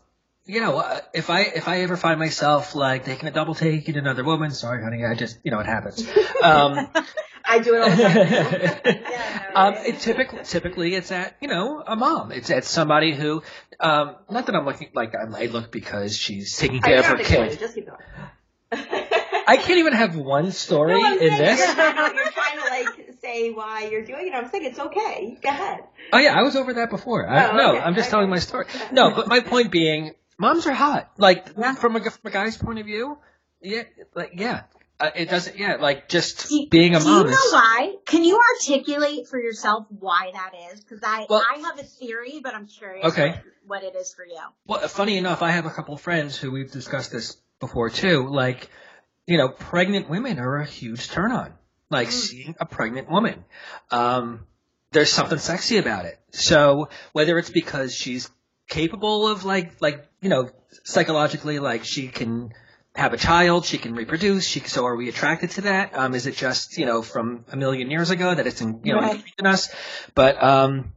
you 0.47 0.61
know, 0.61 0.77
uh, 0.77 0.99
if 1.13 1.29
I, 1.29 1.41
if 1.41 1.67
I 1.67 1.81
ever 1.81 1.97
find 1.97 2.19
myself 2.19 2.73
like 2.75 3.05
taking 3.05 3.27
a 3.27 3.31
double 3.31 3.55
take 3.55 3.87
in 3.89 3.97
another 3.97 4.23
woman, 4.23 4.51
sorry, 4.51 4.83
honey, 4.83 5.03
I 5.05 5.15
just, 5.15 5.37
you 5.43 5.51
know, 5.51 5.59
it 5.59 5.65
happens. 5.65 6.07
Um, 6.41 6.89
I 7.49 7.59
do 7.59 7.75
it 7.75 7.81
all 7.81 7.89
the 7.89 8.03
time. 8.03 9.03
Yeah, 9.09 9.51
um, 9.55 9.73
it 9.85 9.99
typically, 9.99 10.39
typically 10.43 10.95
it's 10.95 11.11
at, 11.11 11.37
you 11.41 11.47
know, 11.47 11.81
a 11.85 11.95
mom. 11.95 12.31
It's 12.31 12.49
at 12.49 12.65
somebody 12.65 13.13
who, 13.15 13.41
um, 13.79 14.15
not 14.29 14.45
that 14.47 14.55
I'm 14.55 14.65
looking 14.65 14.89
like 14.93 15.13
I'm, 15.15 15.31
look 15.51 15.71
because 15.71 16.17
she's 16.17 16.57
taking 16.57 16.83
I 16.83 16.87
care 16.87 16.99
of 16.99 17.05
her 17.05 17.17
kid. 17.17 17.57
Just 17.59 17.75
keep 17.75 17.85
going. 17.87 17.99
I 19.49 19.55
can't 19.57 19.79
even 19.79 19.93
have 19.93 20.15
one 20.17 20.51
story 20.51 21.01
No, 21.01 21.13
in 21.13 21.19
saying 21.19 21.37
this. 21.37 21.59
You're, 21.65 21.73
trying- 21.75 22.15
you're 22.15 22.31
trying 22.31 22.57
to 22.59 22.65
like 22.69 23.15
say 23.21 23.51
why 23.51 23.87
you're 23.89 24.03
doing 24.05 24.27
it. 24.27 24.33
I'm 24.33 24.49
saying 24.49 24.65
it's 24.65 24.79
okay. 24.79 25.37
Go 25.41 25.49
ahead. 25.49 25.79
Oh 26.11 26.17
yeah, 26.17 26.37
I 26.37 26.43
was 26.43 26.55
over 26.57 26.73
that 26.75 26.89
before. 26.89 27.27
I, 27.29 27.49
Oh, 27.51 27.55
no, 27.55 27.69
okay, 27.75 27.79
I'm 27.79 27.95
just 27.95 28.07
okay. 28.07 28.11
telling 28.11 28.29
my 28.29 28.39
story. 28.39 28.65
No, 28.91 29.11
but 29.15 29.27
my 29.29 29.39
point 29.39 29.71
being, 29.71 30.11
moms 30.37 30.65
are 30.67 30.73
hot. 30.73 31.11
Like 31.17 31.47
Yeah. 31.57 31.75
from 31.75 31.95
a, 31.95 32.01
from 32.09 32.19
a 32.25 32.29
guy's 32.31 32.57
point 32.57 32.79
of 32.79 32.85
view, 32.85 33.17
yeah, 33.61 33.83
like 34.15 34.31
yeah, 34.35 34.63
uh, 34.99 35.09
it 35.15 35.29
doesn't. 35.29 35.57
Yeah, 35.57 35.77
like 35.79 36.09
just 36.09 36.49
Do- 36.49 36.67
being 36.69 36.95
a 36.95 36.99
Do 36.99 37.05
mom. 37.05 37.17
you 37.25 37.31
know 37.31 37.37
is, 37.37 37.53
why? 37.53 37.95
Can 38.05 38.23
you 38.23 38.39
articulate 38.55 39.27
for 39.27 39.39
yourself 39.39 39.85
why 39.89 40.31
that 40.33 40.51
is? 40.73 40.81
Because 40.81 41.01
I 41.03 41.25
Well- 41.29 41.43
I 41.53 41.59
have 41.59 41.79
a 41.79 41.83
theory, 41.83 42.39
but 42.43 42.53
I'm 42.55 42.67
curious 42.67 43.05
Okay. 43.07 43.29
what, 43.65 43.81
what 43.81 43.83
it 43.83 43.95
is 43.95 44.13
for 44.13 44.25
you. 44.25 44.39
Well, 44.65 44.87
funny 44.87 45.17
enough, 45.17 45.41
I 45.41 45.51
have 45.51 45.65
a 45.65 45.71
couple 45.71 45.95
of 45.95 46.01
friends 46.01 46.37
who 46.37 46.51
we've 46.51 46.71
discussed 46.71 47.11
this 47.11 47.37
before 47.59 47.89
too. 47.89 48.27
Like, 48.29 48.69
you 49.25 49.37
know, 49.37 49.49
pregnant 49.49 50.09
women 50.09 50.39
are 50.39 50.57
a 50.57 50.65
huge 50.65 51.09
turn 51.09 51.31
on. 51.31 51.53
Like 51.89 52.11
seeing 52.11 52.53
a 52.59 52.65
pregnant 52.65 53.09
woman. 53.09 53.45
Um, 53.91 54.45
there's 54.91 55.11
something 55.11 55.37
sexy 55.37 55.77
about 55.77 56.05
it. 56.05 56.19
So 56.31 56.89
whether 57.13 57.37
it's 57.39 57.49
because 57.49 57.95
she's 57.95 58.29
capable 58.67 59.27
of 59.27 59.45
like, 59.45 59.81
like, 59.81 60.05
you 60.27 60.29
know, 60.29 60.49
psychologically, 60.83 61.59
like 61.59 61.85
she 61.85 62.09
can 62.09 62.51
have 62.93 63.13
a 63.13 63.17
child, 63.17 63.63
she 63.65 63.77
can 63.77 63.95
reproduce, 63.95 64.45
she, 64.45 64.59
so 64.59 64.85
are 64.85 64.95
we 64.97 65.07
attracted 65.07 65.51
to 65.51 65.61
that? 65.61 65.95
Um, 65.97 66.13
is 66.15 66.27
it 66.27 66.35
just, 66.35 66.77
you 66.77 66.85
know, 66.85 67.01
from 67.01 67.45
a 67.49 67.55
million 67.55 67.89
years 67.89 68.09
ago 68.09 68.35
that 68.35 68.45
it's 68.45 68.59
in, 68.59 68.81
you 68.83 68.93
know, 68.93 68.99
Right. 68.99 69.23
in 69.39 69.45
us? 69.45 69.69
But, 70.15 70.43
um, 70.43 70.91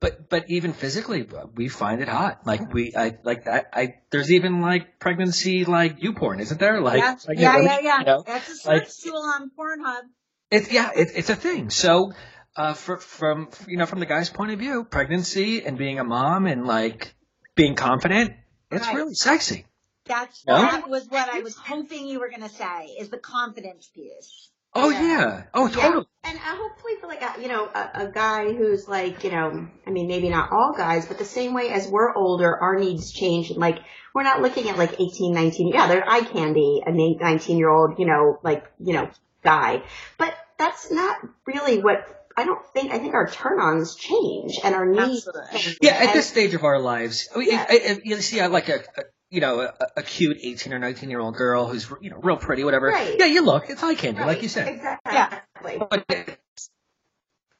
but 0.00 0.28
but 0.28 0.50
even 0.50 0.74
physically, 0.74 1.26
we 1.54 1.68
find 1.68 2.02
it 2.02 2.08
hot. 2.08 2.44
Like 2.44 2.74
we, 2.74 2.92
I 2.94 3.16
like 3.22 3.44
that. 3.44 3.68
I 3.72 3.94
there's 4.10 4.30
even 4.32 4.60
like 4.60 4.98
pregnancy 4.98 5.64
like 5.64 6.02
you 6.02 6.12
porn, 6.12 6.40
isn't 6.40 6.58
there? 6.60 6.80
Like 6.80 6.98
yeah, 6.98 7.16
like, 7.28 7.38
yeah, 7.38 7.56
you 7.56 7.62
know, 7.62 7.70
yeah, 7.70 7.78
yeah. 7.80 7.98
you 8.00 8.04
know, 8.06 8.24
That's 8.26 8.48
a 8.50 8.54
search 8.56 8.66
like- 8.66 8.88
tool 9.02 9.16
on 9.22 9.50
Pornhub. 9.56 10.02
it's 10.50 10.70
yeah, 10.72 10.90
it, 10.94 11.12
it's 11.14 11.30
a 11.30 11.36
thing. 11.36 11.70
So, 11.70 12.12
uh, 12.56 12.74
for, 12.74 12.98
from 12.98 13.48
you 13.68 13.76
know 13.78 13.86
from 13.86 14.00
the 14.00 14.06
guy's 14.06 14.28
point 14.28 14.50
of 14.50 14.58
view, 14.58 14.82
pregnancy 14.84 15.64
and 15.64 15.78
being 15.78 16.00
a 16.00 16.04
mom 16.04 16.46
and 16.46 16.66
like 16.66 17.14
being 17.54 17.76
confident, 17.76 18.32
it's 18.72 18.86
Right. 18.86 18.96
really 18.96 19.14
sexy. 19.14 19.66
That's 20.06 20.44
No? 20.46 20.56
that 20.56 20.88
was 20.88 21.06
what 21.08 21.28
I 21.28 21.40
was 21.40 21.54
hoping 21.56 22.06
you 22.06 22.18
were 22.20 22.28
gonna 22.30 22.48
say 22.48 22.96
is 22.98 23.08
the 23.10 23.18
confidence 23.18 23.88
piece. 23.94 24.48
Oh 24.74 24.88
Yeah. 24.88 25.02
yeah, 25.02 25.42
oh 25.54 25.66
Yeah. 25.68 25.74
totally. 25.74 26.06
And 26.24 26.38
uh, 26.38 26.40
hopefully 26.40 26.94
for 27.00 27.06
like 27.06 27.22
a, 27.22 27.40
you 27.42 27.48
know, 27.48 27.66
a, 27.66 27.90
a 28.06 28.06
guy 28.12 28.52
who's 28.52 28.88
like, 28.88 29.22
you 29.22 29.30
know, 29.30 29.68
I 29.86 29.90
mean, 29.90 30.08
maybe 30.08 30.28
not 30.28 30.50
all 30.50 30.72
guys, 30.76 31.06
but 31.06 31.18
the 31.18 31.24
same 31.24 31.52
way 31.54 31.68
as 31.70 31.86
we're 31.88 32.14
older, 32.14 32.56
our 32.56 32.78
needs 32.78 33.12
change. 33.12 33.50
And 33.50 33.58
like, 33.58 33.78
we're 34.14 34.22
not 34.22 34.40
looking 34.40 34.68
at 34.68 34.78
like 34.78 34.98
18, 35.00 35.32
19. 35.34 35.68
Yeah, 35.68 35.88
they're 35.88 36.08
eye 36.08 36.22
candy, 36.22 36.82
a 36.86 36.90
19 36.90 37.58
year 37.58 37.68
old, 37.70 37.98
you 37.98 38.06
know, 38.06 38.38
like, 38.42 38.64
you 38.78 38.94
know, 38.94 39.10
guy. 39.44 39.82
But 40.18 40.34
that's 40.58 40.90
not 40.90 41.16
really 41.46 41.82
what, 41.82 42.21
I 42.36 42.44
don't 42.44 42.64
think, 42.72 42.92
I 42.92 42.98
think 42.98 43.14
our 43.14 43.28
turn 43.28 43.60
ons 43.60 43.94
change 43.96 44.58
and 44.64 44.74
our 44.74 44.86
needs 44.86 45.26
Absolutely. 45.28 45.58
change. 45.58 45.78
Yeah, 45.82 45.92
at 45.92 46.02
And- 46.08 46.14
this 46.14 46.28
stage 46.28 46.54
of 46.54 46.64
our 46.64 46.78
lives, 46.78 47.28
I 47.34 47.38
mean, 47.38 47.50
Yeah. 47.50 47.66
I, 47.68 47.74
I, 47.74 48.00
you 48.04 48.16
see, 48.16 48.40
I 48.40 48.46
like 48.46 48.68
a, 48.68 48.80
a 48.96 49.02
you 49.30 49.40
know 49.40 49.60
a, 49.60 49.72
a 49.96 50.02
cute 50.02 50.36
eighteen 50.42 50.74
or 50.74 50.78
nineteen 50.78 51.08
year 51.08 51.20
old 51.20 51.34
girl 51.36 51.66
who's 51.66 51.90
you 52.02 52.10
know 52.10 52.18
real 52.22 52.36
pretty, 52.36 52.64
whatever. 52.64 52.88
Right. 52.88 53.16
Yeah, 53.18 53.26
you 53.26 53.42
look, 53.44 53.70
it's 53.70 53.82
eye 53.82 53.94
candy, 53.94 54.20
like 54.20 54.42
you 54.42 54.48
said. 54.48 54.68
Exactly. 54.68 55.78
But 55.78 56.38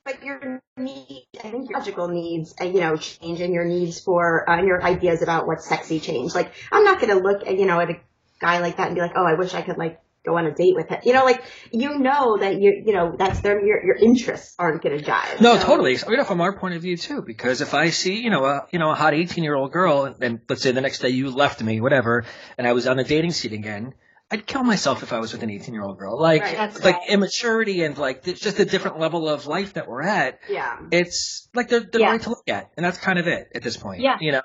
But 0.05 0.25
your 0.25 0.61
needs, 0.77 1.27
I 1.43 1.49
think 1.51 1.71
your 1.71 1.79
logical 1.79 2.09
needs, 2.09 2.55
uh, 2.61 2.65
you 2.65 2.81
know, 2.81 2.97
change 2.97 3.41
and 3.41 3.55
your 3.55 3.65
needs 3.65 4.01
for, 4.01 4.51
uh, 4.51 4.61
your 4.61 4.83
ideas 4.83 5.23
about 5.23 5.47
what's 5.47 5.69
sexy 5.69 6.01
change. 6.01 6.35
Like, 6.35 6.53
I'm 6.73 6.83
not 6.83 7.01
going 7.01 7.17
to 7.17 7.23
look, 7.23 7.47
at, 7.47 7.57
you 7.57 7.67
know, 7.67 7.79
at 7.79 7.89
a 7.89 8.01
guy 8.41 8.59
like 8.59 8.79
that 8.79 8.89
and 8.89 8.97
be 8.97 9.01
like, 9.01 9.13
oh, 9.15 9.25
I 9.25 9.35
wish 9.35 9.55
I 9.55 9.63
could 9.63 9.79
like 9.79 10.02
go 10.25 10.37
on 10.37 10.47
a 10.47 10.55
date 10.55 10.75
with 10.75 10.89
him. 10.89 11.01
You 11.05 11.13
know, 11.13 11.25
like, 11.25 11.43
you 11.73 11.99
know 11.99 12.39
that 12.39 12.61
you, 12.61 12.83
you 12.87 12.93
know, 12.93 13.15
that's 13.19 13.41
their, 13.41 13.65
your, 13.65 13.85
your 13.85 13.97
interests 13.97 14.55
aren't 14.59 14.83
going 14.83 14.99
to 14.99 15.05
jive. 15.05 15.41
No, 15.41 15.57
So- 15.59 15.67
totally. 15.67 15.99
I 16.07 16.09
mean, 16.09 16.25
from 16.25 16.41
our 16.41 16.57
point 16.57 16.75
of 16.75 16.83
view 16.83 16.97
too, 16.97 17.23
because 17.23 17.61
if 17.61 17.75
I 17.75 17.91
see, 17.91 18.21
you 18.21 18.31
know, 18.31 18.45
a 18.45 18.67
you 18.71 18.79
know 18.79 18.91
a 18.91 18.95
hot 18.95 19.15
eighteen 19.15 19.45
year 19.45 19.55
old 19.55 19.73
girl, 19.73 20.05
and, 20.05 20.23
and 20.23 20.41
let's 20.49 20.63
say 20.63 20.73
the 20.73 20.81
next 20.81 21.01
day 21.01 21.09
you 21.11 21.31
left 21.31 21.63
me, 21.63 21.81
whatever, 21.81 22.25
and 22.59 22.67
I 22.67 22.73
was 22.73 22.87
on 22.87 22.97
the 22.97 23.05
dating 23.05 23.33
scene 23.33 23.53
again, 23.55 23.95
I'd 24.31 24.47
kill 24.47 24.63
myself 24.65 25.03
if 25.03 25.13
I 25.13 25.19
was 25.19 25.33
with 25.33 25.43
an 25.43 25.51
eighteen 25.51 25.75
year 25.75 25.83
old 25.83 25.99
girl. 25.99 26.19
Like, 26.21 26.43
Right, 26.43 26.73
like 26.75 26.85
right. 26.97 27.09
immaturity 27.09 27.83
and 27.83 27.99
like 27.99 28.23
just 28.25 28.59
a 28.61 28.65
different 28.65 28.99
level 29.01 29.29
of 29.29 29.47
life 29.47 29.75
that 29.75 29.89
we're 29.89 30.03
at. 30.03 30.39
Yeah. 30.49 30.79
It's 30.91 31.49
like 31.55 31.69
they're 31.69 31.81
they're 31.81 32.01
Yeah. 32.01 32.11
right 32.13 32.23
to 32.23 32.31
look 32.31 32.49
at, 32.49 32.71
and 32.77 32.85
that's 32.87 32.99
kind 32.99 33.19
of 33.19 33.27
it 33.27 33.49
at 33.55 33.63
this 33.63 33.77
point. 33.77 34.01
Yeah. 34.01 34.17
you 34.21 34.33
know. 34.33 34.43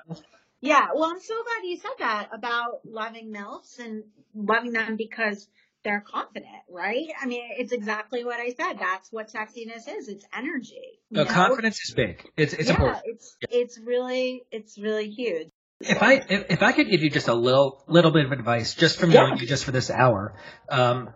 Yeah, 0.60 0.88
well, 0.92 1.04
I'm 1.08 1.20
so 1.20 1.34
glad 1.44 1.68
you 1.70 1.76
said 1.76 1.92
that 2.00 2.30
about 2.34 2.80
loving 2.84 3.32
MILFs 3.32 3.78
and 3.78 4.02
loving 4.34 4.72
them 4.72 4.96
because 4.96 5.46
they're 5.88 6.04
confident, 6.06 6.46
right? 6.70 7.08
I 7.20 7.24
mean, 7.26 7.42
it's 7.56 7.72
exactly 7.72 8.22
what 8.22 8.38
I 8.38 8.50
said. 8.50 8.74
That's 8.78 9.10
what 9.10 9.32
sexiness 9.32 9.88
is. 9.88 10.08
It's 10.08 10.24
energy. 10.36 10.74
you 11.10 11.16
No, 11.16 11.24
know? 11.24 11.30
confidence 11.30 11.80
is 11.80 11.94
big. 11.94 12.30
It's 12.36 12.52
it's 12.52 12.68
yeah, 12.68 12.74
important. 12.76 13.02
it's 13.06 13.36
it's 13.50 13.78
really 13.78 14.42
it's 14.52 14.78
really 14.78 15.08
huge. 15.08 15.48
If 15.80 16.02
I 16.02 16.14
if, 16.14 16.50
if 16.50 16.62
I 16.62 16.72
could 16.72 16.90
give 16.90 17.02
you 17.02 17.08
just 17.08 17.28
a 17.28 17.34
little 17.34 17.84
little 17.88 18.10
bit 18.10 18.26
of 18.26 18.32
advice, 18.32 18.74
just 18.74 19.00
from 19.00 19.10
Yeah. 19.10 19.22
knowing 19.22 19.38
you 19.38 19.46
just 19.46 19.64
for 19.64 19.70
this 19.72 19.90
hour, 19.90 20.34
um, 20.68 21.10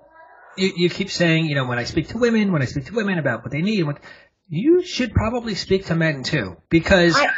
you 0.57 0.73
you 0.77 0.89
keep 0.91 1.11
saying 1.11 1.45
you 1.47 1.55
know 1.55 1.67
when 1.67 1.79
I 1.79 1.85
speak 1.85 2.09
to 2.09 2.19
women, 2.19 2.51
when 2.51 2.63
I 2.63 2.67
speak 2.67 2.87
to 2.87 2.95
women 2.95 3.19
about 3.19 3.43
what 3.43 3.53
they 3.53 3.61
need, 3.61 3.83
what 3.83 4.01
you 4.49 4.83
should 4.83 5.13
probably 5.13 5.55
speak 5.55 5.87
to 5.87 5.95
men 5.95 6.23
too, 6.23 6.57
because. 6.71 7.15
I- 7.17 7.29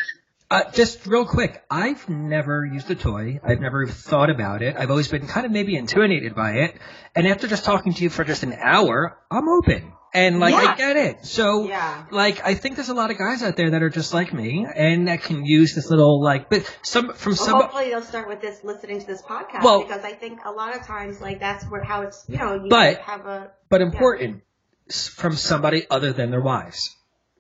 uh, 0.55 0.71
just 0.73 1.07
real 1.07 1.25
quick, 1.27 1.63
I've 1.71 2.09
never 2.09 2.65
used 2.65 2.91
a 2.91 2.95
toy. 2.95 3.41
I've 3.45 3.61
never 3.61 3.87
thought 3.87 4.31
about 4.31 4.63
it. 4.63 4.77
I've 4.79 4.91
always 4.91 5.09
been 5.09 5.27
kind 5.27 5.47
of 5.47 5.53
maybe 5.53 5.77
intimidated 5.77 6.35
by 6.35 6.53
it. 6.65 6.77
And 7.15 7.27
after 7.27 7.47
just 7.47 7.65
talking 7.65 7.95
to 7.95 8.03
you 8.03 8.11
for 8.11 8.25
just 8.25 8.43
an 8.43 8.53
hour, 8.55 9.19
I'm 9.31 9.49
open. 9.49 9.93
And 10.17 10.39
like, 10.39 10.55
I 10.55 10.77
get 10.77 10.97
it. 10.97 11.27
So, 11.27 11.67
Yeah. 11.67 12.05
like, 12.13 12.41
I 12.47 12.55
think 12.55 12.77
there's 12.77 12.89
a 12.89 12.95
lot 12.95 13.11
of 13.11 13.19
guys 13.19 13.43
out 13.43 13.57
there 13.57 13.71
that 13.73 13.83
are 13.83 13.91
just 13.91 14.15
like 14.15 14.33
me 14.33 14.65
and 14.73 15.09
that 15.09 15.23
can 15.23 15.45
use 15.45 15.75
this 15.75 15.91
little, 15.91 16.23
like, 16.23 16.49
but 16.49 16.63
some, 16.83 17.13
from 17.15 17.33
Well, 17.33 17.37
some, 17.45 17.61
hopefully 17.61 17.89
they'll 17.91 18.01
start 18.03 18.29
with 18.29 18.41
this, 18.41 18.63
listening 18.63 19.01
to 19.01 19.07
this 19.07 19.23
podcast, 19.23 19.65
Well- 19.65 19.83
because 19.83 20.05
I 20.05 20.13
think 20.13 20.39
a 20.45 20.53
lot 20.53 20.77
of 20.77 20.87
times, 20.87 21.21
like, 21.21 21.41
that's 21.41 21.65
where, 21.65 21.83
how 21.83 22.03
it's, 22.03 22.25
you 22.29 22.39
know, 22.39 22.55
you 22.55 22.69
But- 22.71 22.99
have 22.99 23.27
a, 23.27 23.51
but 23.69 23.81
important 23.81 24.43
s- 24.89 25.09
from 25.09 25.35
somebody 25.35 25.85
other 25.91 26.13
than 26.13 26.31
their 26.31 26.43
wives. 26.43 26.95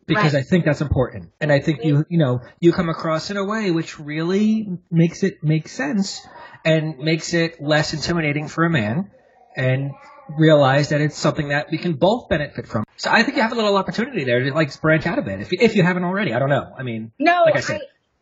Because 0.07 0.35
Right. 0.35 0.41
I 0.41 0.43
think 0.43 0.65
that's 0.65 0.81
important. 0.81 1.31
And 1.41 1.51
I 1.51 1.61
think 1.61 1.85
you, 1.85 2.05
you 2.09 2.19
know, 2.19 2.41
you 2.61 2.73
come 2.73 2.89
across 2.89 3.31
in 3.31 3.37
a 3.37 3.45
way 3.45 3.71
which 3.71 3.99
really 3.99 4.79
makes 4.91 5.23
it 5.23 5.43
make 5.43 5.69
sense 5.69 6.27
and 6.65 6.99
makes 6.99 7.33
it 7.35 7.61
less 7.63 7.95
intimidating 7.95 8.49
for 8.49 8.65
a 8.65 8.71
man 8.71 9.11
and 9.57 9.93
realize 10.39 10.89
that 10.91 11.01
it's 11.01 11.17
something 11.17 11.49
that 11.49 11.71
we 11.71 11.79
can 11.79 11.95
both 11.95 12.29
benefit 12.29 12.67
from. 12.67 12.85
So 12.97 13.11
I 13.11 13.23
think 13.23 13.37
you 13.37 13.43
have 13.43 13.53
a 13.53 13.57
little 13.57 13.77
opportunity 13.77 14.25
there 14.25 14.43
to 14.43 14.53
like 14.55 14.79
branch 14.81 15.07
out 15.07 15.19
a 15.19 15.23
bit 15.23 15.41
if 15.41 15.53
you, 15.53 15.59
if 15.61 15.75
you 15.77 15.83
haven't 15.83 16.05
already. 16.05 16.33
I 16.33 16.39
don't 16.39 16.49
know. 16.49 16.73
I 16.77 16.83
mean, 16.83 17.13
No, 17.19 17.43
Like 17.45 17.57
I 17.57 17.61
said. 17.61 17.81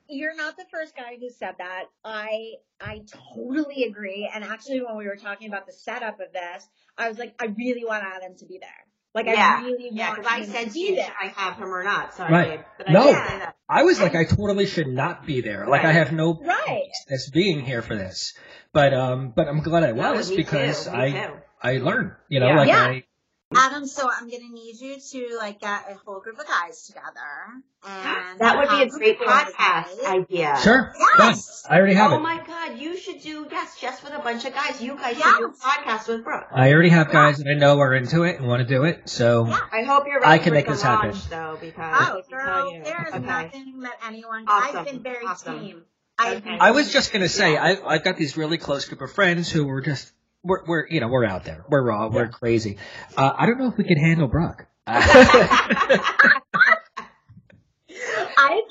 you're 0.09 0.35
not 0.37 0.57
the 0.57 0.65
first 0.71 0.97
guy 0.97 1.17
who 1.21 1.31
said 1.31 1.55
that. 1.59 1.85
I 2.05 2.55
I 2.81 3.03
totally 3.35 3.85
agree. 3.85 4.31
And 4.33 4.45
actually, 4.45 4.83
when 4.83 4.97
we 4.97 5.07
were 5.07 5.17
talking 5.17 5.49
about 5.49 5.67
the 5.67 5.73
setup 5.73 6.21
of 6.21 6.33
this, 6.33 6.69
I 6.99 7.09
was 7.09 7.19
like, 7.19 7.35
I 7.41 7.47
really 7.47 7.85
want 7.85 8.05
Adam 8.05 8.37
to 8.39 8.47
be 8.47 8.59
there. 8.59 8.71
Like, 9.15 9.27
yeah, 9.27 9.61
I 9.61 9.65
really 9.65 9.91
yeah, 9.93 10.09
want 10.11 10.21
because 10.23 10.33
I 10.33 10.39
him 10.39 10.47
said 10.47 10.59
to 10.65 10.69
to 10.69 10.73
be 10.73 10.81
you, 10.81 10.97
there. 10.97 11.13
I 11.21 11.27
have 11.29 11.57
him 11.57 11.69
or 11.75 11.85
not? 11.85 12.15
Sorry, 12.15 12.33
Right. 12.33 12.49
babe, 12.49 12.61
but 12.79 12.89
No. 12.91 13.05
did 13.05 13.17
say. 13.17 13.47
I 13.69 13.83
was 13.85 14.01
like, 14.01 14.15
I 14.15 14.25
totally 14.25 14.67
should 14.67 14.89
not 14.89 15.27
be 15.27 15.41
there. 15.43 15.67
Like 15.67 15.85
I 15.85 15.93
have 15.93 16.13
no 16.13 16.35
Right. 16.35 16.91
business 17.09 17.31
being 17.31 17.61
here 17.61 17.83
for 17.83 17.95
this. 17.95 18.35
But 18.73 18.95
um, 18.95 19.33
but 19.37 19.49
I'm 19.49 19.61
glad 19.61 19.83
I 19.85 19.93
was 19.93 20.31
me 20.31 20.37
because 20.37 20.85
too, 20.85 20.91
I 20.91 21.11
too. 21.11 21.33
I 21.63 21.77
learned. 21.79 22.13
You 22.29 22.41
know, 22.41 22.47
Yeah. 22.47 22.57
like 22.57 22.69
Yeah. 22.69 22.87
I 22.87 23.05
Adam, 23.57 23.87
so 23.87 24.09
I'm 24.11 24.29
gonna 24.29 24.49
need 24.53 24.81
you 24.81 24.99
to 24.99 25.37
like 25.37 25.61
get 25.61 25.91
a 25.91 25.95
whole 26.05 26.21
group 26.21 26.39
of 26.39 26.47
guys 26.47 26.87
together, 26.87 27.11
and 27.87 28.39
That 28.41 28.59
would 28.59 28.69
be 28.69 28.83
a 28.83 28.89
great 28.89 29.19
podcast 29.21 30.05
idea. 30.07 30.57
sure 30.63 30.93
Yes. 31.19 31.63
done. 31.63 31.73
I 31.73 31.79
already 31.79 31.95
have 31.95 32.13
Oh 32.13 32.17
it. 32.17 32.21
my 32.21 32.43
god, 32.47 32.79
you 32.79 32.97
should 32.97 33.21
do 33.21 33.47
yes, 33.51 33.79
just 33.81 34.03
with 34.05 34.13
a 34.15 34.19
bunch 34.19 34.45
of 34.45 34.55
guys. 34.55 34.81
You 34.81 34.97
guys 34.97 35.17
should 35.17 35.39
do 35.39 35.47
a 35.47 35.51
podcast 35.53 36.09
with 36.09 36.25
Brooke. 36.25 36.47
I 36.53 36.73
already 36.73 36.89
have 36.91 37.11
guys 37.11 37.39
that 37.39 37.49
I 37.49 37.55
know 37.55 37.79
are 37.81 37.95
into 37.95 38.23
it 38.25 38.39
and 38.39 38.49
want 38.49 38.61
to 38.61 38.67
do 38.75 38.85
it. 38.85 39.09
So 39.09 39.47
Yeah. 39.47 39.59
I 39.73 39.83
hope 39.83 40.05
you're 40.07 40.21
ready 40.21 40.33
I 40.33 40.39
can 40.39 40.51
for 40.51 40.55
make 40.55 40.67
the 40.67 40.73
this 40.73 40.83
happen. 40.83 41.11
launch, 41.11 41.29
though, 41.29 41.59
because 41.61 42.09
Oh, 42.11 42.23
girl, 42.31 42.71
there 42.85 43.07
is 43.09 43.15
okay. 43.15 43.25
nothing 43.27 43.81
that 43.81 43.99
anyone. 44.07 44.45
Awesome. 44.49 44.77
I've 44.79 44.87
been 44.87 45.03
very 45.03 45.25
Awesome. 45.27 45.61
team. 45.61 45.83
I've 46.19 46.39
Okay. 46.39 46.59
I 46.61 46.71
was 46.73 46.93
just 46.93 47.13
gonna 47.13 47.29
say 47.29 47.57
I 47.57 47.77
I've 47.87 48.05
got 48.05 48.17
these 48.17 48.37
really 48.37 48.59
close 48.59 48.85
group 48.87 49.01
of 49.01 49.13
friends 49.13 49.51
who 49.51 49.65
were 49.67 49.81
just 49.81 50.13
we're 50.43 50.65
we're 50.67 50.87
you 50.89 51.01
know 51.01 51.09
we're 51.09 51.25
out 51.25 51.45
there 51.45 51.65
we're 51.69 51.83
raw 51.83 52.09
we're 52.09 52.29
crazy. 52.29 52.79
Uh, 53.17 53.33
I 53.37 53.47
don't 53.47 53.59
know 53.59 53.69
if 53.69 53.77
we 53.77 53.85
could 53.85 53.99
handle 53.99 54.29
Brooke. 54.29 54.67
I've 54.87 55.03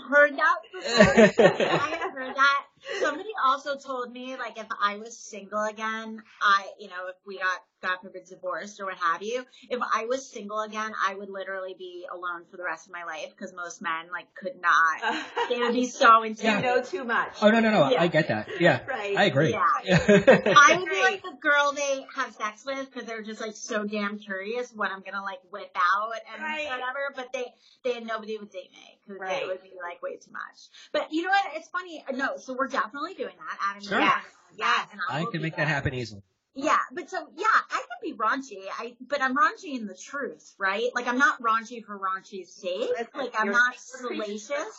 heard 0.09 0.37
that 0.37 0.55
before. 0.73 1.45
I 1.45 1.97
have 2.01 2.13
heard 2.13 2.35
that. 2.35 2.65
Somebody 2.99 3.29
also 3.43 3.77
told 3.77 4.11
me, 4.11 4.35
like, 4.35 4.57
if 4.57 4.67
I 4.81 4.97
was 4.97 5.17
single 5.17 5.63
again, 5.63 6.21
I, 6.41 6.67
you 6.79 6.87
know, 6.87 7.07
if 7.07 7.15
we 7.25 7.37
got, 7.37 7.61
God 7.81 7.97
forbid, 8.01 8.25
divorced 8.29 8.79
or 8.79 8.85
what 8.85 8.97
have 8.97 9.23
you, 9.23 9.43
if 9.69 9.79
I 9.81 10.05
was 10.05 10.27
single 10.27 10.59
again, 10.61 10.91
I 11.07 11.15
would 11.15 11.29
literally 11.29 11.75
be 11.77 12.05
alone 12.11 12.43
for 12.49 12.57
the 12.57 12.63
rest 12.63 12.85
of 12.87 12.93
my 12.93 13.03
life 13.03 13.29
because 13.35 13.53
most 13.53 13.81
men, 13.81 14.09
like, 14.11 14.27
could 14.35 14.53
not. 14.61 15.25
They 15.49 15.59
would 15.59 15.73
be 15.73 15.87
so 15.87 16.23
you 16.23 16.29
intimidated. 16.31 16.63
know 16.63 16.81
too 16.83 17.03
much. 17.03 17.33
oh 17.41 17.49
no 17.49 17.59
no 17.59 17.71
no 17.71 17.89
Yeah. 17.89 18.01
I 18.01 18.07
get 18.07 18.27
that 18.29 18.47
yeah 18.59 18.79
Right. 18.87 19.17
I 19.17 19.25
agree. 19.25 19.51
Yeah. 19.51 19.65
I 19.99 20.75
would 20.79 20.89
be 20.89 21.01
like 21.01 21.21
the 21.23 21.35
girl 21.41 21.73
they 21.73 22.05
have 22.15 22.33
sex 22.35 22.63
with 22.65 22.89
because 22.91 23.05
they're 23.07 23.21
just 23.23 23.41
like 23.41 23.55
so 23.55 23.83
damn 23.85 24.17
curious 24.19 24.71
what 24.73 24.91
I'm 24.91 25.01
gonna 25.01 25.23
like 25.23 25.39
whip 25.51 25.75
out 25.75 26.11
and 26.33 26.41
Right. 26.43 26.65
whatever. 26.69 27.11
But 27.15 27.33
they 27.33 27.53
they 27.83 27.93
had 27.93 28.05
nobody 28.05 28.37
would 28.37 28.51
date 28.51 28.71
me 28.71 28.99
because 29.05 29.19
Right. 29.19 29.43
it 29.43 29.47
would 29.47 29.61
be 29.63 29.71
like 29.81 30.01
way 30.01 30.15
too 30.17 30.31
much. 30.31 30.69
But 30.93 31.11
you 31.11 31.23
know 31.23 31.29
what? 31.29 31.45
It's 31.55 31.67
funny. 31.69 32.03
No, 32.13 32.37
so 32.37 32.53
we're 32.53 32.67
definitely 32.67 33.15
doing 33.15 33.35
that. 33.37 33.57
Adam, 33.71 33.83
Sure. 33.83 33.99
you're 33.99 34.07
Yes. 34.07 34.23
definitely 34.57 34.87
and 34.93 35.01
I 35.09 35.23
will 35.23 35.31
can 35.31 35.41
make 35.41 35.53
that 35.55 35.65
there. 35.65 35.73
happen 35.73 35.93
easily. 35.93 36.21
Yeah, 36.53 36.77
but 36.91 37.09
so 37.09 37.27
yeah, 37.37 37.45
I 37.47 37.77
can 37.77 38.11
be 38.11 38.13
raunchy. 38.13 38.63
I 38.77 38.95
but 39.07 39.21
I'm 39.21 39.35
raunchy 39.35 39.75
in 39.75 39.87
the 39.87 39.95
truth, 39.95 40.53
right? 40.57 40.89
Like 40.93 41.07
I'm 41.07 41.17
not 41.17 41.41
raunchy 41.41 41.83
for 41.83 41.97
raunchy's 41.97 42.51
sake. 42.53 42.89
Like 43.15 43.33
I'm 43.39 43.51
not 43.51 43.75
you're 43.99 44.07
preaching 44.09 44.37
to 44.37 44.47
the 44.49 44.55
salacious. 44.55 44.77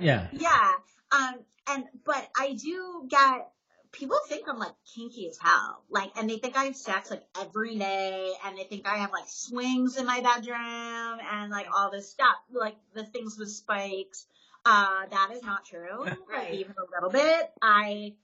Yeah. 0.00 0.28
Yeah. 0.32 0.72
Um 1.12 1.34
and 1.68 1.84
but 2.04 2.26
I 2.38 2.54
do 2.54 3.06
get 3.08 3.50
people 3.92 4.16
think 4.28 4.48
I'm 4.48 4.58
like 4.58 4.72
kinky 4.94 5.28
as 5.28 5.36
hell. 5.38 5.82
Like 5.90 6.10
and 6.16 6.28
they 6.28 6.38
think 6.38 6.56
I 6.56 6.64
have 6.64 6.76
sex 6.76 7.10
like 7.10 7.24
every 7.38 7.76
day 7.76 8.32
and 8.46 8.56
they 8.56 8.64
think 8.64 8.88
I 8.88 8.96
have 8.98 9.12
like 9.12 9.28
swings 9.28 9.98
in 9.98 10.06
my 10.06 10.22
bedroom 10.22 11.20
and 11.32 11.50
like 11.50 11.66
all 11.74 11.90
this 11.90 12.10
stuff. 12.10 12.36
Like 12.50 12.76
the 12.94 13.04
things 13.04 13.38
with 13.38 13.50
spikes. 13.50 14.26
Uh 14.64 15.06
that 15.10 15.30
is 15.34 15.42
not 15.42 15.66
true. 15.66 16.04
Right. 16.30 16.50
Like, 16.50 16.54
even 16.54 16.74
a 16.78 16.94
little 16.94 17.10
bit. 17.10 17.52
I 17.60 18.14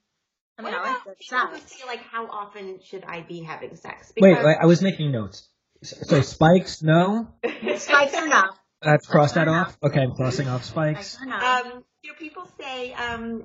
I 0.59 0.63
mean, 0.63 0.73
What 0.73 0.81
I 0.81 0.83
like 0.83 0.91
about 1.03 1.05
good 1.05 1.19
people 1.19 1.39
who 1.49 1.57
sex. 1.59 1.73
say 1.73 1.87
like 1.87 2.01
how 2.01 2.27
often 2.29 2.79
should 2.85 3.05
I 3.05 3.21
be 3.23 3.43
having 3.43 3.77
sex? 3.77 4.13
Wait, 4.19 4.43
wait, 4.43 4.57
I 4.61 4.67
was 4.67 4.81
making 4.83 5.13
notes. 5.13 5.49
So, 5.83 5.97
so 6.03 6.21
spikes, 6.23 6.83
no. 6.83 7.29
Spikes 7.77 8.15
are 8.15 8.27
no. 8.29 8.45
That's 8.83 9.07
cross 9.07 9.33
that 9.33 9.49
off. 9.49 9.77
Okay, 9.83 10.01
I'm 10.01 10.15
crossing 10.15 10.49
off 10.49 10.65
spikes. 10.65 11.19
Spikes. 11.19 11.33
Um, 11.67 11.85
you 12.03 12.11
know, 12.13 12.17
people 12.19 12.49
say, 12.61 12.93
um, 12.95 13.45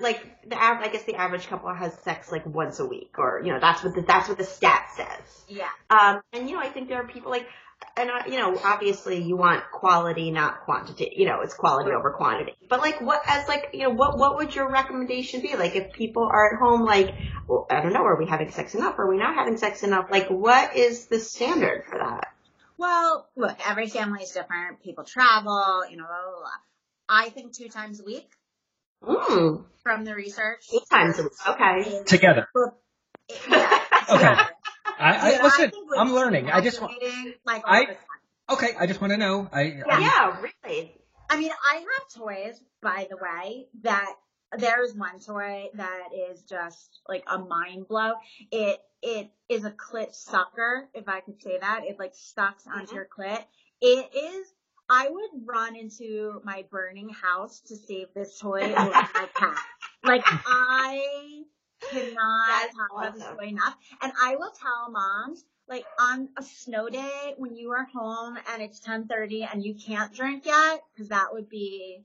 like 0.00 0.20
the 0.48 0.56
av- 0.56 0.80
I 0.82 0.88
guess 0.88 1.04
the 1.04 1.14
average 1.14 1.46
couple 1.46 1.72
has 1.72 1.94
sex 2.00 2.30
like 2.30 2.44
once 2.46 2.78
a 2.80 2.86
week, 2.86 3.14
or 3.18 3.40
you 3.44 3.52
know, 3.52 3.60
that's 3.60 3.82
what 3.82 3.94
the, 3.94 4.02
that's 4.02 4.28
what 4.28 4.38
the 4.38 4.44
stat 4.44 4.88
says. 4.96 5.44
yeah. 5.48 5.68
Um, 5.90 6.20
and 6.32 6.48
you 6.48 6.56
know, 6.56 6.60
I 6.62 6.68
think 6.68 6.88
there 6.88 7.00
are 7.02 7.06
people 7.08 7.30
like, 7.30 7.46
and 7.96 8.10
uh, 8.10 8.22
you 8.26 8.38
know, 8.38 8.58
obviously 8.64 9.22
you 9.22 9.36
want 9.36 9.62
quality, 9.72 10.30
not 10.30 10.60
quantity. 10.64 11.12
You 11.16 11.26
know, 11.26 11.40
it's 11.42 11.54
quality 11.54 11.90
over 11.90 12.12
quantity. 12.12 12.52
But 12.68 12.80
like, 12.80 13.00
what 13.00 13.22
as 13.26 13.46
like, 13.48 13.70
you 13.72 13.84
know, 13.84 13.90
what 13.90 14.18
what 14.18 14.36
would 14.36 14.54
your 14.54 14.70
recommendation 14.70 15.40
be? 15.40 15.56
Like, 15.56 15.74
if 15.76 15.92
people 15.92 16.24
are 16.24 16.54
at 16.54 16.58
home, 16.58 16.84
like, 16.84 17.14
well, 17.46 17.66
I 17.70 17.80
don't 17.80 17.92
know, 17.92 18.04
are 18.04 18.18
we 18.18 18.26
having 18.26 18.50
sex 18.50 18.74
enough? 18.74 18.98
Are 18.98 19.08
we 19.08 19.16
not 19.16 19.34
having 19.34 19.56
sex 19.56 19.82
enough? 19.82 20.06
Like, 20.10 20.28
what 20.28 20.76
is 20.76 21.06
the 21.06 21.18
standard 21.20 21.84
for 21.88 21.98
that? 21.98 22.28
Well, 22.76 23.28
look, 23.36 23.56
every 23.68 23.88
family 23.88 24.22
is 24.22 24.30
different. 24.30 24.82
People 24.84 25.04
travel, 25.04 25.82
you 25.90 25.96
know, 25.96 26.04
blah, 26.04 26.30
blah, 26.30 26.40
blah. 26.40 26.50
I 27.08 27.30
think 27.30 27.52
two 27.52 27.68
times 27.68 28.00
a 28.00 28.04
week 28.04 28.28
Mm, 29.02 29.64
from 29.84 30.04
the 30.04 30.14
research. 30.14 30.64
eight 30.74 30.82
times 30.90 31.18
a 31.18 31.22
week. 31.22 31.32
Okay. 31.48 32.02
Together. 32.04 32.48
Yeah, 33.48 33.80
Okay. 34.10 34.18
together. 34.18 34.48
I, 34.98 35.30
Dude, 35.30 35.40
I 35.40 35.44
listen. 35.44 35.70
think 35.70 35.88
I'm 35.96 36.12
learning. 36.12 36.50
I 36.50 36.60
just 36.60 36.80
want. 36.80 36.92
like 37.44 37.62
I- 37.66 37.96
Okay, 38.50 38.74
I 38.80 38.86
just 38.86 39.00
want 39.00 39.12
to 39.12 39.18
know. 39.18 39.46
I. 39.52 39.62
Yeah. 39.62 40.00
Yeah, 40.00 40.36
really. 40.64 40.94
I 41.28 41.38
mean, 41.38 41.50
I 41.70 41.74
have 41.76 42.22
toys, 42.22 42.58
by 42.80 43.06
the 43.10 43.18
way, 43.18 43.66
that 43.82 44.14
there 44.56 44.82
is 44.82 44.94
one 44.94 45.20
toy 45.20 45.66
that 45.74 46.08
is 46.30 46.42
just 46.44 47.00
like 47.06 47.24
a 47.30 47.38
mind 47.38 47.86
blow. 47.88 48.12
It 48.50 48.80
it 49.02 49.30
is 49.50 49.64
a 49.66 49.70
clit 49.70 50.14
sucker, 50.14 50.88
if 50.94 51.08
I 51.08 51.20
could 51.20 51.42
say 51.42 51.58
that. 51.60 51.82
It 51.84 51.98
like 51.98 52.12
sucks 52.14 52.66
onto 52.66 52.92
Mhm. 52.92 52.94
your 52.94 53.06
clit. 53.16 53.44
It 53.82 54.14
is. 54.14 54.46
I 54.88 55.10
would 55.10 55.30
run 55.44 55.76
into 55.76 56.40
my 56.44 56.64
burning 56.70 57.10
house 57.10 57.60
to 57.66 57.76
save 57.76 58.06
this 58.14 58.38
toy 58.38 58.62
over 58.74 58.90
my 58.90 59.28
cat. 59.34 59.58
Like 60.02 60.24
I 60.46 61.42
cannot 61.90 62.48
That's 62.48 62.74
talk 62.76 62.88
about 62.96 63.14
this 63.14 63.22
awesome. 63.24 63.36
toy 63.38 63.44
enough. 63.46 63.76
And 64.02 64.12
I 64.22 64.36
will 64.36 64.52
tell 64.52 64.90
moms, 64.90 65.44
like 65.68 65.84
on 66.00 66.28
a 66.36 66.42
snow 66.42 66.88
day 66.88 67.34
when 67.36 67.54
you 67.56 67.72
are 67.72 67.84
home 67.92 68.38
and 68.52 68.62
it's 68.62 68.80
10:30 68.80 69.52
and 69.52 69.64
you 69.64 69.74
can't 69.74 70.12
drink 70.14 70.46
yet, 70.46 70.82
because 70.94 71.08
that 71.10 71.28
would 71.32 71.48
be, 71.48 72.04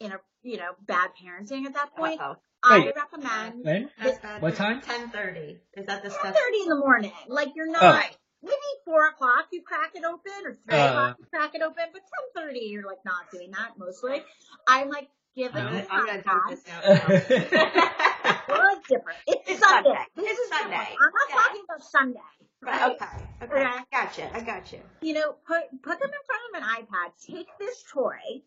in 0.00 0.12
a 0.12 0.20
you 0.42 0.58
know, 0.58 0.72
bad 0.86 1.10
parenting 1.22 1.64
at 1.66 1.74
that 1.74 1.94
point. 1.96 2.20
Uh-oh. 2.20 2.36
I 2.66 2.78
Wait. 2.80 2.94
recommend 2.96 3.62
When? 3.64 3.90
That's. 4.02 4.18
What 4.42 4.54
time? 4.56 4.80
Ten 4.80 5.10
thirty. 5.10 5.60
Is 5.74 5.86
that 5.86 6.02
the 6.02 6.08
10:30 6.08 6.12
stuff? 6.12 6.36
in 6.62 6.68
the 6.68 6.76
morning. 6.76 7.12
Like 7.28 7.48
you're 7.54 7.70
not. 7.70 8.04
Oh. 8.10 8.16
Maybe 8.42 8.54
four 8.84 9.06
o'clock 9.08 9.46
you 9.52 9.62
crack 9.62 9.92
it 9.94 10.04
open, 10.04 10.32
or 10.44 10.52
three 10.54 10.78
Uh. 10.78 10.88
o'clock 10.90 11.16
you 11.18 11.26
crack 11.30 11.54
it 11.54 11.62
open, 11.62 11.84
but 11.92 12.02
10:30 12.36 12.70
you're 12.70 12.86
like 12.86 13.04
not 13.04 13.30
doing 13.30 13.50
that 13.52 13.78
mostly. 13.78 14.22
I'm 14.66 14.88
like 14.90 15.08
giving 15.36 15.64
No. 15.64 15.70
this 15.72 15.86
I'm 15.90 16.06
gonna 16.06 16.18
iPad. 16.18 16.24
dump 16.24 16.48
this 16.50 16.64
now. 16.66 18.00
Well, 18.48 18.76
it's 18.76 18.88
different. 18.88 19.18
It's, 19.26 19.42
It's 19.50 19.60
Sunday. 19.60 19.88
Sunday. 19.90 20.04
This 20.16 20.30
It's 20.38 20.40
is. 20.40 20.48
Sunday. 20.58 20.76
I'm 20.76 21.12
not 21.12 21.28
Yeah. 21.28 21.34
talking 21.36 21.62
about 21.68 21.82
Sunday. 21.82 22.20
Right, 22.62 22.82
okay. 22.92 23.04
Okay. 23.42 23.52
Okay. 23.52 23.62
I 23.62 23.84
gotcha. 23.92 24.34
I 24.34 24.40
gotcha. 24.40 24.76
you 24.76 24.82
You 25.08 25.14
know, 25.14 25.32
put 25.46 25.62
put 25.82 26.00
them 26.00 26.10
in 26.10 26.22
front 26.26 26.42
of 26.50 26.62
an 26.62 26.84
iPad. 26.84 27.12
Take 27.26 27.48
this 27.58 27.82
toy, 27.92 28.42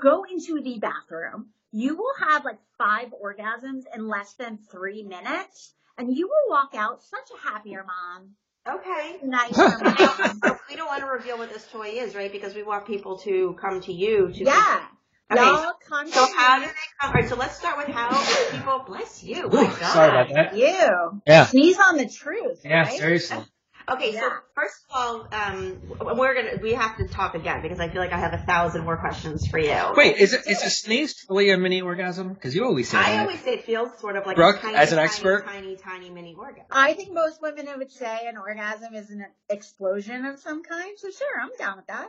go 0.00 0.24
into 0.24 0.60
the 0.60 0.78
bathroom. 0.78 1.50
You 1.72 1.96
will 1.96 2.14
have 2.28 2.44
like 2.44 2.58
five 2.78 3.08
orgasms 3.22 3.84
in 3.94 4.08
less 4.08 4.32
than 4.34 4.58
three 4.72 5.02
minutes, 5.04 5.72
and 5.98 6.14
you 6.16 6.26
will 6.26 6.50
walk 6.52 6.74
out 6.74 7.02
such 7.04 7.28
a 7.36 7.48
happier 7.48 7.84
mom, 7.84 8.30
Okay. 8.68 9.16
Nice. 9.22 9.56
we 10.68 10.76
don't 10.76 10.86
want 10.88 11.00
to 11.00 11.06
reveal 11.06 11.38
what 11.38 11.52
this 11.52 11.66
toy 11.68 11.88
is, 11.94 12.14
right? 12.14 12.30
Because 12.30 12.54
we 12.54 12.62
want 12.62 12.86
people 12.86 13.18
to 13.18 13.56
come 13.60 13.80
to 13.82 13.92
you 13.92 14.32
to. 14.32 14.44
yeah, 14.44 14.84
Okay. 15.32 15.40
y'all 15.40 15.72
come 15.86 16.08
So 16.08 16.26
how 16.36 16.58
me. 16.58 16.66
do 16.66 16.70
they 16.72 16.78
come? 17.00 17.08
All 17.08 17.12
right. 17.12 17.28
So 17.28 17.36
let's 17.36 17.56
start 17.56 17.78
with 17.78 17.88
how 17.94 18.10
people. 18.50 18.84
Bless 18.86 19.22
you. 19.22 19.46
Ooh, 19.46 19.50
My 19.50 19.64
God. 19.64 19.80
sorry 19.80 20.08
about 20.10 20.28
that. 20.34 20.56
you? 20.56 21.22
Yeah. 21.26 21.46
Sneeze 21.46 21.78
on 21.78 21.96
the 21.96 22.08
truth. 22.08 22.60
Yeah, 22.64 22.82
right? 22.84 22.98
seriously. 22.98 23.38
Okay, 23.88 24.12
so 24.12 24.28
first 24.54 24.84
of 24.88 24.94
all, 24.96 25.28
um, 25.32 25.80
we're 26.16 26.34
gonna 26.34 26.62
we 26.62 26.74
have 26.74 26.96
to 26.98 27.08
talk 27.08 27.34
again 27.34 27.60
because 27.60 27.80
I 27.80 27.88
feel 27.88 28.00
like 28.00 28.12
I 28.12 28.18
have 28.18 28.34
a 28.34 28.38
thousand 28.38 28.84
more 28.84 28.96
questions 28.98 29.48
for 29.48 29.58
you. 29.58 29.74
Wait, 29.96 30.16
is 30.18 30.32
it 30.32 30.42
is 30.46 30.62
a 30.62 30.70
sneeze 30.70 31.14
truly 31.26 31.50
a 31.50 31.56
mini 31.58 31.80
orgasm? 31.80 32.32
Because 32.34 32.54
you 32.54 32.64
always 32.64 32.88
say 32.88 32.98
I 32.98 33.12
that. 33.12 33.20
always 33.22 33.40
say 33.40 33.54
it 33.54 33.64
feels 33.64 33.90
sort 33.98 34.16
of 34.16 34.26
like 34.26 34.36
Brooke, 34.36 34.58
a 34.58 34.60
tiny, 34.60 34.76
as 34.76 34.92
an 34.92 34.98
tiny, 34.98 35.06
expert? 35.08 35.44
tiny, 35.44 35.76
tiny 35.76 36.10
mini 36.10 36.36
orgasm. 36.38 36.66
I 36.70 36.92
think 36.92 37.12
most 37.12 37.42
women 37.42 37.66
would 37.78 37.90
say 37.90 38.26
an 38.28 38.36
orgasm 38.36 38.94
is 38.94 39.10
an 39.10 39.24
explosion 39.48 40.24
of 40.24 40.38
some 40.38 40.62
kind. 40.62 40.96
So 40.96 41.10
sure, 41.10 41.40
I'm 41.42 41.50
down 41.58 41.78
with 41.78 41.86
that. 41.88 42.08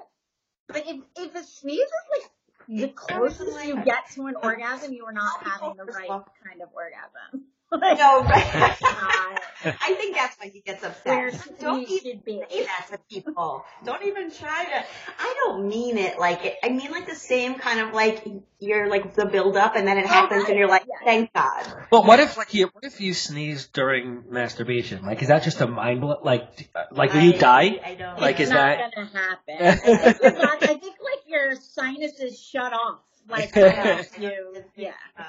But 0.67 0.83
if 0.85 0.97
if 1.17 1.33
a 1.35 1.43
sneeze 1.43 1.79
is 1.79 1.91
like 2.21 2.29
the 2.71 2.87
closest 2.89 3.65
you 3.65 3.83
get 3.83 4.09
to 4.15 4.27
an 4.27 4.35
orgasm, 4.41 4.93
you 4.93 5.05
are 5.05 5.13
not 5.13 5.43
having 5.43 5.75
the 5.75 5.83
right 5.85 6.07
kind 6.07 6.61
of 6.61 6.69
orgasm. 6.73 7.45
Like, 7.71 7.97
No, 7.99 8.21
right. 8.23 8.77
uh, 8.83 9.71
I 9.79 9.93
think 9.93 10.15
that's 10.15 10.35
why 10.37 10.49
he 10.49 10.59
gets 10.59 10.81
where 11.03 11.27
upset. 11.29 11.59
Don't 11.59 11.87
even 11.89 12.19
be. 12.25 12.41
say 12.49 12.65
that 12.65 12.87
to 12.91 12.97
people. 13.09 13.63
Don't 13.85 14.03
even 14.05 14.29
try 14.31 14.65
to. 14.65 14.85
I 15.19 15.35
don't 15.45 15.69
mean 15.69 15.97
it 15.97 16.19
like 16.19 16.43
it. 16.45 16.57
I 16.63 16.69
mean 16.69 16.91
like 16.91 17.07
the 17.07 17.15
same 17.15 17.55
kind 17.55 17.79
of 17.79 17.93
like 17.93 18.27
you're 18.59 18.89
like 18.89 19.13
the 19.15 19.25
build 19.25 19.55
up 19.55 19.75
and 19.75 19.87
then 19.87 19.97
it 19.97 20.05
happens 20.05 20.49
and 20.49 20.57
you're 20.57 20.67
like, 20.67 20.83
thank 21.05 21.31
God. 21.33 21.65
Well, 21.91 22.03
what 22.03 22.19
if 22.19 22.35
like 22.37 22.53
you, 22.53 22.67
what 22.73 22.83
if 22.83 22.99
you 22.99 23.13
sneeze 23.13 23.67
during 23.67 24.23
masturbation? 24.29 25.03
Like, 25.03 25.21
is 25.21 25.29
that 25.29 25.43
just 25.43 25.61
a 25.61 25.67
mind 25.67 26.01
blow? 26.01 26.17
Like, 26.23 26.69
like 26.91 27.13
will 27.13 27.21
you 27.21 27.35
I- 27.35 27.37
die? 27.37 27.79
I 27.85 27.95
don't. 27.95 28.19
Like, 28.19 28.39
it's 28.39 28.49
is 28.49 28.53
not 28.53 28.77
that- 28.77 28.95
gonna 28.95 29.07
happen? 29.13 29.55
I 30.07 30.11
think, 30.13 30.37
not- 30.37 30.63
I 30.63 30.67
think 30.67 30.83
like 30.83 31.21
your 31.27 31.55
sinuses 31.55 32.39
shut 32.39 32.73
off. 32.73 32.99
Like 33.29 33.55
you, 34.19 34.55
yeah, 34.75 34.93
Uh, 35.17 35.23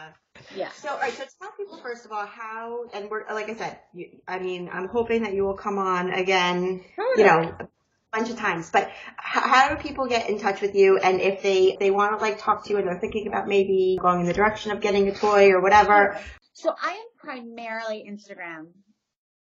yeah. 0.55 0.71
So, 0.73 0.91
all 0.91 0.99
right. 0.99 1.13
So, 1.13 1.25
tell 1.41 1.53
people 1.57 1.79
first 1.79 2.05
of 2.05 2.13
all 2.13 2.27
how, 2.27 2.89
and 2.95 3.11
we're 3.11 3.25
like 3.33 3.49
I 3.49 3.55
said. 3.55 3.79
You, 3.93 4.09
I 4.27 4.39
mean, 4.39 4.71
I'm 4.73 4.89
hoping 4.89 5.23
that 5.23 5.35
you 5.35 5.45
will 5.45 5.57
come 5.57 5.79
on 5.79 6.11
again. 6.11 6.83
You 7.17 7.25
know, 7.25 7.55
a 7.61 7.69
bunch 8.13 8.31
of 8.31 8.37
times. 8.37 8.71
But 8.71 8.91
how, 9.17 9.49
how 9.49 9.75
do 9.75 9.83
people 9.83 10.07
get 10.07 10.29
in 10.29 10.39
touch 10.39 10.61
with 10.61 10.75
you? 10.75 10.99
And 10.99 11.21
if 11.21 11.43
they 11.43 11.77
they 11.79 11.91
want 11.91 12.19
to 12.19 12.25
like 12.25 12.39
talk 12.41 12.65
to 12.65 12.71
you 12.71 12.79
and 12.79 12.87
they're 12.87 13.01
thinking 13.01 13.27
about 13.27 13.49
maybe 13.49 13.99
going 14.01 14.21
in 14.21 14.27
the 14.27 14.33
direction 14.33 14.73
of 14.73 14.81
getting 14.81 15.09
a 15.09 15.15
toy 15.15 15.51
or 15.51 15.61
whatever. 15.61 16.21
So 16.53 16.75
I 16.81 16.93
am 16.93 17.07
primarily 17.19 18.07
Instagram 18.09 18.69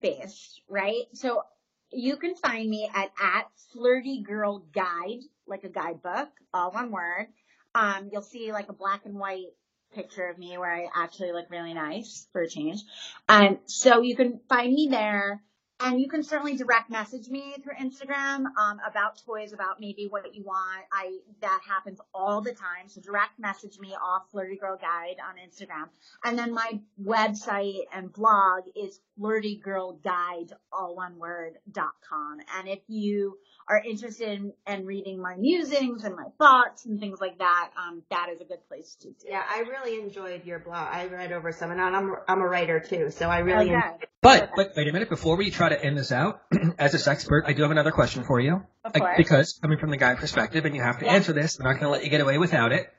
based, 0.03 0.61
right? 0.69 1.05
So 1.15 1.43
you 1.91 2.17
can 2.17 2.35
find 2.37 2.69
me 2.69 2.89
at, 2.95 3.11
at 3.21 3.47
flirty 3.73 4.23
girl 4.23 4.65
guide, 4.73 5.21
like 5.47 5.65
a 5.65 5.69
guidebook, 5.69 6.29
all 6.53 6.71
one 6.71 6.91
word. 6.91 7.27
Um, 7.75 8.11
you'll 8.13 8.23
see 8.23 8.53
like 8.53 8.69
a 8.69 8.73
black 8.73 9.07
and 9.07 9.15
white 9.15 9.47
picture 9.95 10.27
of 10.27 10.39
me 10.39 10.57
where 10.59 10.73
I 10.73 10.89
actually 10.95 11.33
look 11.33 11.51
really 11.51 11.75
nice 11.75 12.27
for 12.33 12.43
a 12.43 12.49
change. 12.49 12.83
Um, 13.29 13.59
so 13.67 14.03
you 14.03 14.17
can 14.17 14.41
find 14.49 14.73
me 14.73 14.89
there. 14.91 15.43
And 15.83 16.01
you 16.01 16.09
can 16.09 16.23
certainly 16.23 16.57
direct 16.57 16.91
message 16.91 17.29
me 17.29 17.55
through 17.63 17.75
Instagram 17.81 18.45
um, 18.59 18.81
about 18.87 19.21
toys, 19.25 19.53
about 19.53 19.81
maybe 19.81 20.09
what 20.09 20.35
you 20.35 20.45
want. 20.45 20.85
I 20.93 21.19
that 21.41 21.61
happens 21.67 21.99
all 22.15 22.43
the 22.43 22.53
time. 22.53 22.89
So 22.89 23.01
direct 23.01 23.39
message 23.39 23.79
me 23.79 23.95
off 23.95 24.25
Flirty 24.31 24.57
Girl 24.57 24.77
Guide 24.77 25.17
on 25.27 25.37
Instagram. 25.37 25.89
And 26.25 26.39
then 26.39 26.53
my 26.53 26.81
website 27.03 27.81
and 27.95 28.13
blog 28.13 28.65
is 28.77 29.01
flirtygirlguide, 29.19 30.53
all 30.73 30.97
one 30.97 31.19
word, 31.19 31.55
dot 31.71 31.93
com. 32.09 32.39
And 32.59 32.69
if 32.69 32.81
you 32.87 33.39
are 33.69 33.83
interested 33.83 34.29
in, 34.29 34.53
in 34.67 34.85
reading 34.85 35.21
my 35.21 35.37
musings 35.37 36.05
and 36.05 36.15
my 36.17 36.27
thoughts 36.39 36.87
and 36.87 37.01
things 37.01 37.21
like 37.21 37.39
that, 37.39 37.71
um, 37.77 38.03
that 38.11 38.29
is 38.35 38.41
a 38.41 38.45
good 38.45 38.67
place 38.69 38.97
to 39.01 39.09
do. 39.09 39.27
Yeah, 39.29 39.45
I 39.49 39.61
really 39.61 40.01
enjoyed 40.01 40.45
your 40.45 40.59
blog. 40.59 40.89
I 40.91 41.07
read 41.07 41.33
over 41.33 41.53
some, 41.53 41.71
and 41.71 41.81
I'm 41.81 42.17
I'm 42.29 42.41
a 42.41 42.47
writer 42.47 42.81
too, 42.81 43.11
so 43.11 43.29
I 43.29 43.39
really. 43.39 43.67
Okay. 43.67 43.75
enjoyed 43.75 44.07
But 44.23 44.51
but 44.55 44.73
wait 44.77 44.87
a 44.87 44.93
minute. 44.93 45.09
Before 45.09 45.37
we 45.37 45.51
try 45.51 45.71
to 45.71 45.83
end 45.83 45.97
this 45.97 46.13
out, 46.13 46.43
as 46.79 46.95
a 47.07 47.11
expert, 47.11 47.45
I 47.47 47.55
do 47.55 47.63
have 47.63 47.71
another 47.71 47.91
question 47.93 48.25
for 48.25 48.39
you. 48.39 48.63
Of 48.85 48.93
course. 48.93 49.15
because 49.17 49.59
coming 49.63 49.79
from 49.79 49.91
the 49.91 49.97
guy 49.97 50.15
perspective, 50.15 50.65
and 50.67 50.75
you 50.77 50.83
have 50.83 50.99
to 50.99 51.07
Yeah. 51.07 51.13
answer 51.15 51.33
this. 51.33 51.59
I'm 51.59 51.65
not 51.65 51.73
going 51.75 51.85
to 51.85 51.89
let 51.91 52.05
you 52.05 52.11
get 52.11 52.21
away 52.21 52.37
without 52.39 52.73
it. 52.73 52.93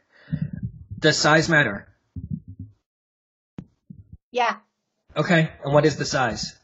Does 0.98 1.18
size 1.18 1.48
matter? 1.50 1.88
Yeah. 4.32 4.58
Okay. 5.16 5.52
And 5.64 5.74
what 5.74 5.86
is 5.86 5.98
the 5.98 6.06
size? 6.06 6.58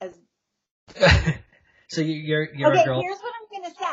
so 1.88 2.00
you- 2.00 2.14
you're 2.14 2.52
you're 2.54 2.72
okay, 2.72 2.82
a 2.82 2.84
girl. 2.84 3.00
here's 3.00 3.18
what 3.18 3.32
I'm 3.40 3.62
gonna 3.62 3.74
say. 3.74 3.84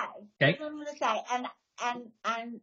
Okay. 0.41 0.57
Here's 0.57 0.59
what 0.59 0.71
I'm 0.71 0.77
gonna 0.83 0.97
say, 0.97 1.21
and 1.31 1.47
and 1.83 2.11
and 2.25 2.61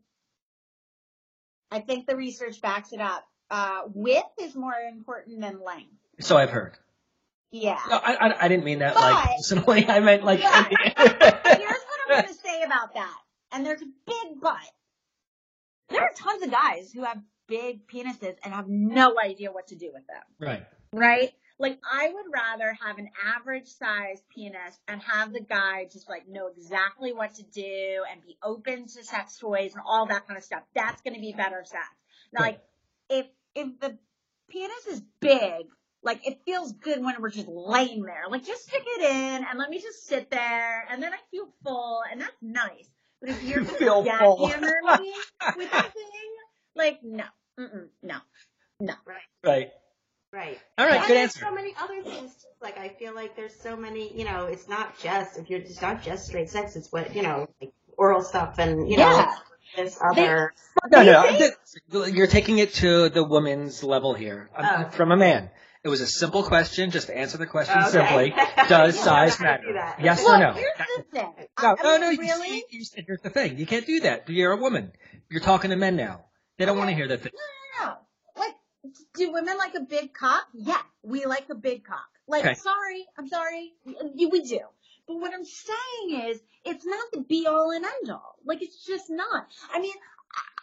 I 1.70 1.78
think 1.80 2.06
the 2.08 2.16
research 2.16 2.60
backs 2.60 2.92
it 2.92 3.00
up. 3.00 3.24
Uh, 3.50 3.82
width 3.86 4.26
is 4.40 4.54
more 4.56 4.74
important 4.90 5.40
than 5.40 5.62
length. 5.64 5.92
So 6.20 6.36
I've 6.36 6.50
heard. 6.50 6.76
Yeah. 7.54 7.78
No, 7.88 8.00
I, 8.02 8.14
I 8.14 8.34
I 8.46 8.48
didn't 8.48 8.64
mean 8.64 8.80
that 8.80 8.96
like 8.96 9.36
personally. 9.36 9.86
I 9.88 10.00
meant 10.00 10.24
like. 10.24 10.42
But 10.42 10.66
here's 11.56 11.70
what 11.70 12.00
I'm 12.08 12.22
gonna 12.22 12.34
say 12.34 12.62
about 12.64 12.94
that. 12.94 13.16
And 13.52 13.64
there's 13.64 13.80
a 13.80 13.86
big 14.06 14.40
but. 14.42 14.56
There 15.88 16.00
are 16.00 16.10
tons 16.16 16.42
of 16.42 16.50
guys 16.50 16.90
who 16.92 17.04
have 17.04 17.20
big 17.46 17.86
penises 17.86 18.34
and 18.42 18.52
have 18.52 18.66
no 18.66 19.14
idea 19.22 19.52
what 19.52 19.68
to 19.68 19.76
do 19.76 19.90
with 19.94 20.02
them. 20.08 20.22
right. 20.40 20.66
right? 20.92 21.30
Like 21.60 21.78
I 21.88 22.08
would 22.12 22.24
rather 22.32 22.76
have 22.84 22.98
an 22.98 23.08
average 23.36 23.68
sized 23.68 24.24
penis 24.34 24.76
and 24.88 25.00
have 25.02 25.32
the 25.32 25.40
guy 25.40 25.86
just 25.92 26.08
like 26.08 26.26
know 26.26 26.48
exactly 26.48 27.12
what 27.12 27.34
to 27.36 27.44
do 27.44 28.02
and 28.10 28.20
be 28.20 28.36
open 28.42 28.88
to 28.88 29.04
sex 29.04 29.38
toys 29.38 29.74
and 29.74 29.82
all 29.86 30.06
that 30.06 30.26
kind 30.26 30.36
of 30.36 30.42
stuff. 30.42 30.62
That's 30.74 31.00
going 31.02 31.14
to 31.14 31.20
be 31.20 31.32
better 31.32 31.62
sex. 31.64 31.86
Now, 32.32 32.40
like 32.40 32.60
if 33.08 33.26
if 33.54 33.78
the 33.78 33.96
penis 34.48 34.86
is 34.88 35.02
big, 35.20 35.66
like 36.04 36.26
it 36.26 36.40
feels 36.44 36.72
good 36.72 37.02
when 37.02 37.20
we're 37.20 37.30
just 37.30 37.48
laying 37.48 38.02
there. 38.02 38.24
Like 38.30 38.44
just 38.44 38.64
stick 38.68 38.82
it 38.86 39.02
in 39.02 39.44
and 39.44 39.58
let 39.58 39.70
me 39.70 39.80
just 39.80 40.06
sit 40.06 40.30
there 40.30 40.86
and 40.90 41.02
then 41.02 41.12
I 41.12 41.18
feel 41.30 41.48
full 41.64 42.02
and 42.10 42.20
that's 42.20 42.36
nice. 42.42 42.88
But 43.20 43.30
if 43.30 43.42
you're 43.48 43.62
gonna 43.62 43.78
Feel 43.78 44.04
full. 44.04 44.48
jackhammer 44.48 45.00
me 45.00 45.12
with 45.56 45.70
the 45.72 45.82
thing, 45.82 46.32
like 46.76 47.00
no, 47.02 47.24
Mm-mm, 47.58 47.86
no, 48.02 48.16
no. 48.80 48.94
Right. 49.06 49.18
Right. 49.42 49.70
Right. 50.32 50.58
All 50.78 50.86
right. 50.86 50.98
And 50.98 51.06
Good 51.06 51.16
answer. 51.16 51.40
so 51.40 51.54
many 51.54 51.72
other 51.80 52.02
things 52.02 52.32
too. 52.34 52.48
Like 52.60 52.76
I 52.78 52.88
feel 52.88 53.14
like 53.14 53.36
there's 53.36 53.54
so 53.54 53.76
many, 53.76 54.12
you 54.16 54.24
know, 54.24 54.46
it's 54.46 54.68
not 54.68 54.98
just 54.98 55.38
if 55.38 55.48
you're 55.48 55.60
it's 55.60 55.80
not 55.80 56.02
just 56.02 56.26
straight 56.26 56.50
sex, 56.50 56.74
it's 56.76 56.90
what 56.92 57.14
you 57.14 57.22
know, 57.22 57.48
like 57.60 57.72
oral 57.96 58.20
stuff 58.22 58.58
and 58.58 58.90
you 58.90 58.96
know 58.96 59.08
Yeah. 59.10 59.34
this 59.76 59.98
other 60.02 60.52
No, 60.90 61.02
no, 61.04 61.22
They 61.22 61.38
say- 61.38 61.50
I 61.94 62.02
did- 62.06 62.14
you're 62.16 62.26
taking 62.26 62.58
it 62.58 62.74
to 62.74 63.08
the 63.10 63.22
woman's 63.22 63.84
level 63.84 64.12
here 64.14 64.50
I'm- 64.56 64.86
Oh. 64.86 64.90
from 64.90 65.12
a 65.12 65.16
man. 65.16 65.50
It 65.84 65.88
was 65.90 66.00
a 66.00 66.06
simple 66.06 66.42
question. 66.42 66.90
Just 66.90 67.10
answer 67.10 67.36
the 67.36 67.46
question 67.46 67.78
Okay. 67.78 67.90
simply. 67.90 68.34
Does 68.68 68.98
size 68.98 69.38
matter? 69.38 69.64
do. 69.64 70.02
Yes 70.04 70.22
Look, 70.24 70.32
or 70.34 70.38
no? 70.38 70.52
here's 70.54 70.72
the 70.96 71.02
thing. 71.12 71.32
No, 71.62 71.76
I 71.78 71.82
no, 71.82 71.90
mean, 71.92 72.00
no. 72.00 72.10
You, 72.10 72.18
really? 72.20 72.48
see, 72.48 72.64
you 72.70 72.84
here's 73.06 73.20
the 73.20 73.28
thing. 73.30 73.58
You 73.58 73.66
can't 73.66 73.86
do 73.86 74.00
that. 74.00 74.28
You're 74.30 74.52
a 74.52 74.56
woman. 74.56 74.92
You're 75.28 75.42
talking 75.42 75.70
to 75.70 75.76
men 75.76 75.96
now. 75.96 76.24
They 76.56 76.64
don't 76.64 76.78
want 76.78 76.88
to 76.88 76.96
hear 76.96 77.06
that 77.08 77.20
thing. 77.20 77.32
No, 77.80 77.84
no, 77.86 77.90
no. 77.92 77.96
Like, 78.42 78.54
do 79.14 79.30
women 79.32 79.58
like 79.58 79.74
a 79.74 79.80
big 79.80 80.14
cock? 80.14 80.46
Yeah, 80.54 80.80
we 81.02 81.26
like 81.26 81.50
a 81.50 81.54
big 81.54 81.84
cock. 81.84 82.08
Like, 82.26 82.44
Okay. 82.46 82.54
sorry, 82.54 83.04
I'm 83.18 83.28
sorry, 83.28 83.74
we, 83.84 84.26
we 84.26 84.40
do. 84.42 84.60
But 85.06 85.16
what 85.16 85.34
I'm 85.34 85.44
saying 85.44 86.30
is, 86.30 86.40
it's 86.64 86.86
not 86.86 87.04
the 87.12 87.20
be 87.20 87.46
all 87.46 87.72
and 87.72 87.84
end 87.84 88.10
all. 88.10 88.36
Like, 88.46 88.62
it's 88.62 88.86
just 88.86 89.10
not. 89.10 89.46
I 89.70 89.80
mean, 89.80 89.92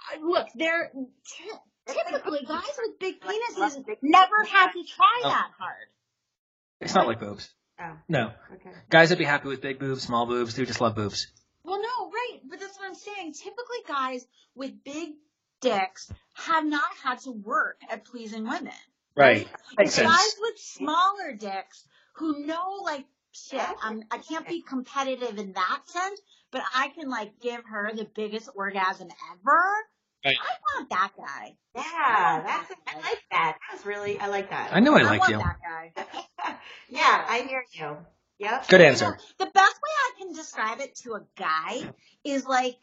I, 0.10 0.16
I- 0.16 0.22
look, 0.24 0.48
they're 0.56 0.92
ty- 0.94 1.60
typically 1.88 2.40
guys 2.48 2.64
with 2.86 3.00
big 3.00 3.22
penises 3.22 3.84
never 4.02 4.44
had 4.50 4.72
to 4.72 4.84
try 4.84 5.22
Oh. 5.26 5.30
that 5.30 5.52
hard. 5.58 5.88
It's 6.80 6.94
not 6.96 7.08
like 7.08 7.20
boobs. 7.20 7.50
Oh, 7.80 7.98
No. 8.08 8.32
okay. 8.54 8.72
Guys 8.90 9.10
would 9.10 9.20
be 9.20 9.26
happy 9.26 9.48
with 9.48 9.62
big 9.62 9.80
boobs, 9.80 10.04
small 10.04 10.26
boobs. 10.26 10.56
They 10.56 10.66
just 10.66 10.82
love 10.82 10.96
boobs. 10.96 11.28
Well, 11.64 11.82
no, 11.82 12.10
right. 12.12 12.40
But 12.50 12.60
that's 12.60 12.78
what 12.78 12.88
I'm 12.88 12.96
saying. 12.96 13.34
Typically, 13.34 13.78
guys 13.88 14.26
with 14.56 14.84
big 14.84 15.14
dicks 15.62 16.12
have 16.34 16.66
not 16.66 16.90
had 17.04 17.20
to 17.22 17.32
work 17.32 17.80
at 17.90 18.06
pleasing 18.06 18.44
women. 18.48 18.74
Right. 19.16 19.48
Makes 19.78 19.90
It's 19.90 19.96
sense. 19.96 20.08
guys 20.10 20.36
with 20.40 20.58
smaller 20.60 21.34
dicks 21.34 21.86
who 22.14 22.46
know, 22.46 22.80
like, 22.84 23.06
shit, 23.32 23.62
I'm, 23.84 24.04
I 24.12 24.18
can't 24.18 24.48
be 24.48 24.62
competitive 24.62 25.38
in 25.38 25.54
that 25.54 25.82
sense, 25.86 26.20
but 26.52 26.62
I 26.76 26.90
can, 26.90 27.10
like, 27.10 27.40
give 27.42 27.64
her 27.66 27.92
the 27.94 28.06
biggest 28.06 28.50
orgasm 28.56 29.10
ever. 29.34 29.64
Right. 30.26 30.36
I 30.40 30.78
want 30.78 30.90
that 30.90 31.12
guy. 31.18 31.56
Yeah, 31.76 32.44
that's 32.46 32.72
I 32.88 32.96
like 32.98 33.20
that. 33.32 33.58
That's 33.72 33.86
really 33.86 34.20
I 34.20 34.28
like 34.28 34.50
that. 34.52 34.70
I 34.74 34.80
know 34.80 34.94
I 34.96 35.00
I 35.00 35.04
liked 35.04 35.20
want 35.20 35.32
you. 35.32 35.38
that 35.40 35.58
guy. 35.64 36.56
yeah, 36.90 37.26
I 37.28 37.40
hear 37.48 37.64
you. 37.74 37.98
Yep. 38.40 38.68
Good 38.68 38.80
You 38.80 38.86
know, 38.86 38.92
answer. 38.92 39.18
the 39.40 39.46
best 39.46 39.56
way 39.76 39.92
I 39.98 40.12
can 40.20 40.34
describe 40.34 40.80
it 40.80 40.96
to 41.04 41.14
a 41.14 41.22
guy 41.38 41.94
is 42.24 42.46
like 42.46 42.76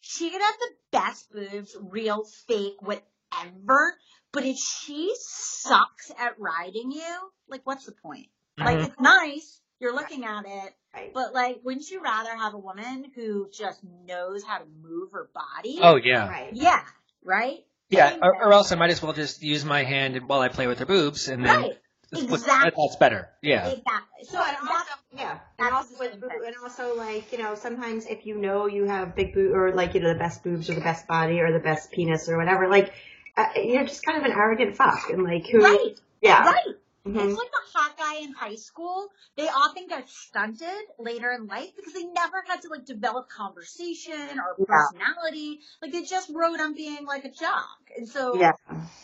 she 0.00 0.30
could 0.30 0.40
have 0.40 0.54
the 0.58 0.70
best 0.92 1.32
boobs, 1.32 1.76
real, 1.80 2.24
fake, 2.48 2.76
whatever, 2.80 3.94
but 4.32 4.44
if 4.44 4.56
she 4.56 5.12
sucks 5.18 6.10
at 6.18 6.38
riding 6.38 6.90
you, 6.92 7.16
like 7.48 7.60
what's 7.64 7.86
the 7.86 7.92
point? 7.92 8.26
Like 8.58 8.78
Mhm. 8.78 8.86
it's 8.86 9.00
nice, 9.00 9.60
you're 9.80 9.94
looking 9.94 10.24
at 10.24 10.44
it, 10.46 10.74
Right. 10.94 11.12
but 11.14 11.32
like 11.34 11.60
wouldn't 11.64 11.90
you 11.90 12.02
rather 12.02 12.34
have 12.36 12.54
a 12.54 12.58
woman 12.58 13.10
who 13.14 13.48
just 13.52 13.80
knows 14.06 14.42
how 14.44 14.58
to 14.58 14.64
move 14.82 15.12
her 15.12 15.28
body? 15.34 15.78
Oh 15.80 15.96
yeah. 15.96 16.28
Right. 16.28 16.50
Yeah, 16.52 16.82
right? 17.24 17.64
Yeah. 17.88 18.16
Or, 18.22 18.34
or 18.46 18.52
else 18.52 18.70
I 18.72 18.76
might 18.76 18.90
as 18.90 19.02
well 19.02 19.12
just 19.12 19.42
use 19.42 19.64
my 19.64 19.82
hand 19.84 20.20
while 20.28 20.40
I 20.40 20.48
play 20.48 20.66
with 20.66 20.78
her 20.80 20.86
boobs, 20.86 21.28
and 21.28 21.44
then 21.44 21.60
Right. 21.62 21.78
that's 22.10 22.24
what- 22.24 22.40
Exactly. 22.40 22.72
that's 22.76 22.96
better. 22.96 23.28
Yeah. 23.42 23.68
Exactly. 23.68 24.24
So 24.24 24.32
So 24.32 24.38
and 24.42 24.56
that's 24.68 24.90
also, 24.90 25.00
yeah, 25.16 25.38
and 25.58 25.74
also 25.74 25.94
with 25.98 26.20
boob, 26.20 26.30
and 26.46 26.56
also 26.62 26.96
like 26.96 27.32
you 27.32 27.38
know 27.38 27.54
sometimes 27.54 28.06
if 28.06 28.26
you 28.26 28.36
know 28.36 28.66
you 28.66 28.84
have 28.84 29.14
big 29.16 29.32
boob 29.34 29.54
or 29.54 29.72
like 29.72 29.94
you 29.94 30.00
know 30.00 30.12
the 30.12 30.18
best 30.18 30.42
boobs 30.44 30.68
or 30.70 30.74
the 30.74 30.80
best 30.80 31.06
body 31.06 31.40
or 31.40 31.52
the 31.52 31.58
best 31.58 31.90
penis 31.90 32.28
or 32.28 32.36
whatever, 32.36 32.68
like 32.68 32.92
uh, 33.36 33.46
you're 33.56 33.84
just 33.86 34.04
kind 34.04 34.18
of 34.18 34.24
an 34.24 34.32
arrogant 34.32 34.76
fuck 34.76 35.08
and 35.10 35.22
like 35.24 35.46
who, 35.46 35.62
right. 35.62 35.98
yeah, 36.20 36.44
Right. 36.44 36.66
Mhm. 37.06 37.16
It's 37.30 37.38
like 37.38 37.50
the 37.50 37.78
hot 37.78 37.96
guy 37.96 38.16
in 38.20 38.32
high 38.32 38.56
school. 38.56 39.08
They 39.36 39.48
often 39.48 39.86
get 39.88 40.08
stunted 40.08 40.68
later 40.98 41.32
in 41.32 41.46
life 41.46 41.70
because 41.74 41.94
they 41.94 42.04
never 42.04 42.44
had 42.46 42.60
to 42.62 42.68
like 42.68 42.84
develop 42.84 43.28
conversation 43.30 44.38
or 44.38 44.56
Yeah. 44.58 44.66
personality. 44.66 45.60
Like 45.80 45.92
they 45.92 46.02
just 46.02 46.30
rode 46.30 46.60
on 46.60 46.74
being 46.74 47.06
like 47.06 47.24
a 47.24 47.30
jock. 47.30 47.78
And 47.96 48.06
so, 48.08 48.38
yeah. 48.38 48.52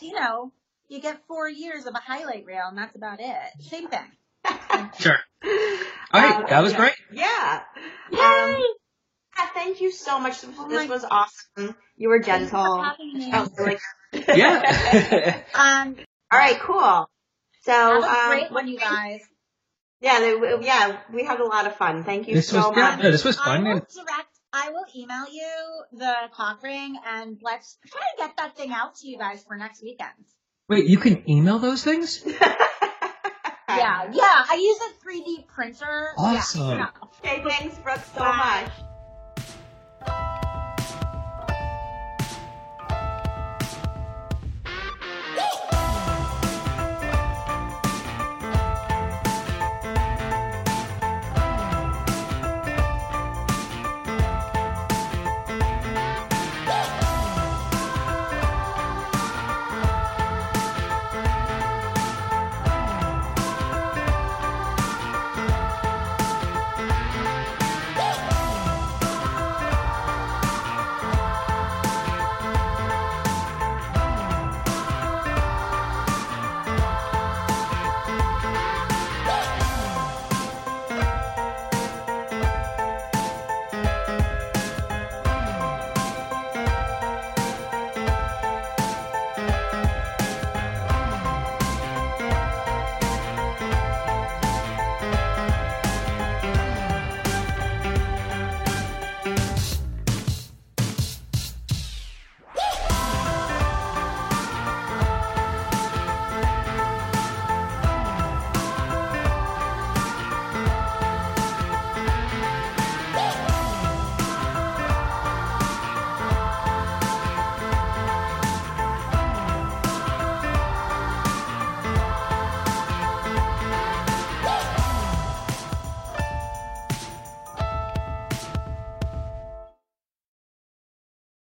you 0.01 0.13
know, 0.13 0.53
you 0.89 1.01
get 1.01 1.27
four 1.27 1.49
years 1.49 1.87
of 1.87 1.95
a 1.95 1.99
highlight 1.99 2.45
reel 2.45 2.67
and 2.69 2.77
that's 2.77 2.95
about 2.97 3.19
it. 3.21 3.37
Same 3.61 3.89
thing. 3.89 4.13
Sure. 4.99 5.17
All 6.13 6.21
right. 6.21 6.37
Um, 6.37 6.47
that 6.51 6.63
was 6.63 6.73
yeah. 6.73 6.79
great. 6.79 6.95
Yeah. 7.13 7.63
Yay! 8.13 8.19
Um, 8.21 8.61
yeah, 9.39 9.47
thank 9.55 9.81
you 9.81 9.91
so 9.91 10.19
much. 10.19 10.41
This, 10.43 10.51
Oh 10.59 10.69
my- 10.69 10.87
was 10.87 11.05
awesome. 11.05 11.75
You 11.97 12.09
were 12.11 12.23
Thanks 12.23 12.51
for 12.51 12.57
gentle. 12.57 12.83
having 12.83 13.13
me. 13.15 13.31
Oh, 13.33 13.49
really? 13.57 13.79
Yeah. 14.29 15.43
Um, 15.55 15.97
All 16.31 16.39
right, 16.39 16.59
cool. 16.61 17.09
So, 17.67 17.73
have 17.73 18.03
a 18.05 18.07
um, 18.07 18.29
great 18.29 18.53
one, 18.53 18.69
you 18.69 18.79
guys. 18.79 19.23
Yeah, 20.01 20.21
they, 20.21 20.37
yeah, 20.65 20.99
we 21.13 21.25
had 21.25 21.41
a 21.41 21.45
lot 21.45 21.67
of 21.67 21.75
fun. 21.77 22.05
Thank 22.05 22.29
you 22.29 22.35
this 22.35 22.49
so 22.49 22.69
was 22.69 22.77
yeah, 22.77 22.91
much. 22.91 23.03
no, 23.03 23.11
this 23.11 23.25
was 23.25 23.37
I 23.39 23.45
fun. 23.45 23.65
will 23.65 23.73
direct. 23.73 24.39
I 24.53 24.71
will 24.71 24.85
email 24.95 25.25
you 25.31 25.83
the 25.93 26.15
cock 26.33 26.63
ring 26.63 26.97
and 27.07 27.39
let's 27.43 27.77
try 27.87 28.01
to 28.01 28.23
get 28.23 28.37
that 28.37 28.57
thing 28.57 28.73
out 28.73 28.97
to 28.97 29.09
you 29.09 29.19
guys 29.19 29.45
for 29.47 29.57
next 29.57 29.83
weekend. 29.83 30.13
wait, 30.69 30.87
you 30.87 30.99
can 30.99 31.29
email 31.29 31.59
those 31.59 31.83
things? 31.85 32.25
Yeah, 33.69 34.11
yeah. 34.13 34.45
I 34.49 34.55
use 34.55 34.79
a 34.81 35.07
3D 35.07 35.49
printer. 35.49 36.09
Awesome. 36.17 36.79
Yeah, 36.79 36.89
Okay, 37.19 37.43
thanks, 37.47 37.77
Brooke, 37.79 38.01
so 38.15 38.21
Bye. 38.21 38.63
much. 38.65 38.73